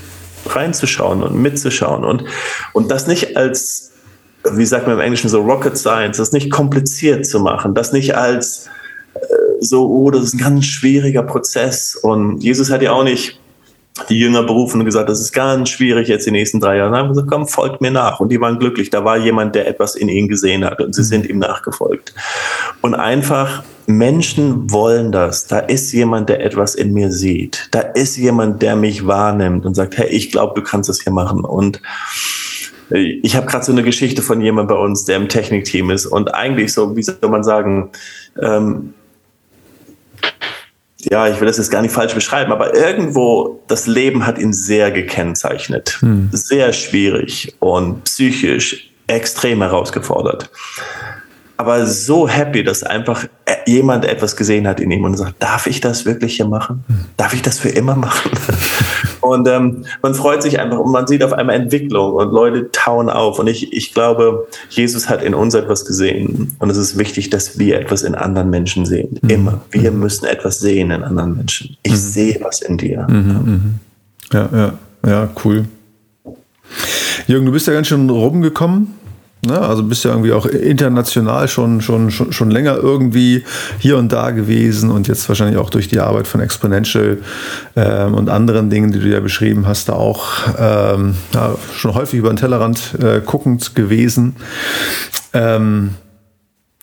reinzuschauen 0.47 1.23
und 1.23 1.41
mitzuschauen 1.41 2.05
und, 2.05 2.25
und 2.73 2.91
das 2.91 3.07
nicht 3.07 3.37
als, 3.37 3.93
wie 4.51 4.67
sagt 4.67 4.87
man 4.87 4.97
im 4.97 5.03
Englischen 5.03 5.29
so 5.29 5.43
Rocket 5.43 5.77
Science, 5.77 6.19
das 6.19 6.33
nicht 6.33 6.51
kompliziert 6.51 7.27
zu 7.27 7.41
machen, 7.41 7.75
das 7.75 7.93
nicht 7.93 8.15
als 8.15 8.69
äh, 9.15 9.21
so, 9.61 9.89
oh, 9.89 10.11
das 10.11 10.25
ist 10.25 10.35
ein 10.35 10.39
ganz 10.39 10.67
schwieriger 10.67 11.23
Prozess 11.23 11.97
und 11.97 12.43
Jesus 12.43 12.71
hat 12.71 12.83
ja 12.83 12.93
auch 12.93 13.05
nicht 13.05 13.40
die 14.09 14.19
Jünger 14.19 14.43
berufen 14.43 14.81
und 14.81 14.85
gesagt, 14.85 15.09
das 15.09 15.21
ist 15.21 15.33
ganz 15.33 15.69
schwierig 15.69 16.09
jetzt 16.09 16.27
die 16.27 16.31
nächsten 16.31 16.61
drei 16.61 16.77
Jahre. 16.77 16.91
Dann 16.91 17.01
haben 17.01 17.09
gesagt, 17.09 17.29
komm, 17.29 17.47
folgt 17.47 17.81
mir 17.81 17.91
nach. 17.91 18.21
Und 18.21 18.31
die 18.31 18.41
waren 18.41 18.59
glücklich. 18.59 18.91
Da 18.91 19.05
war 19.05 19.17
jemand, 19.17 19.55
der 19.55 19.69
etwas 19.69 19.95
in 19.95 20.09
ihnen 20.09 20.29
gesehen 20.29 20.65
hat 20.65 20.81
und 20.81 20.95
sie 20.95 21.05
sind 21.05 21.29
ihm 21.29 21.39
nachgefolgt. 21.39 22.15
Und 22.81 22.95
einfach, 22.95 23.63
Menschen 23.87 24.71
wollen 24.71 25.13
das. 25.13 25.47
Da 25.47 25.59
ist 25.59 25.93
jemand, 25.93 26.29
der 26.29 26.45
etwas 26.45 26.75
in 26.75 26.93
mir 26.93 27.11
sieht. 27.11 27.69
Da 27.71 27.81
ist 27.81 28.17
jemand, 28.17 28.63
der 28.63 28.77
mich 28.77 29.07
wahrnimmt 29.07 29.67
und 29.67 29.75
sagt, 29.75 29.99
hey, 29.99 30.09
ich 30.09 30.31
glaube, 30.31 30.61
du 30.61 30.63
kannst 30.63 30.89
das 30.89 31.01
hier 31.01 31.13
machen. 31.13 31.45
Und 31.45 31.81
ich 32.91 33.37
habe 33.37 33.47
gerade 33.47 33.65
so 33.65 33.73
eine 33.73 33.83
Geschichte 33.83 34.23
von 34.23 34.41
jemand 34.41 34.69
bei 34.69 34.75
uns, 34.75 35.05
der 35.05 35.17
im 35.17 35.29
Technikteam 35.29 35.91
ist 35.91 36.07
und 36.07 36.35
eigentlich 36.35 36.73
so, 36.73 36.97
wie 36.97 37.03
soll 37.03 37.17
man 37.29 37.45
sagen, 37.45 37.91
ähm, 38.41 38.95
ja, 41.11 41.29
ich 41.29 41.41
will 41.41 41.47
das 41.47 41.59
jetzt 41.59 41.71
gar 41.71 41.83
nicht 41.83 41.93
falsch 41.93 42.15
beschreiben, 42.15 42.53
aber 42.53 42.75
irgendwo 42.75 43.63
das 43.69 43.87
Leben 43.87 44.27
hat 44.27 44.39
ihn 44.39 44.53
sehr 44.53 44.91
gekennzeichnet. 44.91 45.99
Hm. 46.01 46.29
Sehr 46.33 46.73
schwierig 46.73 47.55
und 47.59 48.05
psychisch 48.05 48.91
extrem 49.07 49.63
herausgefordert 49.63 50.51
aber 51.61 51.87
so 51.87 52.27
happy, 52.27 52.65
dass 52.65 52.83
einfach 52.83 53.27
jemand 53.67 54.07
etwas 54.07 54.35
gesehen 54.35 54.67
hat 54.67 54.81
in 54.81 54.91
ihm 54.91 55.05
und 55.05 55.15
sagt, 55.19 55.35
darf 55.43 55.67
ich 55.67 55.83
das 55.83 56.07
wirklich 56.07 56.37
hier 56.37 56.47
machen? 56.47 56.85
Darf 57.19 57.35
ich 57.35 57.43
das 57.43 57.59
für 57.59 57.69
immer 57.69 57.97
machen? 57.97 58.31
und 59.21 59.47
ähm, 59.47 59.85
man 60.01 60.15
freut 60.15 60.43
sich 60.43 60.59
einfach 60.59 60.79
und 60.79 60.91
man 60.91 61.07
sieht 61.07 61.23
auf 61.23 61.35
einmal 61.35 61.57
Entwicklung 61.57 62.15
und 62.15 62.33
Leute 62.33 62.71
tauen 62.73 63.11
auf. 63.11 63.39
Und 63.39 63.47
ich, 63.47 63.75
ich 63.75 63.93
glaube, 63.93 64.49
Jesus 64.71 65.11
hat 65.11 65.23
in 65.23 65.35
uns 65.35 65.53
etwas 65.53 65.85
gesehen. 65.85 66.57
Und 66.61 66.71
es 66.71 66.79
ist 66.79 66.97
wichtig, 66.97 67.29
dass 67.29 67.59
wir 67.59 67.79
etwas 67.79 68.05
in 68.05 68.15
anderen 68.15 68.49
Menschen 68.49 68.87
sehen. 68.87 69.19
Mhm. 69.21 69.29
Immer. 69.29 69.61
Wir 69.71 69.91
mhm. 69.91 70.01
müssen 70.01 70.25
etwas 70.25 70.61
sehen 70.61 70.91
in 70.91 71.03
anderen 71.03 71.37
Menschen. 71.37 71.77
Ich 71.83 71.93
mhm. 71.93 71.97
sehe 71.97 72.41
was 72.41 72.63
in 72.63 72.79
dir. 72.79 73.07
Mhm, 73.07 73.17
mhm. 73.45 73.75
Ja, 74.33 74.49
ja, 74.51 74.73
ja, 75.07 75.29
cool. 75.45 75.67
Jürgen, 77.27 77.45
du 77.45 77.53
bist 77.53 77.67
ja 77.67 77.75
ganz 77.75 77.89
schön 77.89 78.09
rumgekommen 78.09 78.95
Ne? 79.47 79.59
Also 79.59 79.83
bist 79.83 80.05
ja 80.05 80.11
irgendwie 80.11 80.33
auch 80.33 80.45
international 80.45 81.49
schon, 81.49 81.81
schon, 81.81 82.11
schon, 82.11 82.33
schon 82.33 82.51
länger 82.51 82.77
irgendwie 82.77 83.45
hier 83.79 83.97
und 83.97 84.13
da 84.13 84.33
gewesen 84.33 84.91
und 84.91 85.09
jetzt 85.09 85.29
wahrscheinlich 85.29 85.57
auch 85.57 85.71
durch 85.71 85.89
die 85.89 85.99
Arbeit 85.99 86.27
von 86.27 86.41
Exponential 86.41 87.19
ähm, 87.75 88.15
und 88.15 88.29
anderen 88.29 88.69
Dingen, 88.69 88.93
die 88.93 89.01
du 89.01 89.09
ja 89.09 89.21
beschrieben 89.21 89.67
hast, 89.67 89.89
da 89.89 89.95
auch 89.95 90.27
ähm, 90.59 91.15
ja, 91.33 91.55
schon 91.75 91.95
häufig 91.95 92.19
über 92.19 92.29
den 92.29 92.37
Tellerrand 92.37 92.95
äh, 93.03 93.23
guckend 93.25 93.75
gewesen. 93.75 94.37
Ähm, 95.33 95.95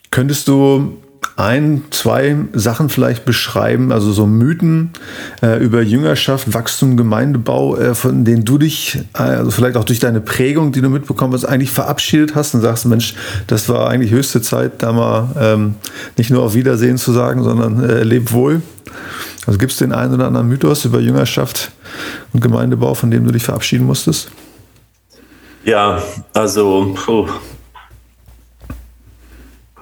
könntest 0.09 0.47
du 0.47 0.97
ein, 1.37 1.83
zwei 1.91 2.35
Sachen 2.53 2.89
vielleicht 2.89 3.23
beschreiben, 3.23 3.91
also 3.91 4.11
so 4.11 4.25
Mythen 4.25 4.89
äh, 5.43 5.63
über 5.63 5.83
Jüngerschaft, 5.83 6.51
Wachstum, 6.53 6.97
Gemeindebau, 6.97 7.77
äh, 7.77 7.93
von 7.93 8.25
denen 8.25 8.43
du 8.43 8.57
dich, 8.57 8.97
äh, 9.13 9.21
also 9.21 9.51
vielleicht 9.51 9.77
auch 9.77 9.83
durch 9.83 9.99
deine 9.99 10.19
Prägung, 10.19 10.71
die 10.71 10.81
du 10.81 10.89
mitbekommen 10.89 11.33
hast, 11.33 11.45
eigentlich 11.45 11.69
verabschiedet 11.69 12.33
hast 12.33 12.55
und 12.55 12.61
sagst, 12.61 12.85
Mensch, 12.87 13.13
das 13.45 13.69
war 13.69 13.87
eigentlich 13.87 14.11
höchste 14.11 14.41
Zeit, 14.41 14.81
da 14.81 14.91
mal 14.91 15.29
ähm, 15.39 15.75
nicht 16.17 16.31
nur 16.31 16.41
auf 16.41 16.55
Wiedersehen 16.55 16.97
zu 16.97 17.11
sagen, 17.11 17.43
sondern 17.43 17.87
äh, 17.87 18.01
leb 18.01 18.31
wohl. 18.31 18.63
Also 19.45 19.59
gibt 19.59 19.71
es 19.71 19.77
den 19.77 19.93
einen 19.93 20.15
oder 20.15 20.25
anderen 20.25 20.47
Mythos 20.47 20.85
über 20.85 20.99
Jüngerschaft 20.99 21.71
und 22.33 22.41
Gemeindebau, 22.41 22.95
von 22.95 23.11
dem 23.11 23.25
du 23.25 23.31
dich 23.31 23.43
verabschieden 23.43 23.85
musstest? 23.85 24.31
Ja, 25.63 26.01
also 26.33 26.95
puh, 26.95 27.27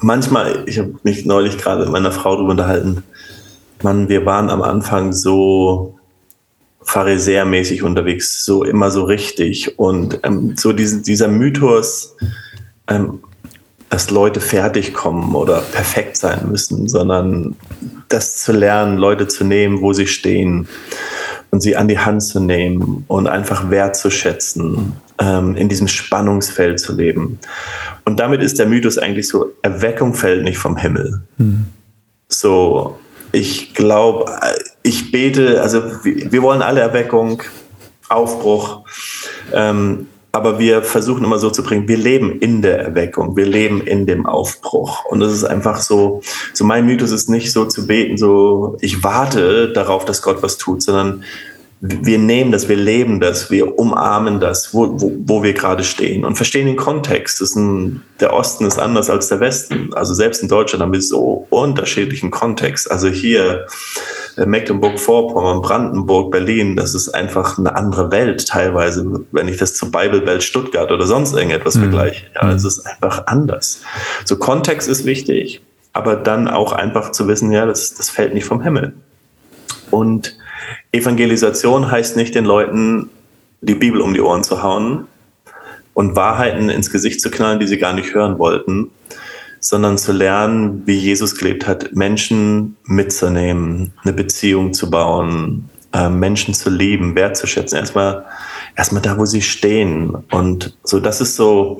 manchmal, 0.06 0.64
ich 0.68 0.78
habe 0.78 0.94
mich 1.04 1.26
neulich 1.26 1.58
gerade 1.58 1.82
mit 1.82 1.92
meiner 1.92 2.12
Frau 2.12 2.36
darüber 2.36 2.52
unterhalten, 2.52 3.04
Mann, 3.82 4.08
wir 4.08 4.26
waren 4.26 4.50
am 4.50 4.62
Anfang 4.62 5.12
so 5.12 5.98
Pharisäermäßig 6.84 7.82
unterwegs, 7.82 8.46
so 8.46 8.64
immer 8.64 8.92
so 8.92 9.04
richtig. 9.04 9.78
Und 9.80 10.20
ähm, 10.24 10.56
so 10.56 10.72
diesen, 10.72 11.02
dieser 11.02 11.28
Mythos, 11.28 12.16
ähm, 12.88 13.20
dass 13.90 14.12
Leute 14.12 14.40
fertig 14.40 14.94
kommen 14.94 15.34
oder 15.34 15.62
perfekt 15.62 16.18
sein 16.18 16.50
müssen, 16.50 16.88
sondern 16.88 17.56
das 18.08 18.44
zu 18.44 18.52
lernen, 18.52 18.98
Leute 18.98 19.28
zu 19.28 19.44
nehmen, 19.44 19.82
wo 19.82 19.94
sie 19.94 20.08
stehen 20.08 20.68
und 21.56 21.62
sie 21.62 21.78
an 21.78 21.88
die 21.88 21.98
Hand 21.98 22.22
zu 22.22 22.42
nehmen 22.42 23.06
und 23.08 23.28
einfach 23.28 23.70
wertzuschätzen, 23.70 24.92
ähm, 25.20 25.56
in 25.56 25.70
diesem 25.70 25.88
Spannungsfeld 25.88 26.82
zu 26.82 26.94
leben. 26.94 27.40
Und 28.04 28.20
damit 28.20 28.44
ist 28.44 28.60
der 28.60 28.66
Mythos 28.66 28.98
eigentlich 28.98 29.30
so, 29.30 29.54
Erweckung 29.62 30.14
fällt 30.14 30.44
nicht 30.44 30.58
vom 30.58 30.76
Himmel. 30.76 31.22
Mhm. 31.38 31.68
So, 32.28 33.00
ich 33.32 33.74
glaube, 33.74 34.38
ich 34.84 35.14
bete, 35.14 35.62
also 35.62 35.82
wir 36.04 36.42
wollen 36.42 36.62
alle 36.62 36.82
Erweckung, 36.82 37.42
Aufbruch. 38.10 38.82
Ähm, 39.54 40.08
aber 40.36 40.60
wir 40.60 40.84
versuchen 40.84 41.24
immer 41.24 41.40
so 41.40 41.50
zu 41.50 41.64
bringen, 41.64 41.88
wir 41.88 41.98
leben 41.98 42.40
in 42.40 42.62
der 42.62 42.80
Erweckung, 42.80 43.38
wir 43.38 43.46
leben 43.46 43.82
in 43.82 44.06
dem 44.06 44.26
Aufbruch. 44.26 45.06
Und 45.06 45.22
das 45.22 45.32
ist 45.32 45.46
einfach 45.46 45.82
so, 45.82 46.22
so 46.54 46.66
mein 46.66 46.86
Mythos 46.86 47.12
ist 47.12 47.30
nicht 47.30 47.52
so 47.52 47.66
zu 47.66 47.88
beten, 47.88 48.18
so 48.18 48.78
ich 48.82 49.04
warte 49.04 49.72
darauf, 49.72 50.06
dass 50.06 50.22
Gott 50.22 50.44
was 50.44 50.58
tut, 50.58 50.84
sondern 50.84 51.24
wir 51.82 52.18
nehmen 52.18 52.52
das, 52.52 52.70
wir 52.70 52.78
leben 52.78 53.20
das, 53.20 53.52
wir 53.52 53.78
umarmen 53.78 54.40
das, 54.40 54.74
wo, 54.74 55.00
wo, 55.00 55.12
wo 55.26 55.44
wir 55.44 55.54
gerade 55.54 55.84
stehen 55.84 56.24
und 56.24 56.36
verstehen 56.36 56.68
den 56.68 56.78
Kontext. 56.78 57.42
Ein, 57.56 58.02
der 58.20 58.34
Osten 58.34 58.66
ist 58.66 58.80
anders 58.80 59.10
als 59.10 59.28
der 59.28 59.40
Westen. 59.40 59.94
Also 59.94 60.14
selbst 60.14 60.42
in 60.42 60.48
Deutschland 60.48 60.82
haben 60.82 60.94
wir 60.94 61.02
so 61.02 61.48
unterschiedlichen 61.50 62.32
Kontext. 62.32 62.90
Also 62.90 63.10
hier 63.10 63.68
äh, 64.38 64.46
Mecklenburg-Vorpommern, 64.46 65.62
Brandenburg, 65.62 66.32
Berlin, 66.32 66.78
das 66.78 66.96
ist 66.96 67.10
einfach 67.10 67.58
eine 67.58 67.76
andere 67.76 68.10
Welt 68.10 68.48
teilweise, 68.48 69.26
wenn 69.32 69.48
ich 69.50 69.58
das 69.58 69.76
zur 69.76 69.92
Bibelwelt 69.92 70.44
Stuttgart 70.44 70.92
oder 70.92 71.06
sonst 71.06 71.34
irgendetwas 71.34 71.76
mhm. 71.76 71.82
vergleiche. 71.82 72.26
Ja, 72.36 72.52
es 72.52 72.64
ist 72.64 72.86
einfach 72.86 73.28
anders. 73.28 73.82
So 74.24 74.38
Kontext 74.38 74.88
ist 74.88 75.06
wichtig, 75.06 75.62
aber 75.92 76.16
dann 76.16 76.48
auch 76.48 76.72
einfach 76.72 77.12
zu 77.12 77.28
wissen, 77.28 77.52
ja, 77.52 77.66
das, 77.66 77.94
das 77.94 78.10
fällt 78.10 78.34
nicht 78.34 78.46
vom 78.46 78.62
Himmel. 78.62 78.94
Und 79.92 80.38
Evangelisation 80.92 81.90
heißt 81.90 82.16
nicht 82.18 82.36
den 82.36 82.46
Leuten 82.46 83.10
die 83.62 83.76
Bibel 83.76 84.02
um 84.02 84.14
die 84.14 84.22
Ohren 84.22 84.44
zu 84.44 84.62
hauen 84.62 85.08
und 85.94 86.16
Wahrheiten 86.16 86.70
ins 86.70 86.92
Gesicht 86.92 87.22
zu 87.22 87.32
knallen, 87.32 87.60
die 87.60 87.68
sie 87.68 87.78
gar 87.78 87.94
nicht 87.94 88.14
hören 88.14 88.38
wollten, 88.38 88.92
sondern 89.60 89.98
zu 89.98 90.12
lernen, 90.12 90.84
wie 90.86 90.98
Jesus 90.98 91.36
gelebt 91.36 91.66
hat, 91.66 91.96
Menschen 91.96 92.78
mitzunehmen, 92.86 93.94
eine 94.04 94.14
Beziehung 94.14 94.74
zu 94.74 94.92
bauen, 94.92 95.70
äh, 95.94 96.10
Menschen 96.10 96.54
zu 96.54 96.70
lieben, 96.70 97.16
wertzuschätzen. 97.16 97.80
Erstmal, 97.80 98.26
erstmal 98.76 99.02
da, 99.02 99.18
wo 99.18 99.26
sie 99.26 99.42
stehen. 99.42 100.16
Und 100.30 100.78
so, 100.84 101.00
das 101.00 101.22
ist 101.22 101.36
so, 101.36 101.80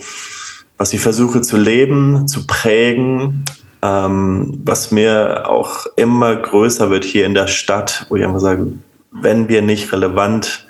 was 0.78 0.94
ich 0.94 1.00
versuche 1.00 1.42
zu 1.42 1.58
leben, 1.58 2.28
zu 2.28 2.48
prägen, 2.48 3.46
ähm, 3.86 4.60
was 4.64 4.92
mir 4.92 5.50
auch 5.50 5.86
immer 5.96 6.36
größer 6.36 6.90
wird 6.90 7.04
hier 7.04 7.26
in 7.26 7.34
der 7.34 7.48
Stadt, 7.48 8.06
wo 8.10 8.16
ich 8.16 8.26
einfach 8.26 8.40
sage, 8.40 8.68
wenn 9.12 9.48
wir 9.48 9.62
nicht 9.62 9.92
relevant 9.94 10.66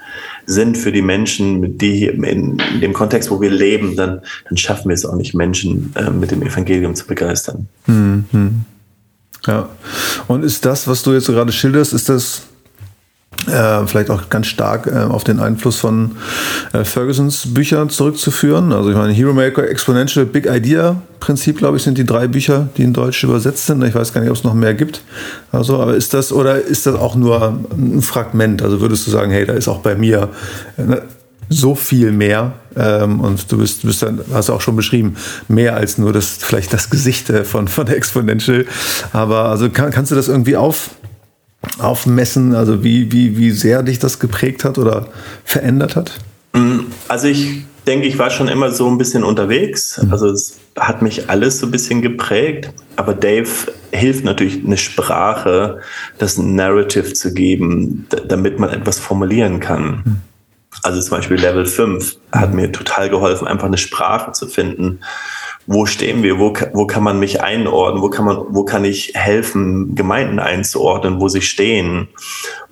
sind 0.45 0.77
für 0.77 0.91
die 0.91 1.01
Menschen, 1.01 1.77
die 1.77 1.95
hier 1.95 2.13
in, 2.13 2.61
dem 2.81 2.93
Kontext, 2.93 3.31
wo 3.31 3.41
wir 3.41 3.49
leben, 3.49 3.95
dann, 3.95 4.21
dann 4.47 4.57
schaffen 4.57 4.89
wir 4.89 4.93
es 4.93 5.05
auch 5.05 5.15
nicht, 5.15 5.33
Menschen 5.33 5.93
äh, 5.95 6.11
mit 6.11 6.31
dem 6.31 6.43
Evangelium 6.43 6.93
zu 6.93 7.07
begeistern. 7.07 7.67
Mhm. 7.87 8.65
Ja. 9.47 9.69
Und 10.27 10.43
ist 10.43 10.65
das, 10.65 10.87
was 10.87 11.03
du 11.03 11.13
jetzt 11.13 11.27
gerade 11.27 11.51
schilderst, 11.51 11.93
ist 11.93 12.09
das 12.09 12.43
äh, 13.47 13.87
vielleicht 13.87 14.09
auch 14.09 14.29
ganz 14.29 14.47
stark 14.47 14.87
äh, 14.87 14.91
auf 14.91 15.23
den 15.23 15.39
Einfluss 15.39 15.77
von 15.77 16.17
äh, 16.73 16.83
Fergusons 16.83 17.53
Büchern 17.53 17.89
zurückzuführen. 17.89 18.73
Also 18.73 18.89
ich 18.89 18.95
meine, 18.95 19.13
Hero 19.13 19.33
Maker, 19.33 19.67
Exponential, 19.67 20.25
Big 20.25 20.45
Idea 20.47 20.97
Prinzip, 21.25 21.57
glaube 21.57 21.77
ich, 21.77 21.83
sind 21.83 21.97
die 21.97 22.05
drei 22.05 22.27
Bücher, 22.27 22.69
die 22.77 22.83
in 22.83 22.93
Deutsch 22.93 23.23
übersetzt 23.23 23.65
sind. 23.65 23.83
Ich 23.83 23.95
weiß 23.95 24.13
gar 24.13 24.21
nicht, 24.21 24.29
ob 24.29 24.37
es 24.37 24.43
noch 24.43 24.53
mehr 24.53 24.75
gibt. 24.75 25.01
Also, 25.51 25.81
aber 25.81 25.95
ist 25.95 26.13
das 26.13 26.31
oder 26.31 26.61
ist 26.61 26.85
das 26.85 26.93
auch 26.93 27.15
nur 27.15 27.61
ein 27.71 28.03
Fragment? 28.03 28.61
Also 28.61 28.79
würdest 28.79 29.07
du 29.07 29.11
sagen, 29.11 29.31
hey, 29.31 29.43
da 29.43 29.53
ist 29.53 29.67
auch 29.67 29.79
bei 29.79 29.95
mir 29.95 30.29
äh, 30.77 30.97
so 31.49 31.73
viel 31.73 32.11
mehr 32.11 32.53
ähm, 32.75 33.21
und 33.21 33.51
du 33.51 33.57
bist, 33.57 33.81
bist 33.81 34.03
dann, 34.03 34.21
hast 34.31 34.49
du 34.49 34.53
auch 34.53 34.61
schon 34.61 34.75
beschrieben, 34.75 35.15
mehr 35.47 35.75
als 35.75 35.97
nur 35.97 36.13
das, 36.13 36.37
vielleicht 36.39 36.71
das 36.73 36.91
Gesicht 36.91 37.33
von, 37.43 37.67
von 37.67 37.87
Exponential. 37.87 38.65
Aber 39.11 39.45
also 39.45 39.71
kann, 39.71 39.89
kannst 39.89 40.11
du 40.11 40.15
das 40.15 40.27
irgendwie 40.27 40.57
auf, 40.57 40.91
aufmessen, 41.79 42.55
also 42.55 42.83
wie, 42.83 43.11
wie, 43.11 43.37
wie 43.37 43.51
sehr 43.51 43.83
dich 43.83 43.99
das 43.99 44.19
geprägt 44.19 44.63
hat 44.63 44.77
oder 44.77 45.07
verändert 45.43 45.95
hat? 45.95 46.19
Mm, 46.53 46.79
also 47.07 47.27
ich 47.27 47.65
denke, 47.87 48.07
ich 48.07 48.17
war 48.17 48.29
schon 48.29 48.47
immer 48.47 48.71
so 48.71 48.89
ein 48.89 48.97
bisschen 48.97 49.23
unterwegs. 49.23 50.01
Mhm. 50.01 50.11
Also 50.11 50.29
es 50.29 50.57
hat 50.77 51.01
mich 51.01 51.29
alles 51.29 51.59
so 51.59 51.67
ein 51.67 51.71
bisschen 51.71 52.01
geprägt. 52.01 52.71
Aber 52.95 53.13
Dave 53.13 53.49
hilft 53.91 54.25
natürlich, 54.25 54.65
eine 54.65 54.77
Sprache, 54.77 55.79
das 56.17 56.37
Narrative 56.37 57.13
zu 57.13 57.33
geben, 57.33 58.07
damit 58.27 58.59
man 58.59 58.69
etwas 58.69 58.99
formulieren 58.99 59.59
kann. 59.59 60.03
Mhm. 60.05 60.21
Also 60.83 61.01
zum 61.01 61.17
Beispiel 61.17 61.37
Level 61.37 61.65
5 61.65 62.17
hat 62.31 62.53
mir 62.53 62.71
total 62.71 63.09
geholfen, 63.09 63.47
einfach 63.47 63.67
eine 63.67 63.77
Sprache 63.77 64.33
zu 64.33 64.47
finden, 64.47 64.99
wo 65.67 65.85
stehen 65.85 66.23
wir, 66.23 66.39
wo, 66.39 66.53
wo 66.73 66.85
kann 66.85 67.03
man 67.03 67.19
mich 67.19 67.41
einordnen, 67.41 68.01
wo 68.01 68.09
kann 68.09 68.25
man, 68.25 68.37
wo 68.49 68.63
kann 68.63 68.85
ich 68.85 69.13
helfen, 69.15 69.95
Gemeinden 69.95 70.39
einzuordnen, 70.39 71.19
wo 71.19 71.27
sie 71.27 71.41
stehen. 71.41 72.07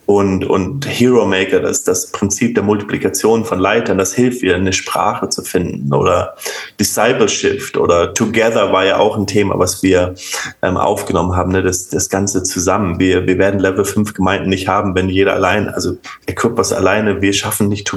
Und, 0.05 0.43
und 0.43 0.85
Hero 0.85 1.25
Maker, 1.25 1.61
das 1.61 1.85
das 1.85 2.11
Prinzip 2.11 2.55
der 2.55 2.63
Multiplikation 2.63 3.45
von 3.45 3.57
Leitern, 3.57 3.97
das 3.97 4.13
hilft 4.13 4.41
dir, 4.41 4.55
eine 4.55 4.73
Sprache 4.73 5.29
zu 5.29 5.43
finden. 5.43 5.93
Oder 5.93 6.35
Discipleship 6.77 7.77
oder 7.77 8.13
Together 8.13 8.73
war 8.73 8.85
ja 8.85 8.97
auch 8.97 9.17
ein 9.17 9.27
Thema, 9.27 9.57
was 9.57 9.81
wir 9.81 10.15
ähm, 10.61 10.75
aufgenommen 10.75 11.37
haben, 11.37 11.53
ne? 11.53 11.63
das, 11.63 11.87
das 11.87 12.09
Ganze 12.09 12.43
zusammen. 12.43 12.99
Wir, 12.99 13.25
wir 13.27 13.37
werden 13.37 13.61
Level 13.61 13.85
5 13.85 14.13
Gemeinden 14.13 14.49
nicht 14.49 14.67
haben, 14.67 14.93
wenn 14.93 15.07
jeder 15.07 15.33
allein, 15.33 15.69
also 15.69 15.97
Equippers 16.25 16.73
alleine, 16.73 17.21
wir 17.21 17.31
schaffen 17.31 17.69
nicht 17.69 17.95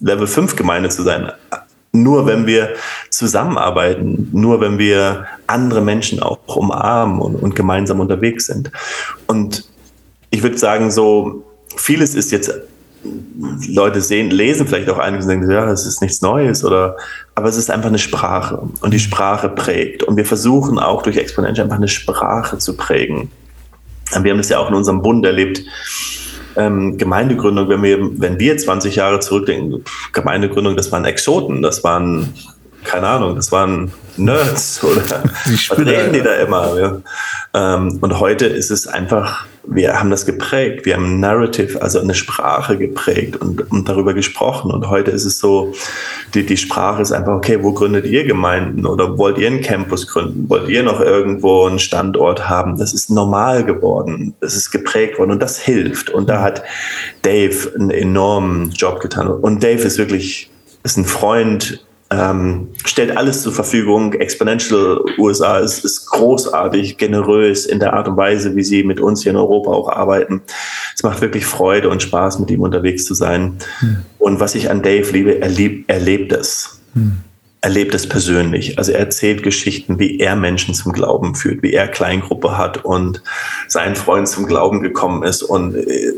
Level 0.00 0.26
5 0.26 0.56
Gemeinde 0.56 0.88
zu 0.88 1.04
sein 1.04 1.30
nur 1.94 2.26
wenn 2.26 2.46
wir 2.46 2.74
zusammenarbeiten, 3.08 4.28
nur 4.32 4.60
wenn 4.60 4.78
wir 4.78 5.26
andere 5.46 5.80
Menschen 5.80 6.20
auch 6.20 6.38
umarmen 6.46 7.20
und, 7.20 7.36
und 7.36 7.54
gemeinsam 7.54 8.00
unterwegs 8.00 8.46
sind. 8.46 8.70
Und 9.26 9.64
ich 10.30 10.42
würde 10.42 10.58
sagen, 10.58 10.90
so 10.90 11.44
vieles 11.76 12.14
ist 12.14 12.32
jetzt 12.32 12.52
Leute 13.68 14.00
sehen, 14.00 14.30
lesen 14.30 14.66
vielleicht 14.66 14.88
auch 14.90 14.98
einiges 14.98 15.26
und 15.26 15.30
denken, 15.30 15.50
ja, 15.50 15.66
das 15.66 15.86
ist 15.86 16.00
nichts 16.00 16.20
Neues 16.20 16.64
oder, 16.64 16.96
aber 17.34 17.48
es 17.48 17.56
ist 17.56 17.70
einfach 17.70 17.88
eine 17.88 17.98
Sprache 17.98 18.60
und 18.80 18.92
die 18.92 18.98
Sprache 18.98 19.48
prägt. 19.48 20.02
Und 20.02 20.16
wir 20.16 20.24
versuchen 20.24 20.78
auch 20.78 21.02
durch 21.02 21.16
Exponential 21.16 21.64
einfach 21.64 21.76
eine 21.76 21.88
Sprache 21.88 22.58
zu 22.58 22.76
prägen. 22.76 23.30
Wir 24.20 24.32
haben 24.32 24.38
das 24.38 24.48
ja 24.48 24.58
auch 24.58 24.68
in 24.68 24.74
unserem 24.74 25.02
Bund 25.02 25.24
erlebt, 25.24 25.62
ähm, 26.56 26.96
Gemeindegründung, 26.98 27.68
wenn 27.68 27.82
wir, 27.82 27.98
wenn 28.20 28.38
wir 28.38 28.56
20 28.56 28.96
Jahre 28.96 29.20
zurückdenken, 29.20 29.84
Gemeindegründung, 30.12 30.76
das 30.76 30.92
waren 30.92 31.04
Exoten, 31.04 31.62
das 31.62 31.84
waren, 31.84 32.32
keine 32.84 33.06
Ahnung, 33.08 33.34
das 33.36 33.50
waren 33.50 33.90
Nerds 34.16 34.82
oder 34.84 35.02
was 35.02 35.78
reden 35.78 36.12
die 36.12 36.22
da 36.22 36.34
immer? 36.34 36.78
Ja. 36.78 37.00
Ähm, 37.54 37.98
und 38.00 38.20
heute 38.20 38.46
ist 38.46 38.70
es 38.70 38.86
einfach, 38.86 39.46
wir 39.66 39.98
haben 39.98 40.10
das 40.10 40.26
geprägt, 40.26 40.84
wir 40.84 40.94
haben 40.94 41.16
ein 41.16 41.20
Narrative, 41.20 41.80
also 41.82 42.00
eine 42.00 42.14
Sprache 42.14 42.76
geprägt 42.76 43.36
und, 43.36 43.70
und 43.70 43.88
darüber 43.88 44.14
gesprochen. 44.14 44.70
Und 44.70 44.88
heute 44.88 45.10
ist 45.10 45.24
es 45.24 45.38
so, 45.38 45.72
die, 46.34 46.44
die 46.44 46.56
Sprache 46.56 47.02
ist 47.02 47.12
einfach, 47.12 47.34
okay, 47.34 47.62
wo 47.62 47.72
gründet 47.72 48.06
ihr 48.06 48.24
Gemeinden 48.24 48.86
oder 48.86 49.18
wollt 49.18 49.38
ihr 49.38 49.48
einen 49.48 49.62
Campus 49.62 50.06
gründen? 50.06 50.48
Wollt 50.48 50.68
ihr 50.68 50.82
noch 50.82 51.00
irgendwo 51.00 51.66
einen 51.66 51.78
Standort 51.78 52.48
haben? 52.48 52.76
Das 52.76 52.92
ist 52.92 53.10
normal 53.10 53.64
geworden, 53.64 54.34
das 54.40 54.54
ist 54.54 54.70
geprägt 54.70 55.18
worden 55.18 55.32
und 55.32 55.42
das 55.42 55.58
hilft. 55.58 56.10
Und 56.10 56.28
da 56.28 56.42
hat 56.42 56.62
Dave 57.22 57.72
einen 57.74 57.90
enormen 57.90 58.70
Job 58.70 59.00
getan. 59.00 59.28
Und 59.28 59.62
Dave 59.62 59.82
ist 59.82 59.98
wirklich, 59.98 60.50
ist 60.82 60.98
ein 60.98 61.04
Freund, 61.04 61.84
ähm, 62.10 62.68
stellt 62.84 63.16
alles 63.16 63.42
zur 63.42 63.52
Verfügung. 63.52 64.12
Exponential 64.12 65.04
USA 65.18 65.58
ist, 65.58 65.84
ist 65.84 66.06
großartig, 66.06 66.96
generös 66.96 67.66
in 67.66 67.80
der 67.80 67.94
Art 67.94 68.08
und 68.08 68.16
Weise, 68.16 68.54
wie 68.56 68.62
sie 68.62 68.84
mit 68.84 69.00
uns 69.00 69.22
hier 69.22 69.32
in 69.32 69.38
Europa 69.38 69.70
auch 69.70 69.88
arbeiten. 69.88 70.42
Es 70.94 71.02
macht 71.02 71.20
wirklich 71.20 71.46
Freude 71.46 71.88
und 71.88 72.02
Spaß, 72.02 72.38
mit 72.38 72.50
ihm 72.50 72.60
unterwegs 72.60 73.04
zu 73.04 73.14
sein. 73.14 73.58
Hm. 73.80 73.98
Und 74.18 74.40
was 74.40 74.54
ich 74.54 74.70
an 74.70 74.82
Dave 74.82 75.10
liebe, 75.12 75.40
er, 75.40 75.48
lieb, 75.48 75.84
er 75.88 76.00
lebt 76.00 76.32
es. 76.32 76.80
Hm 76.94 77.18
erlebt 77.64 77.94
es 77.94 78.06
persönlich. 78.06 78.76
Also 78.76 78.92
er 78.92 78.98
erzählt 78.98 79.42
Geschichten, 79.42 79.98
wie 79.98 80.20
er 80.20 80.36
Menschen 80.36 80.74
zum 80.74 80.92
Glauben 80.92 81.34
führt, 81.34 81.62
wie 81.62 81.72
er 81.72 81.88
Kleingruppe 81.88 82.58
hat 82.58 82.84
und 82.84 83.22
sein 83.68 83.96
Freund 83.96 84.28
zum 84.28 84.44
Glauben 84.44 84.82
gekommen 84.82 85.22
ist. 85.22 85.42
Und 85.42 85.74
äh, 85.74 86.12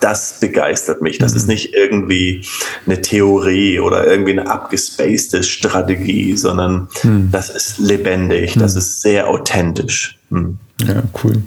das 0.00 0.38
begeistert 0.40 1.02
mich. 1.02 1.18
Das 1.18 1.34
ist 1.34 1.44
mhm. 1.44 1.54
nicht 1.54 1.74
irgendwie 1.74 2.44
eine 2.86 3.00
Theorie 3.00 3.80
oder 3.80 4.06
irgendwie 4.06 4.32
eine 4.32 4.50
abgespacede 4.50 5.42
Strategie, 5.42 6.36
sondern 6.36 6.88
hm. 7.00 7.30
das 7.30 7.50
ist 7.50 7.78
lebendig, 7.78 8.54
das 8.58 8.74
mhm. 8.74 8.78
ist 8.78 9.02
sehr 9.02 9.28
authentisch. 9.28 10.18
Hm. 10.30 10.58
Ja, 10.86 11.02
cool. 11.22 11.42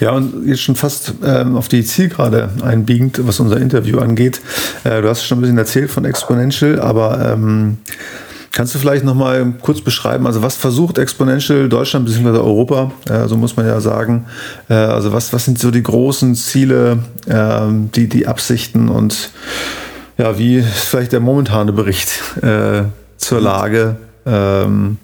Ja, 0.00 0.12
und 0.12 0.46
jetzt 0.46 0.62
schon 0.62 0.76
fast 0.76 1.14
ähm, 1.24 1.56
auf 1.56 1.68
die 1.68 1.84
Zielgerade 1.84 2.50
einbiegend, 2.62 3.20
was 3.26 3.38
unser 3.38 3.58
Interview 3.58 3.98
angeht. 3.98 4.40
Äh, 4.84 5.02
du 5.02 5.08
hast 5.08 5.24
schon 5.24 5.38
ein 5.38 5.42
bisschen 5.42 5.58
erzählt 5.58 5.90
von 5.90 6.04
Exponential, 6.04 6.80
aber 6.80 7.32
ähm, 7.32 7.78
kannst 8.50 8.74
du 8.74 8.78
vielleicht 8.78 9.04
noch 9.04 9.14
mal 9.14 9.54
kurz 9.60 9.80
beschreiben, 9.80 10.26
also 10.26 10.42
was 10.42 10.56
versucht 10.56 10.98
Exponential 10.98 11.68
Deutschland 11.68 12.06
bzw. 12.06 12.38
Europa, 12.38 12.90
äh, 13.08 13.28
so 13.28 13.36
muss 13.36 13.56
man 13.56 13.66
ja 13.66 13.80
sagen, 13.80 14.26
äh, 14.68 14.74
also 14.74 15.12
was, 15.12 15.32
was 15.32 15.44
sind 15.44 15.58
so 15.58 15.70
die 15.70 15.82
großen 15.82 16.34
Ziele, 16.34 16.98
ähm, 17.28 17.90
die, 17.92 18.08
die 18.08 18.26
Absichten 18.26 18.88
und 18.88 19.30
ja, 20.18 20.38
wie 20.38 20.56
ist 20.56 20.84
vielleicht 20.84 21.12
der 21.12 21.20
momentane 21.20 21.72
Bericht 21.72 22.10
äh, 22.42 22.82
zur 23.16 23.40
Lage? 23.40 23.96
Ähm, 24.26 24.98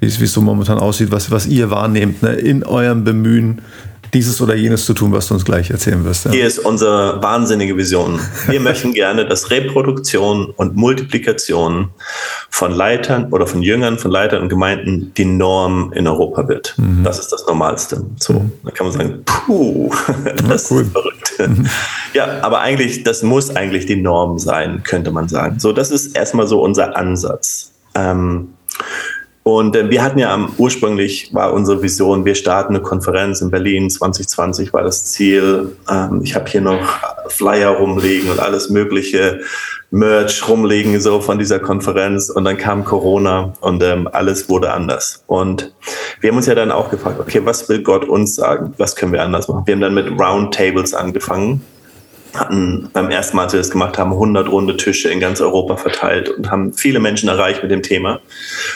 wie 0.00 0.06
es 0.24 0.32
so 0.32 0.42
momentan 0.42 0.78
aussieht, 0.78 1.10
was, 1.10 1.30
was 1.30 1.46
ihr 1.46 1.70
wahrnehmt 1.70 2.22
ne, 2.22 2.34
in 2.34 2.62
eurem 2.62 3.04
Bemühen, 3.04 3.62
dieses 4.14 4.40
oder 4.40 4.54
jenes 4.54 4.86
zu 4.86 4.94
tun, 4.94 5.12
was 5.12 5.28
du 5.28 5.34
uns 5.34 5.44
gleich 5.44 5.70
erzählen 5.70 6.04
wirst. 6.04 6.24
Ja. 6.24 6.30
Hier 6.30 6.46
ist 6.46 6.60
unsere 6.60 7.22
wahnsinnige 7.22 7.76
Vision. 7.76 8.20
Wir 8.46 8.60
möchten 8.68 8.94
gerne, 8.94 9.26
dass 9.26 9.50
Reproduktion 9.50 10.50
und 10.56 10.76
Multiplikation 10.76 11.90
von 12.48 12.72
Leitern 12.72 13.32
oder 13.32 13.46
von 13.46 13.62
Jüngern, 13.62 13.98
von 13.98 14.10
Leitern 14.10 14.42
und 14.42 14.48
Gemeinden 14.48 15.12
die 15.16 15.24
Norm 15.24 15.92
in 15.92 16.06
Europa 16.06 16.48
wird. 16.48 16.74
Mhm. 16.78 17.02
Das 17.02 17.18
ist 17.18 17.32
das 17.32 17.46
Normalste. 17.46 18.04
So, 18.18 18.34
mhm. 18.34 18.52
da 18.62 18.70
kann 18.70 18.86
man 18.86 18.96
sagen, 18.96 19.22
puh, 19.24 19.92
das 20.48 20.70
ja, 20.70 20.76
cool. 20.76 20.82
ist 20.82 20.92
verrückt. 20.92 21.32
Mhm. 21.38 21.66
Ja, 22.14 22.42
aber 22.42 22.60
eigentlich, 22.60 23.02
das 23.02 23.22
muss 23.22 23.54
eigentlich 23.54 23.86
die 23.86 23.96
Norm 23.96 24.38
sein, 24.38 24.82
könnte 24.84 25.10
man 25.10 25.28
sagen. 25.28 25.58
So, 25.58 25.72
das 25.72 25.90
ist 25.90 26.16
erstmal 26.16 26.46
so 26.46 26.62
unser 26.62 26.96
Ansatz. 26.96 27.72
Ähm, 27.96 28.54
und 29.44 29.76
äh, 29.76 29.90
wir 29.90 30.02
hatten 30.02 30.18
ja 30.18 30.32
am, 30.32 30.54
ursprünglich 30.56 31.32
war 31.34 31.52
unsere 31.52 31.82
Vision, 31.82 32.24
wir 32.24 32.34
starten 32.34 32.74
eine 32.74 32.82
Konferenz 32.82 33.42
in 33.42 33.50
Berlin 33.50 33.90
2020 33.90 34.72
war 34.72 34.82
das 34.82 35.04
Ziel. 35.04 35.76
Ähm, 35.88 36.22
ich 36.24 36.34
habe 36.34 36.50
hier 36.50 36.62
noch 36.62 36.80
Flyer 37.28 37.68
rumliegen 37.68 38.30
und 38.30 38.40
alles 38.40 38.70
mögliche 38.70 39.42
Merch 39.90 40.48
rumliegen 40.48 40.98
so 40.98 41.20
von 41.20 41.38
dieser 41.38 41.60
Konferenz 41.60 42.30
und 42.30 42.44
dann 42.44 42.56
kam 42.56 42.86
Corona 42.86 43.52
und 43.60 43.82
ähm, 43.82 44.08
alles 44.10 44.48
wurde 44.48 44.72
anders. 44.72 45.22
Und 45.26 45.74
wir 46.20 46.30
haben 46.30 46.38
uns 46.38 46.46
ja 46.46 46.54
dann 46.54 46.72
auch 46.72 46.90
gefragt, 46.90 47.20
okay, 47.20 47.42
was 47.44 47.68
will 47.68 47.82
Gott 47.82 48.08
uns 48.08 48.36
sagen? 48.36 48.72
Was 48.78 48.96
können 48.96 49.12
wir 49.12 49.22
anders 49.22 49.46
machen? 49.46 49.66
Wir 49.66 49.74
haben 49.74 49.82
dann 49.82 49.94
mit 49.94 50.08
Roundtables 50.18 50.94
angefangen 50.94 51.60
hatten 52.38 52.88
beim 52.92 53.10
ersten 53.10 53.36
Mal, 53.36 53.44
als 53.44 53.52
wir 53.52 53.60
das 53.60 53.70
gemacht 53.70 53.98
haben, 53.98 54.12
100 54.12 54.48
runde 54.48 54.76
Tische 54.76 55.08
in 55.08 55.20
ganz 55.20 55.40
Europa 55.40 55.76
verteilt 55.76 56.28
und 56.28 56.50
haben 56.50 56.72
viele 56.72 57.00
Menschen 57.00 57.28
erreicht 57.28 57.62
mit 57.62 57.70
dem 57.70 57.82
Thema. 57.82 58.20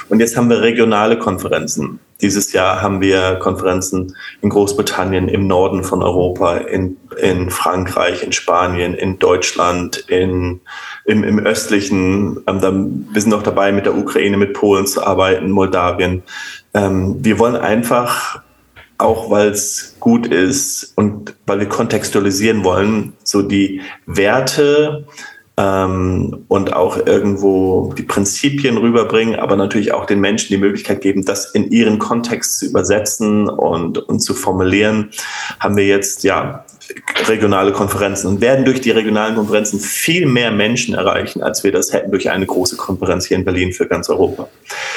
Und 0.08 0.20
jetzt 0.20 0.36
haben 0.36 0.48
wir 0.48 0.62
regionale 0.62 1.18
Konferenzen. 1.18 2.00
Dieses 2.20 2.52
Jahr 2.52 2.82
haben 2.82 3.00
wir 3.00 3.36
Konferenzen 3.36 4.16
in 4.42 4.50
Großbritannien, 4.50 5.28
im 5.28 5.46
Norden 5.46 5.84
von 5.84 6.02
Europa, 6.02 6.56
in, 6.56 6.96
in 7.22 7.50
Frankreich, 7.50 8.24
in 8.24 8.32
Spanien, 8.32 8.94
in 8.94 9.18
Deutschland, 9.20 9.98
in, 10.08 10.60
im, 11.04 11.22
im 11.22 11.38
östlichen. 11.38 12.40
Ähm, 12.46 13.08
wir 13.12 13.22
sind 13.22 13.30
noch 13.30 13.44
dabei, 13.44 13.70
mit 13.70 13.86
der 13.86 13.96
Ukraine, 13.96 14.36
mit 14.36 14.54
Polen 14.54 14.86
zu 14.86 15.04
arbeiten, 15.06 15.50
Moldawien. 15.50 16.24
Ähm, 16.74 17.16
wir 17.20 17.38
wollen 17.38 17.56
einfach 17.56 18.42
auch 18.98 19.30
weil 19.30 19.48
es 19.48 19.96
gut 20.00 20.26
ist 20.26 20.92
und 20.96 21.34
weil 21.46 21.60
wir 21.60 21.68
kontextualisieren 21.68 22.64
wollen, 22.64 23.12
so 23.22 23.42
die 23.42 23.80
Werte 24.06 25.06
ähm, 25.56 26.44
und 26.48 26.72
auch 26.72 27.06
irgendwo 27.06 27.92
die 27.96 28.02
Prinzipien 28.02 28.76
rüberbringen, 28.76 29.38
aber 29.38 29.56
natürlich 29.56 29.92
auch 29.92 30.04
den 30.04 30.20
Menschen 30.20 30.48
die 30.48 30.56
Möglichkeit 30.56 31.00
geben, 31.00 31.24
das 31.24 31.52
in 31.52 31.70
ihren 31.70 31.98
Kontext 31.98 32.58
zu 32.58 32.66
übersetzen 32.66 33.48
und, 33.48 33.98
und 33.98 34.20
zu 34.20 34.34
formulieren, 34.34 35.10
haben 35.60 35.76
wir 35.76 35.86
jetzt 35.86 36.24
ja 36.24 36.64
regionale 37.26 37.72
Konferenzen 37.72 38.28
und 38.28 38.40
werden 38.40 38.64
durch 38.64 38.80
die 38.80 38.90
regionalen 38.90 39.34
Konferenzen 39.34 39.78
viel 39.78 40.26
mehr 40.26 40.50
Menschen 40.50 40.94
erreichen, 40.94 41.42
als 41.42 41.62
wir 41.62 41.70
das 41.70 41.92
hätten 41.92 42.10
durch 42.10 42.30
eine 42.30 42.46
große 42.46 42.76
Konferenz 42.76 43.26
hier 43.26 43.36
in 43.36 43.44
Berlin 43.44 43.72
für 43.72 43.86
ganz 43.86 44.08
Europa. 44.08 44.48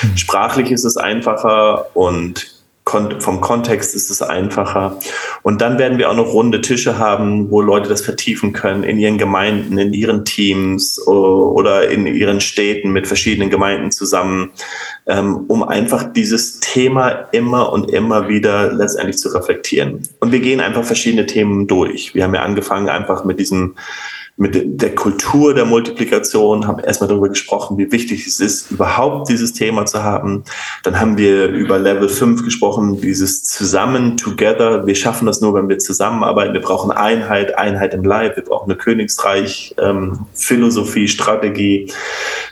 Mhm. 0.01 0.17
Sprachlich 0.17 0.71
ist 0.71 0.85
es 0.85 0.95
einfacher 0.95 1.95
und 1.95 2.50
vom 2.85 3.41
Kontext 3.41 3.95
ist 3.95 4.09
es 4.09 4.21
einfacher. 4.21 4.97
Und 5.43 5.61
dann 5.61 5.79
werden 5.79 5.97
wir 5.97 6.09
auch 6.09 6.15
noch 6.15 6.33
runde 6.33 6.61
Tische 6.61 6.97
haben, 6.97 7.49
wo 7.49 7.61
Leute 7.61 7.87
das 7.87 8.01
vertiefen 8.01 8.53
können 8.53 8.83
in 8.83 8.97
ihren 8.97 9.17
Gemeinden, 9.17 9.77
in 9.77 9.93
ihren 9.93 10.25
Teams 10.25 10.99
oder 11.07 11.89
in 11.89 12.05
ihren 12.05 12.41
Städten 12.41 12.91
mit 12.91 13.07
verschiedenen 13.07 13.49
Gemeinden 13.49 13.91
zusammen, 13.91 14.51
ähm, 15.07 15.45
um 15.47 15.63
einfach 15.63 16.11
dieses 16.11 16.59
Thema 16.59 17.09
immer 17.31 17.71
und 17.71 17.91
immer 17.91 18.27
wieder 18.27 18.73
letztendlich 18.73 19.17
zu 19.17 19.29
reflektieren. 19.29 20.07
Und 20.19 20.31
wir 20.31 20.39
gehen 20.39 20.59
einfach 20.59 20.83
verschiedene 20.83 21.25
Themen 21.25 21.67
durch. 21.67 22.13
Wir 22.13 22.23
haben 22.23 22.35
ja 22.35 22.41
angefangen 22.41 22.89
einfach 22.89 23.23
mit 23.23 23.39
diesem 23.39 23.75
mit 24.37 24.81
der 24.81 24.95
Kultur 24.95 25.53
der 25.53 25.65
Multiplikation, 25.65 26.65
haben 26.65 26.79
erstmal 26.79 27.07
darüber 27.07 27.29
gesprochen, 27.29 27.77
wie 27.77 27.91
wichtig 27.91 28.25
es 28.25 28.39
ist, 28.39 28.71
überhaupt 28.71 29.29
dieses 29.29 29.53
Thema 29.53 29.85
zu 29.85 30.03
haben. 30.03 30.43
Dann 30.83 30.99
haben 30.99 31.17
wir 31.17 31.47
über 31.47 31.77
Level 31.77 32.09
5 32.09 32.43
gesprochen, 32.43 32.99
dieses 33.01 33.43
Zusammen, 33.43 34.17
Together. 34.17 34.87
Wir 34.87 34.95
schaffen 34.95 35.25
das 35.25 35.41
nur, 35.41 35.53
wenn 35.53 35.69
wir 35.69 35.77
zusammenarbeiten. 35.77 36.53
Wir 36.53 36.61
brauchen 36.61 36.91
Einheit, 36.91 37.57
Einheit 37.57 37.93
im 37.93 38.03
Leib. 38.03 38.35
Wir 38.35 38.43
brauchen 38.43 38.71
eine 38.71 38.77
Königsreich, 38.77 39.75
ähm, 39.77 40.25
Philosophie, 40.33 41.07
Strategie. 41.07 41.91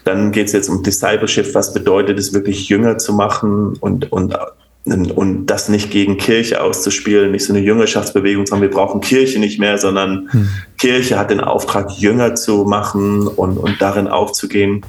Dann 0.04 0.32
geht 0.32 0.48
es 0.48 0.54
jetzt 0.54 0.70
um 0.70 0.84
Discipleship. 0.84 1.56
Was 1.56 1.74
bedeutet 1.74 2.20
es 2.20 2.34
wirklich, 2.34 2.70
Jünger 2.70 2.98
zu 2.98 3.14
machen 3.14 3.78
und, 3.80 4.12
und 4.12 4.36
und 4.86 5.46
das 5.48 5.70
nicht 5.70 5.92
gegen 5.92 6.18
Kirche 6.18 6.62
auszuspielen, 6.62 7.32
nicht 7.32 7.46
so 7.46 7.54
eine 7.54 7.62
Jüngerschaftsbewegung, 7.62 8.46
sondern 8.46 8.70
wir 8.70 8.76
brauchen 8.76 9.02
Kirche 9.02 9.40
nicht 9.40 9.60
mehr, 9.60 9.78
sondern 9.78 10.30
hm. 10.32 10.50
Kirche 10.78 11.20
hat 11.20 11.30
den 11.30 11.42
Auftrag, 11.42 11.92
Jünger 11.92 12.36
zu 12.36 12.64
machen 12.64 13.28
und, 13.28 13.58
und 13.58 13.82
darin 13.82 14.08
aufzugehen. 14.08 14.84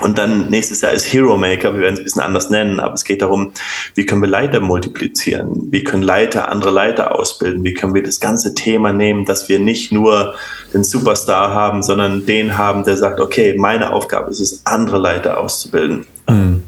Und 0.00 0.18
dann 0.18 0.48
nächstes 0.48 0.80
Jahr 0.80 0.92
ist 0.92 1.12
Hero 1.12 1.36
Maker, 1.36 1.74
wir 1.74 1.80
werden 1.80 1.94
es 1.94 2.00
ein 2.00 2.04
bisschen 2.04 2.22
anders 2.22 2.48
nennen, 2.48 2.80
aber 2.80 2.94
es 2.94 3.04
geht 3.04 3.22
darum, 3.22 3.52
wie 3.94 4.06
können 4.06 4.22
wir 4.22 4.28
Leiter 4.28 4.60
multiplizieren? 4.60 5.68
Wie 5.70 5.84
können 5.84 6.02
Leiter 6.02 6.48
andere 6.48 6.70
Leiter 6.70 7.14
ausbilden? 7.14 7.64
Wie 7.64 7.74
können 7.74 7.94
wir 7.94 8.02
das 8.02 8.20
ganze 8.20 8.54
Thema 8.54 8.92
nehmen, 8.92 9.26
dass 9.26 9.48
wir 9.48 9.58
nicht 9.58 9.92
nur 9.92 10.34
den 10.72 10.84
Superstar 10.84 11.52
haben, 11.52 11.82
sondern 11.82 12.24
den 12.24 12.56
haben, 12.56 12.84
der 12.84 12.96
sagt, 12.96 13.20
okay, 13.20 13.54
meine 13.58 13.92
Aufgabe 13.92 14.30
ist 14.30 14.40
es, 14.40 14.64
andere 14.64 14.98
Leiter 14.98 15.38
auszubilden. 15.38 16.06
Mhm. 16.28 16.62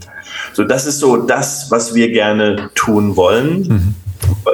So, 0.52 0.64
das 0.64 0.86
ist 0.86 0.98
so 0.98 1.16
das, 1.16 1.70
was 1.70 1.94
wir 1.94 2.10
gerne 2.10 2.70
tun 2.74 3.16
wollen. 3.16 3.62
Mhm. 3.62 3.94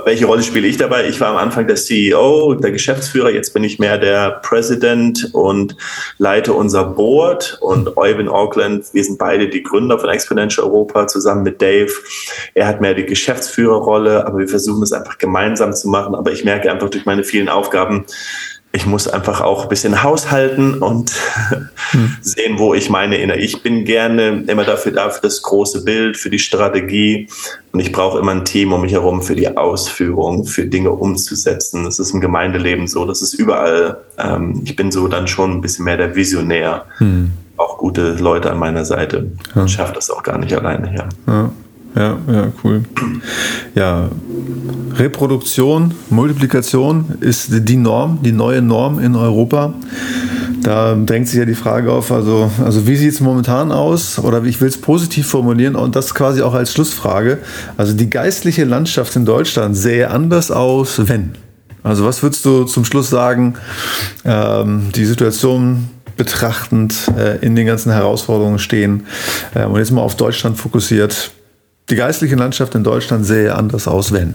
Welche 0.05 0.26
Rolle 0.26 0.42
spiele 0.42 0.66
ich 0.66 0.76
dabei? 0.76 1.09
Ich 1.09 1.20
war 1.20 1.28
am 1.28 1.36
Anfang 1.36 1.66
der 1.66 1.76
CEO, 1.76 2.55
der 2.55 2.72
Geschäftsführer, 2.72 3.30
jetzt 3.30 3.53
bin 3.53 3.64
ich 3.64 3.78
mehr 3.78 3.99
der 3.99 4.40
President 4.42 5.30
und 5.32 5.76
leite 6.18 6.53
unser 6.53 6.84
Board. 6.84 7.59
Und 7.61 7.96
Eugen 7.96 8.28
Auckland, 8.28 8.86
wir 8.92 9.05
sind 9.05 9.18
beide 9.18 9.49
die 9.49 9.62
Gründer 9.62 9.99
von 9.99 10.09
Exponential 10.09 10.66
Europa 10.66 11.07
zusammen 11.07 11.42
mit 11.42 11.61
Dave. 11.61 11.92
Er 12.55 12.66
hat 12.66 12.80
mehr 12.80 12.94
die 12.94 13.05
Geschäftsführerrolle, 13.05 14.26
aber 14.26 14.38
wir 14.38 14.49
versuchen 14.49 14.82
es 14.82 14.92
einfach 14.92 15.18
gemeinsam 15.18 15.72
zu 15.72 15.88
machen. 15.88 16.14
Aber 16.14 16.32
ich 16.32 16.44
merke 16.44 16.70
einfach 16.70 16.90
durch 16.90 17.05
meine 17.05 17.24
vielen 17.24 17.49
Aufgaben, 17.49 18.07
ich 18.72 18.86
muss 18.86 19.09
einfach 19.09 19.40
auch 19.40 19.62
ein 19.62 19.68
bisschen 19.68 20.03
haushalten 20.03 20.82
und 20.82 21.12
hm. 21.91 22.16
sehen, 22.20 22.59
wo 22.59 22.74
ich 22.74 22.91
meine 22.91 23.16
inne. 23.16 23.36
Ich 23.36 23.62
bin 23.62 23.84
gerne 23.84 24.45
immer 24.47 24.64
dafür 24.64 24.93
da, 24.93 25.11
für 25.11 25.22
das 25.22 25.43
große 25.43 25.84
Bild, 25.84 26.16
für 26.16 26.30
die 26.30 26.39
Strategie. 26.39 27.28
Und 27.72 27.80
ich 27.80 27.93
brauche 27.93 28.18
immer 28.18 28.32
ein 28.32 28.45
Team 28.45 28.72
um 28.72 28.80
mich 28.80 28.93
herum 28.93 29.22
für 29.22 29.36
die 29.36 29.57
Ausführung, 29.57 30.45
für 30.45 30.66
Dinge 30.66 30.91
umzusetzen. 30.91 31.84
Das 31.84 31.99
ist 31.99 32.12
im 32.12 32.20
Gemeindeleben 32.20 32.86
so, 32.86 33.05
das 33.05 33.22
ist 33.22 33.34
überall. 33.34 33.99
Ähm, 34.18 34.62
ich 34.64 34.76
bin 34.76 34.91
so 34.91 35.09
dann 35.09 35.28
schon 35.28 35.53
ein 35.53 35.61
bisschen 35.61 35.84
mehr 35.84 35.97
der 35.97 36.14
Visionär. 36.14 36.86
Hm. 36.99 37.32
Auch 37.57 37.78
gute 37.78 38.12
Leute 38.14 38.51
an 38.51 38.59
meiner 38.59 38.84
Seite. 38.84 39.30
Ja. 39.55 39.64
Ich 39.64 39.72
schaffe 39.72 39.95
das 39.95 40.11
auch 40.11 40.22
gar 40.22 40.39
nicht 40.39 40.53
alleine. 40.53 40.95
Ja. 40.95 41.09
ja. 41.26 41.51
Ja, 41.95 42.18
ja, 42.30 42.53
cool. 42.62 42.82
Ja, 43.74 44.09
Reproduktion, 44.95 45.95
Multiplikation 46.11 47.14
ist 47.20 47.49
die 47.51 47.76
Norm, 47.76 48.18
die 48.22 48.30
neue 48.30 48.62
Norm 48.62 48.99
in 48.99 49.16
Europa. 49.16 49.74
Da 50.63 50.95
drängt 50.95 51.29
sich 51.29 51.39
ja 51.39 51.45
die 51.45 51.55
Frage 51.55 51.93
auf, 51.93 52.11
also, 52.11 52.51
also 52.65 52.87
wie 52.87 52.97
sieht 52.97 53.13
es 53.13 53.21
momentan 53.21 53.71
aus? 53.73 54.19
Oder 54.19 54.43
ich 54.45 54.61
will 54.61 54.69
es 54.69 54.81
positiv 54.81 55.27
formulieren 55.27 55.77
und 55.77 55.95
das 55.95 56.15
quasi 56.15 56.43
auch 56.43 56.55
als 56.55 56.73
Schlussfrage. 56.73 57.39
Also 57.77 57.93
die 57.93 58.11
geistliche 58.11 58.65
Landschaft 58.65 59.15
in 59.17 59.25
Deutschland 59.25 59.77
sähe 59.77 60.11
anders 60.11 60.51
aus, 60.51 61.09
wenn. 61.09 61.35
Also 61.83 62.05
was 62.05 62.23
würdest 62.23 62.45
du 62.45 62.65
zum 62.65 62.85
Schluss 62.85 63.09
sagen, 63.09 63.55
ähm, 64.25 64.91
die 64.95 65.05
Situation 65.05 65.89
betrachtend 66.17 66.95
äh, 67.17 67.39
in 67.39 67.55
den 67.55 67.67
ganzen 67.67 67.93
Herausforderungen 67.93 68.59
stehen 68.59 69.07
äh, 69.55 69.65
und 69.65 69.79
jetzt 69.79 69.93
mal 69.93 70.03
auf 70.03 70.17
Deutschland 70.17 70.59
fokussiert, 70.59 71.31
die 71.89 71.95
geistliche 71.95 72.35
Landschaft 72.35 72.75
in 72.75 72.85
Deutschland 72.85 73.25
sähe 73.25 73.55
anders 73.55 73.89
aus, 73.89 74.13
wenn? 74.13 74.35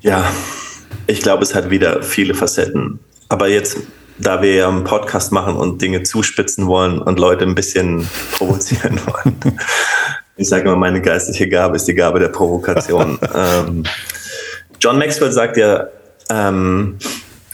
Ja, 0.00 0.24
ich 1.06 1.20
glaube, 1.20 1.42
es 1.42 1.54
hat 1.54 1.70
wieder 1.70 2.02
viele 2.02 2.34
Facetten. 2.34 2.98
Aber 3.28 3.48
jetzt, 3.48 3.78
da 4.18 4.40
wir 4.42 4.54
ja 4.54 4.68
einen 4.68 4.84
Podcast 4.84 5.32
machen 5.32 5.56
und 5.56 5.82
Dinge 5.82 6.02
zuspitzen 6.02 6.66
wollen 6.66 6.98
und 6.98 7.18
Leute 7.18 7.44
ein 7.44 7.54
bisschen 7.54 8.08
provozieren 8.32 9.00
wollen, 9.06 9.36
Ich 10.36 10.48
sage 10.48 10.64
immer, 10.64 10.76
meine 10.76 11.00
geistliche 11.00 11.48
Gabe 11.48 11.76
ist 11.76 11.88
die 11.88 11.94
Gabe 11.94 12.20
der 12.20 12.28
Provokation. 12.28 13.18
ähm, 13.34 13.84
John 14.80 14.98
Maxwell 14.98 15.32
sagt 15.32 15.56
ja, 15.56 15.88
ähm, 16.30 16.98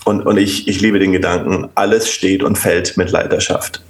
und, 0.04 0.26
und 0.26 0.36
ich, 0.36 0.66
ich 0.66 0.80
liebe 0.80 0.98
den 0.98 1.12
Gedanken, 1.12 1.68
alles 1.76 2.10
steht 2.10 2.42
und 2.42 2.58
fällt 2.58 2.96
mit 2.96 3.10
Leiterschaft. 3.12 3.82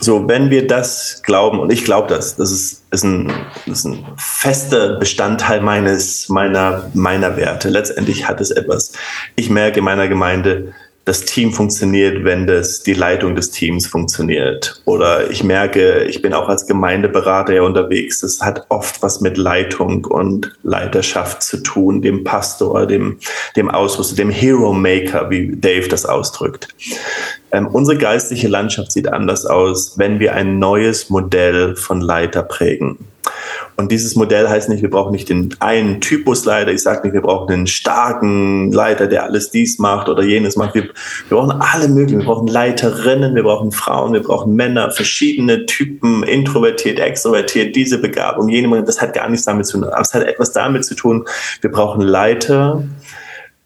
So, 0.00 0.28
wenn 0.28 0.50
wir 0.50 0.66
das 0.66 1.22
glauben, 1.22 1.58
und 1.58 1.72
ich 1.72 1.84
glaube 1.84 2.08
das, 2.08 2.36
das 2.36 2.50
ist, 2.50 2.83
ist, 2.94 3.04
ein, 3.04 3.30
ist 3.66 3.84
ein 3.84 4.06
fester 4.16 4.96
Bestandteil 4.98 5.60
meines, 5.60 6.28
meiner, 6.28 6.90
meiner 6.94 7.36
Werte. 7.36 7.68
Letztendlich 7.68 8.26
hat 8.26 8.40
es 8.40 8.50
etwas. 8.50 8.92
Ich 9.36 9.50
merke 9.50 9.80
in 9.80 9.84
meiner 9.84 10.08
Gemeinde, 10.08 10.72
das 11.04 11.26
Team 11.26 11.52
funktioniert, 11.52 12.24
wenn 12.24 12.46
das, 12.46 12.82
die 12.82 12.94
Leitung 12.94 13.34
des 13.34 13.50
Teams 13.50 13.86
funktioniert. 13.86 14.80
Oder 14.86 15.30
ich 15.30 15.44
merke, 15.44 16.04
ich 16.04 16.22
bin 16.22 16.32
auch 16.32 16.48
als 16.48 16.66
Gemeindeberater 16.66 17.52
ja 17.52 17.62
unterwegs. 17.62 18.20
Das 18.20 18.40
hat 18.40 18.64
oft 18.70 19.02
was 19.02 19.20
mit 19.20 19.36
Leitung 19.36 20.06
und 20.06 20.56
Leiterschaft 20.62 21.42
zu 21.42 21.58
tun, 21.58 22.00
dem 22.00 22.24
Pastor, 22.24 22.86
dem, 22.86 23.18
dem 23.54 23.70
Ausrüster, 23.70 24.16
dem 24.16 24.30
Hero 24.30 24.72
Maker, 24.72 25.28
wie 25.28 25.54
Dave 25.54 25.88
das 25.88 26.06
ausdrückt. 26.06 26.68
Ähm, 27.54 27.68
unsere 27.68 27.96
geistliche 27.96 28.48
Landschaft 28.48 28.90
sieht 28.90 29.12
anders 29.12 29.46
aus, 29.46 29.96
wenn 29.96 30.18
wir 30.18 30.34
ein 30.34 30.58
neues 30.58 31.08
Modell 31.08 31.76
von 31.76 32.00
Leiter 32.00 32.42
prägen. 32.42 32.98
Und 33.76 33.92
dieses 33.92 34.16
Modell 34.16 34.48
heißt 34.48 34.68
nicht, 34.68 34.82
wir 34.82 34.90
brauchen 34.90 35.12
nicht 35.12 35.28
den 35.28 35.54
einen 35.60 36.00
Typus 36.00 36.44
Leiter. 36.44 36.72
Ich 36.72 36.82
sage 36.82 37.02
nicht, 37.04 37.14
wir 37.14 37.20
brauchen 37.20 37.52
einen 37.52 37.66
starken 37.68 38.72
Leiter, 38.72 39.06
der 39.06 39.22
alles 39.22 39.52
dies 39.52 39.78
macht 39.78 40.08
oder 40.08 40.24
jenes 40.24 40.56
macht. 40.56 40.74
Wir, 40.74 40.82
wir 41.28 41.36
brauchen 41.36 41.52
alle 41.60 41.86
möglichen. 41.86 42.20
Wir 42.20 42.26
brauchen 42.26 42.48
Leiterinnen, 42.48 43.36
wir 43.36 43.44
brauchen 43.44 43.70
Frauen, 43.70 44.14
wir 44.14 44.22
brauchen 44.22 44.56
Männer, 44.56 44.90
verschiedene 44.90 45.64
Typen, 45.66 46.24
introvertiert, 46.24 46.98
extrovertiert, 46.98 47.76
diese 47.76 47.98
Begabung, 47.98 48.48
jene. 48.48 48.82
Das 48.82 49.00
hat 49.00 49.14
gar 49.14 49.28
nichts 49.28 49.46
damit 49.46 49.66
zu 49.66 49.78
tun. 49.78 49.84
Aber 49.84 50.02
es 50.02 50.12
hat 50.12 50.24
etwas 50.24 50.52
damit 50.52 50.84
zu 50.84 50.96
tun. 50.96 51.24
Wir 51.60 51.70
brauchen 51.70 52.02
Leiter, 52.02 52.82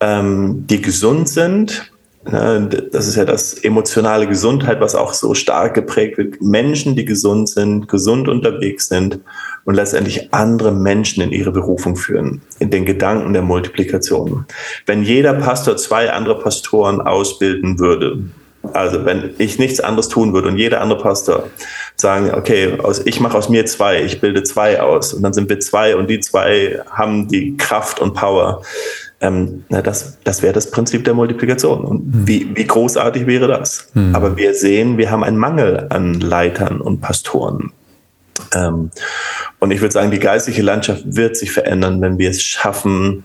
ähm, 0.01 0.67
die 0.67 0.83
gesund 0.83 1.31
sind, 1.31 1.91
das 2.31 3.09
ist 3.09 3.17
ja 3.17 3.25
das 3.25 3.55
emotionale 3.55 4.27
Gesundheit, 4.27 4.81
was 4.81 4.95
auch 4.95 5.15
so 5.15 5.35
stark 5.35 5.75
geprägt 5.75 6.19
wird. 6.19 6.43
Menschen, 6.43 6.95
die 6.95 7.07
gesund 7.07 7.49
sind, 7.49 7.89
gesund 7.89 8.29
unterwegs 8.29 8.89
sind 8.89 9.21
und 9.65 9.75
letztendlich 9.75 10.33
andere 10.35 10.73
Menschen 10.73 11.23
in 11.23 11.33
ihre 11.33 11.53
Berufung 11.53 11.97
führen, 11.97 12.43
in 12.59 12.71
den 12.71 12.85
Gedanken 12.85 13.33
der 13.33 13.43
Multiplikation. 13.43 14.45
Wenn 14.85 15.03
jeder 15.03 15.35
Pastor 15.35 15.79
zwei 15.79 16.11
andere 16.13 16.39
Pastoren 16.39 17.01
ausbilden 17.01 17.79
würde, 17.79 18.19
also 18.75 19.05
wenn 19.07 19.35
ich 19.39 19.59
nichts 19.59 19.81
anderes 19.81 20.09
tun 20.09 20.35
würde 20.35 20.49
und 20.49 20.59
jeder 20.59 20.81
andere 20.83 21.01
Pastor 21.01 21.49
sagen, 21.97 22.31
okay, 22.35 22.79
aus, 22.83 23.01
ich 23.07 23.21
mache 23.21 23.39
aus 23.39 23.49
mir 23.49 23.65
zwei, 23.65 24.03
ich 24.03 24.21
bilde 24.21 24.43
zwei 24.43 24.81
aus 24.81 25.15
und 25.15 25.23
dann 25.23 25.33
sind 25.33 25.49
wir 25.49 25.61
zwei 25.61 25.97
und 25.97 26.11
die 26.11 26.21
zwei 26.21 26.81
haben 26.91 27.29
die 27.29 27.57
Kraft 27.57 28.01
und 28.01 28.15
Power 28.15 28.63
ähm, 29.21 29.65
na, 29.69 29.83
das, 29.83 30.19
das 30.23 30.43
wäre 30.43 30.53
das 30.53 30.71
Prinzip 30.71 31.05
der 31.05 31.15
Multiplikation. 31.15 31.85
Und 31.85 32.07
mhm. 32.07 32.29
wie, 32.29 32.57
wie 32.57 32.67
großartig 32.67 33.27
wäre 33.27 33.49
das? 33.49 33.89
Mhm. 33.95 34.15
Aber 34.15 34.37
wir 34.37 34.55
sehen, 34.55 34.97
wir 34.97 35.11
haben 35.11 35.25
einen 35.25 35.39
Mangel 35.39 35.87
an 35.91 36.15
Leitern 36.15 36.81
und 36.81 37.01
Pastoren. 37.01 37.73
Ähm, 38.55 38.91
und 39.59 39.71
ich 39.73 39.81
würde 39.81 39.93
sagen, 39.93 40.11
die 40.11 40.21
geistliche 40.21 40.63
Landschaft 40.63 41.03
wird 41.05 41.37
sich 41.37 41.51
verändern, 41.51 42.01
wenn 42.01 42.19
wir 42.19 42.31
es 42.31 42.43
schaffen, 42.43 43.25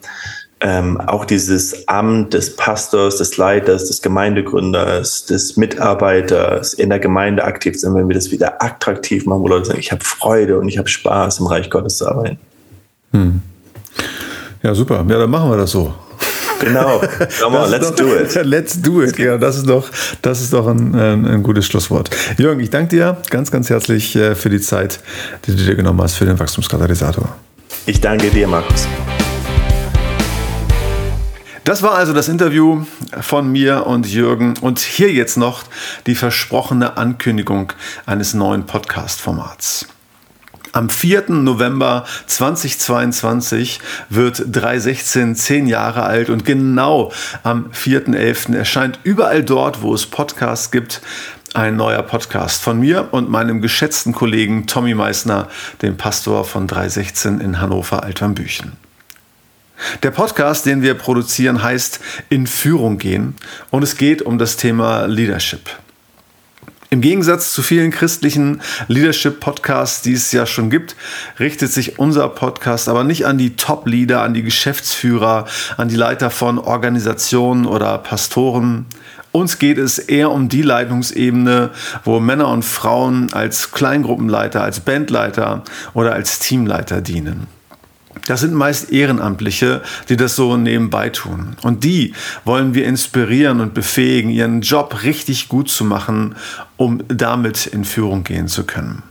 ähm, 0.62 1.00
auch 1.00 1.26
dieses 1.26 1.88
Amt 1.88 2.34
des 2.34 2.56
Pastors, 2.56 3.18
des 3.18 3.38
Leiters, 3.38 3.90
des 3.90 4.02
Gemeindegründers, 4.02 5.26
des 5.26 5.58
Mitarbeiters 5.58 6.74
in 6.74 6.90
der 6.90 7.00
Gemeinde 7.00 7.44
aktiv 7.44 7.78
sind, 7.80 7.94
wenn 7.96 8.08
wir 8.08 8.16
das 8.16 8.32
wieder 8.32 8.64
attraktiv 8.64 9.26
machen, 9.26 9.42
wo 9.42 9.48
Leute 9.50 9.66
sagen, 9.66 9.80
ich 9.80 9.92
habe 9.92 10.04
Freude 10.04 10.58
und 10.58 10.70
ich 10.70 10.78
habe 10.78 10.88
Spaß, 10.88 11.40
im 11.40 11.48
Reich 11.48 11.70
Gottes 11.70 11.98
zu 11.98 12.08
arbeiten. 12.08 12.40
Hm. 13.12 13.42
Ja, 14.64 14.74
super. 14.74 15.06
Ja, 15.10 15.20
dann 15.20 15.30
machen 15.30 15.50
wir 15.50 15.58
das 15.58 15.72
so. 15.72 15.94
Genau. 16.62 17.02
Come 17.42 17.60
on, 17.60 17.70
let's 17.70 17.90
doch, 17.90 17.96
do 17.96 18.16
it. 18.16 18.34
Let's 18.46 18.82
do 18.82 19.04
it. 19.04 19.20
Ja, 19.20 19.38
das 19.38 19.58
ist 19.58 19.68
doch, 19.68 19.90
das 20.22 20.40
ist 20.40 20.54
doch 20.54 20.66
ein, 20.68 20.96
ein, 20.96 21.44
gutes 21.44 21.66
Schlusswort. 21.66 22.10
Jürgen, 22.38 22.62
ich 22.62 22.70
danke 22.70 22.96
dir 22.96 23.18
ganz, 23.30 23.52
ganz 23.52 23.70
herzlich 23.70 24.16
äh, 24.16 24.36
für 24.36 24.50
die 24.50 24.62
Zeit, 24.62 25.02
die 25.46 25.56
du 25.56 25.58
dir 25.58 25.76
genommen 25.76 26.02
hast 26.02 26.16
für 26.16 26.26
den 26.26 26.40
Wachstumskatalysator. 26.40 27.36
Ich 27.86 28.00
danke 28.00 28.30
dir, 28.30 28.48
Markus. 28.48 28.88
Das 31.66 31.82
war 31.82 31.96
also 31.96 32.14
das 32.14 32.30
Interview 32.30 32.86
von 33.20 33.52
mir 33.52 33.86
und 33.86 34.08
Jürgen 34.08 34.54
und 34.62 34.80
hier 34.80 35.12
jetzt 35.12 35.38
noch 35.38 35.64
die 36.08 36.16
versprochene 36.16 36.96
Ankündigung 36.96 37.74
eines 38.06 38.34
neuen 38.34 38.66
Podcast-Formats. 38.66 39.88
Am 40.76 40.90
4. 40.90 41.26
November 41.30 42.04
2022 42.26 43.80
wird 44.10 44.44
316 44.48 45.36
zehn 45.36 45.68
Jahre 45.68 46.02
alt 46.02 46.32
und 46.32 46.46
genau 46.46 47.12
am 47.44 47.70
4.11. 47.70 48.56
erscheint 48.58 48.98
überall 49.04 49.44
dort, 49.44 49.84
wo 49.84 49.94
es 49.94 50.08
Podcasts 50.08 50.72
gibt, 50.72 51.04
ein 51.54 51.76
neuer 51.76 52.02
Podcast 52.02 52.64
von 52.64 52.80
mir 52.80 53.10
und 53.12 53.30
meinem 53.30 53.62
geschätzten 53.62 54.14
Kollegen 54.14 54.66
Tommy 54.66 54.96
Meissner, 54.96 55.48
dem 55.84 55.96
Pastor 55.96 56.44
von 56.44 56.66
316 56.66 57.40
in 57.40 57.62
Hannover 57.62 58.02
Altwambüchen. 58.02 58.72
Der 60.02 60.10
Podcast, 60.10 60.66
den 60.66 60.82
wir 60.82 60.96
produzieren, 60.96 61.62
heißt 61.62 62.00
In 62.30 62.48
Führung 62.48 62.98
gehen 62.98 63.36
und 63.70 63.84
es 63.84 63.96
geht 63.96 64.24
um 64.24 64.40
das 64.40 64.58
Thema 64.58 65.06
Leadership. 65.06 65.70
Im 66.94 67.02
Gegensatz 67.02 67.54
zu 67.54 67.64
vielen 67.64 67.90
christlichen 67.90 68.62
Leadership-Podcasts, 68.88 70.04
die 70.04 70.14
es 70.14 70.32
ja 70.32 70.46
schon 70.46 70.70
gibt, 70.70 70.96
richtet 71.40 71.72
sich 71.72 71.98
unser 71.98 72.30
Podcast 72.30 72.88
aber 72.88 73.04
nicht 73.04 73.26
an 73.26 73.40
die 73.40 73.56
Top-Leader, 73.56 74.22
an 74.22 74.36
die 74.36 74.44
Geschäftsführer, 74.44 75.46
an 75.76 75.88
die 75.88 75.96
Leiter 75.96 76.30
von 76.30 76.60
Organisationen 76.60 77.66
oder 77.66 77.98
Pastoren. 77.98 78.86
Uns 79.32 79.58
geht 79.58 79.80
es 79.80 79.98
eher 79.98 80.30
um 80.30 80.50
die 80.50 80.62
Leitungsebene, 80.62 81.72
wo 82.04 82.20
Männer 82.20 82.50
und 82.50 82.64
Frauen 82.64 83.34
als 83.34 83.72
Kleingruppenleiter, 83.72 84.62
als 84.62 84.80
Bandleiter 84.80 85.64
oder 85.96 86.14
als 86.14 86.38
Teamleiter 86.38 87.02
dienen. 87.02 87.48
Das 88.26 88.40
sind 88.40 88.54
meist 88.54 88.92
Ehrenamtliche, 88.92 89.82
die 90.08 90.16
das 90.16 90.36
so 90.36 90.56
nebenbei 90.56 91.10
tun. 91.10 91.58
Und 91.62 91.84
die 91.84 92.14
wollen 92.46 92.74
wir 92.74 92.86
inspirieren 92.86 93.60
und 93.60 93.74
befähigen, 93.74 94.30
ihren 94.30 94.62
Job 94.62 95.04
richtig 95.04 95.50
gut 95.50 95.70
zu 95.70 95.84
machen, 95.84 96.36
um 96.78 97.04
damit 97.10 97.66
in 97.66 97.84
Führung 97.84 98.24
gehen 98.24 98.48
zu 98.48 98.64
können. 98.64 99.04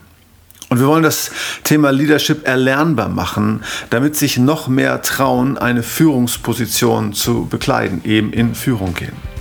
Und 0.69 0.79
wir 0.79 0.87
wollen 0.87 1.03
das 1.03 1.29
Thema 1.63 1.91
Leadership 1.91 2.47
erlernbar 2.47 3.09
machen, 3.09 3.61
damit 3.91 4.15
sich 4.15 4.37
noch 4.37 4.67
mehr 4.67 5.03
trauen, 5.03 5.59
eine 5.59 5.83
Führungsposition 5.83 7.13
zu 7.13 7.45
bekleiden, 7.45 8.01
eben 8.05 8.33
in 8.33 8.55
Führung 8.55 8.95
gehen. 8.95 9.32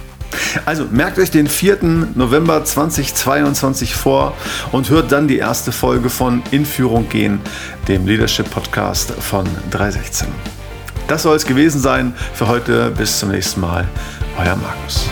Also 0.64 0.86
merkt 0.90 1.18
euch 1.18 1.30
den 1.30 1.46
4. 1.46 1.78
November 2.14 2.64
2022 2.64 3.94
vor 3.94 4.36
und 4.72 4.90
hört 4.90 5.12
dann 5.12 5.28
die 5.28 5.38
erste 5.38 5.72
Folge 5.72 6.10
von 6.10 6.42
In 6.50 6.66
Führung 6.66 7.08
gehen, 7.08 7.40
dem 7.88 8.06
Leadership 8.06 8.50
Podcast 8.50 9.12
von 9.12 9.46
316. 9.70 10.28
Das 11.08 11.24
soll 11.24 11.36
es 11.36 11.44
gewesen 11.44 11.80
sein 11.80 12.14
für 12.34 12.48
heute. 12.48 12.90
Bis 12.90 13.18
zum 13.18 13.30
nächsten 13.30 13.60
Mal. 13.60 13.86
Euer 14.38 14.56
Markus. 14.56 15.08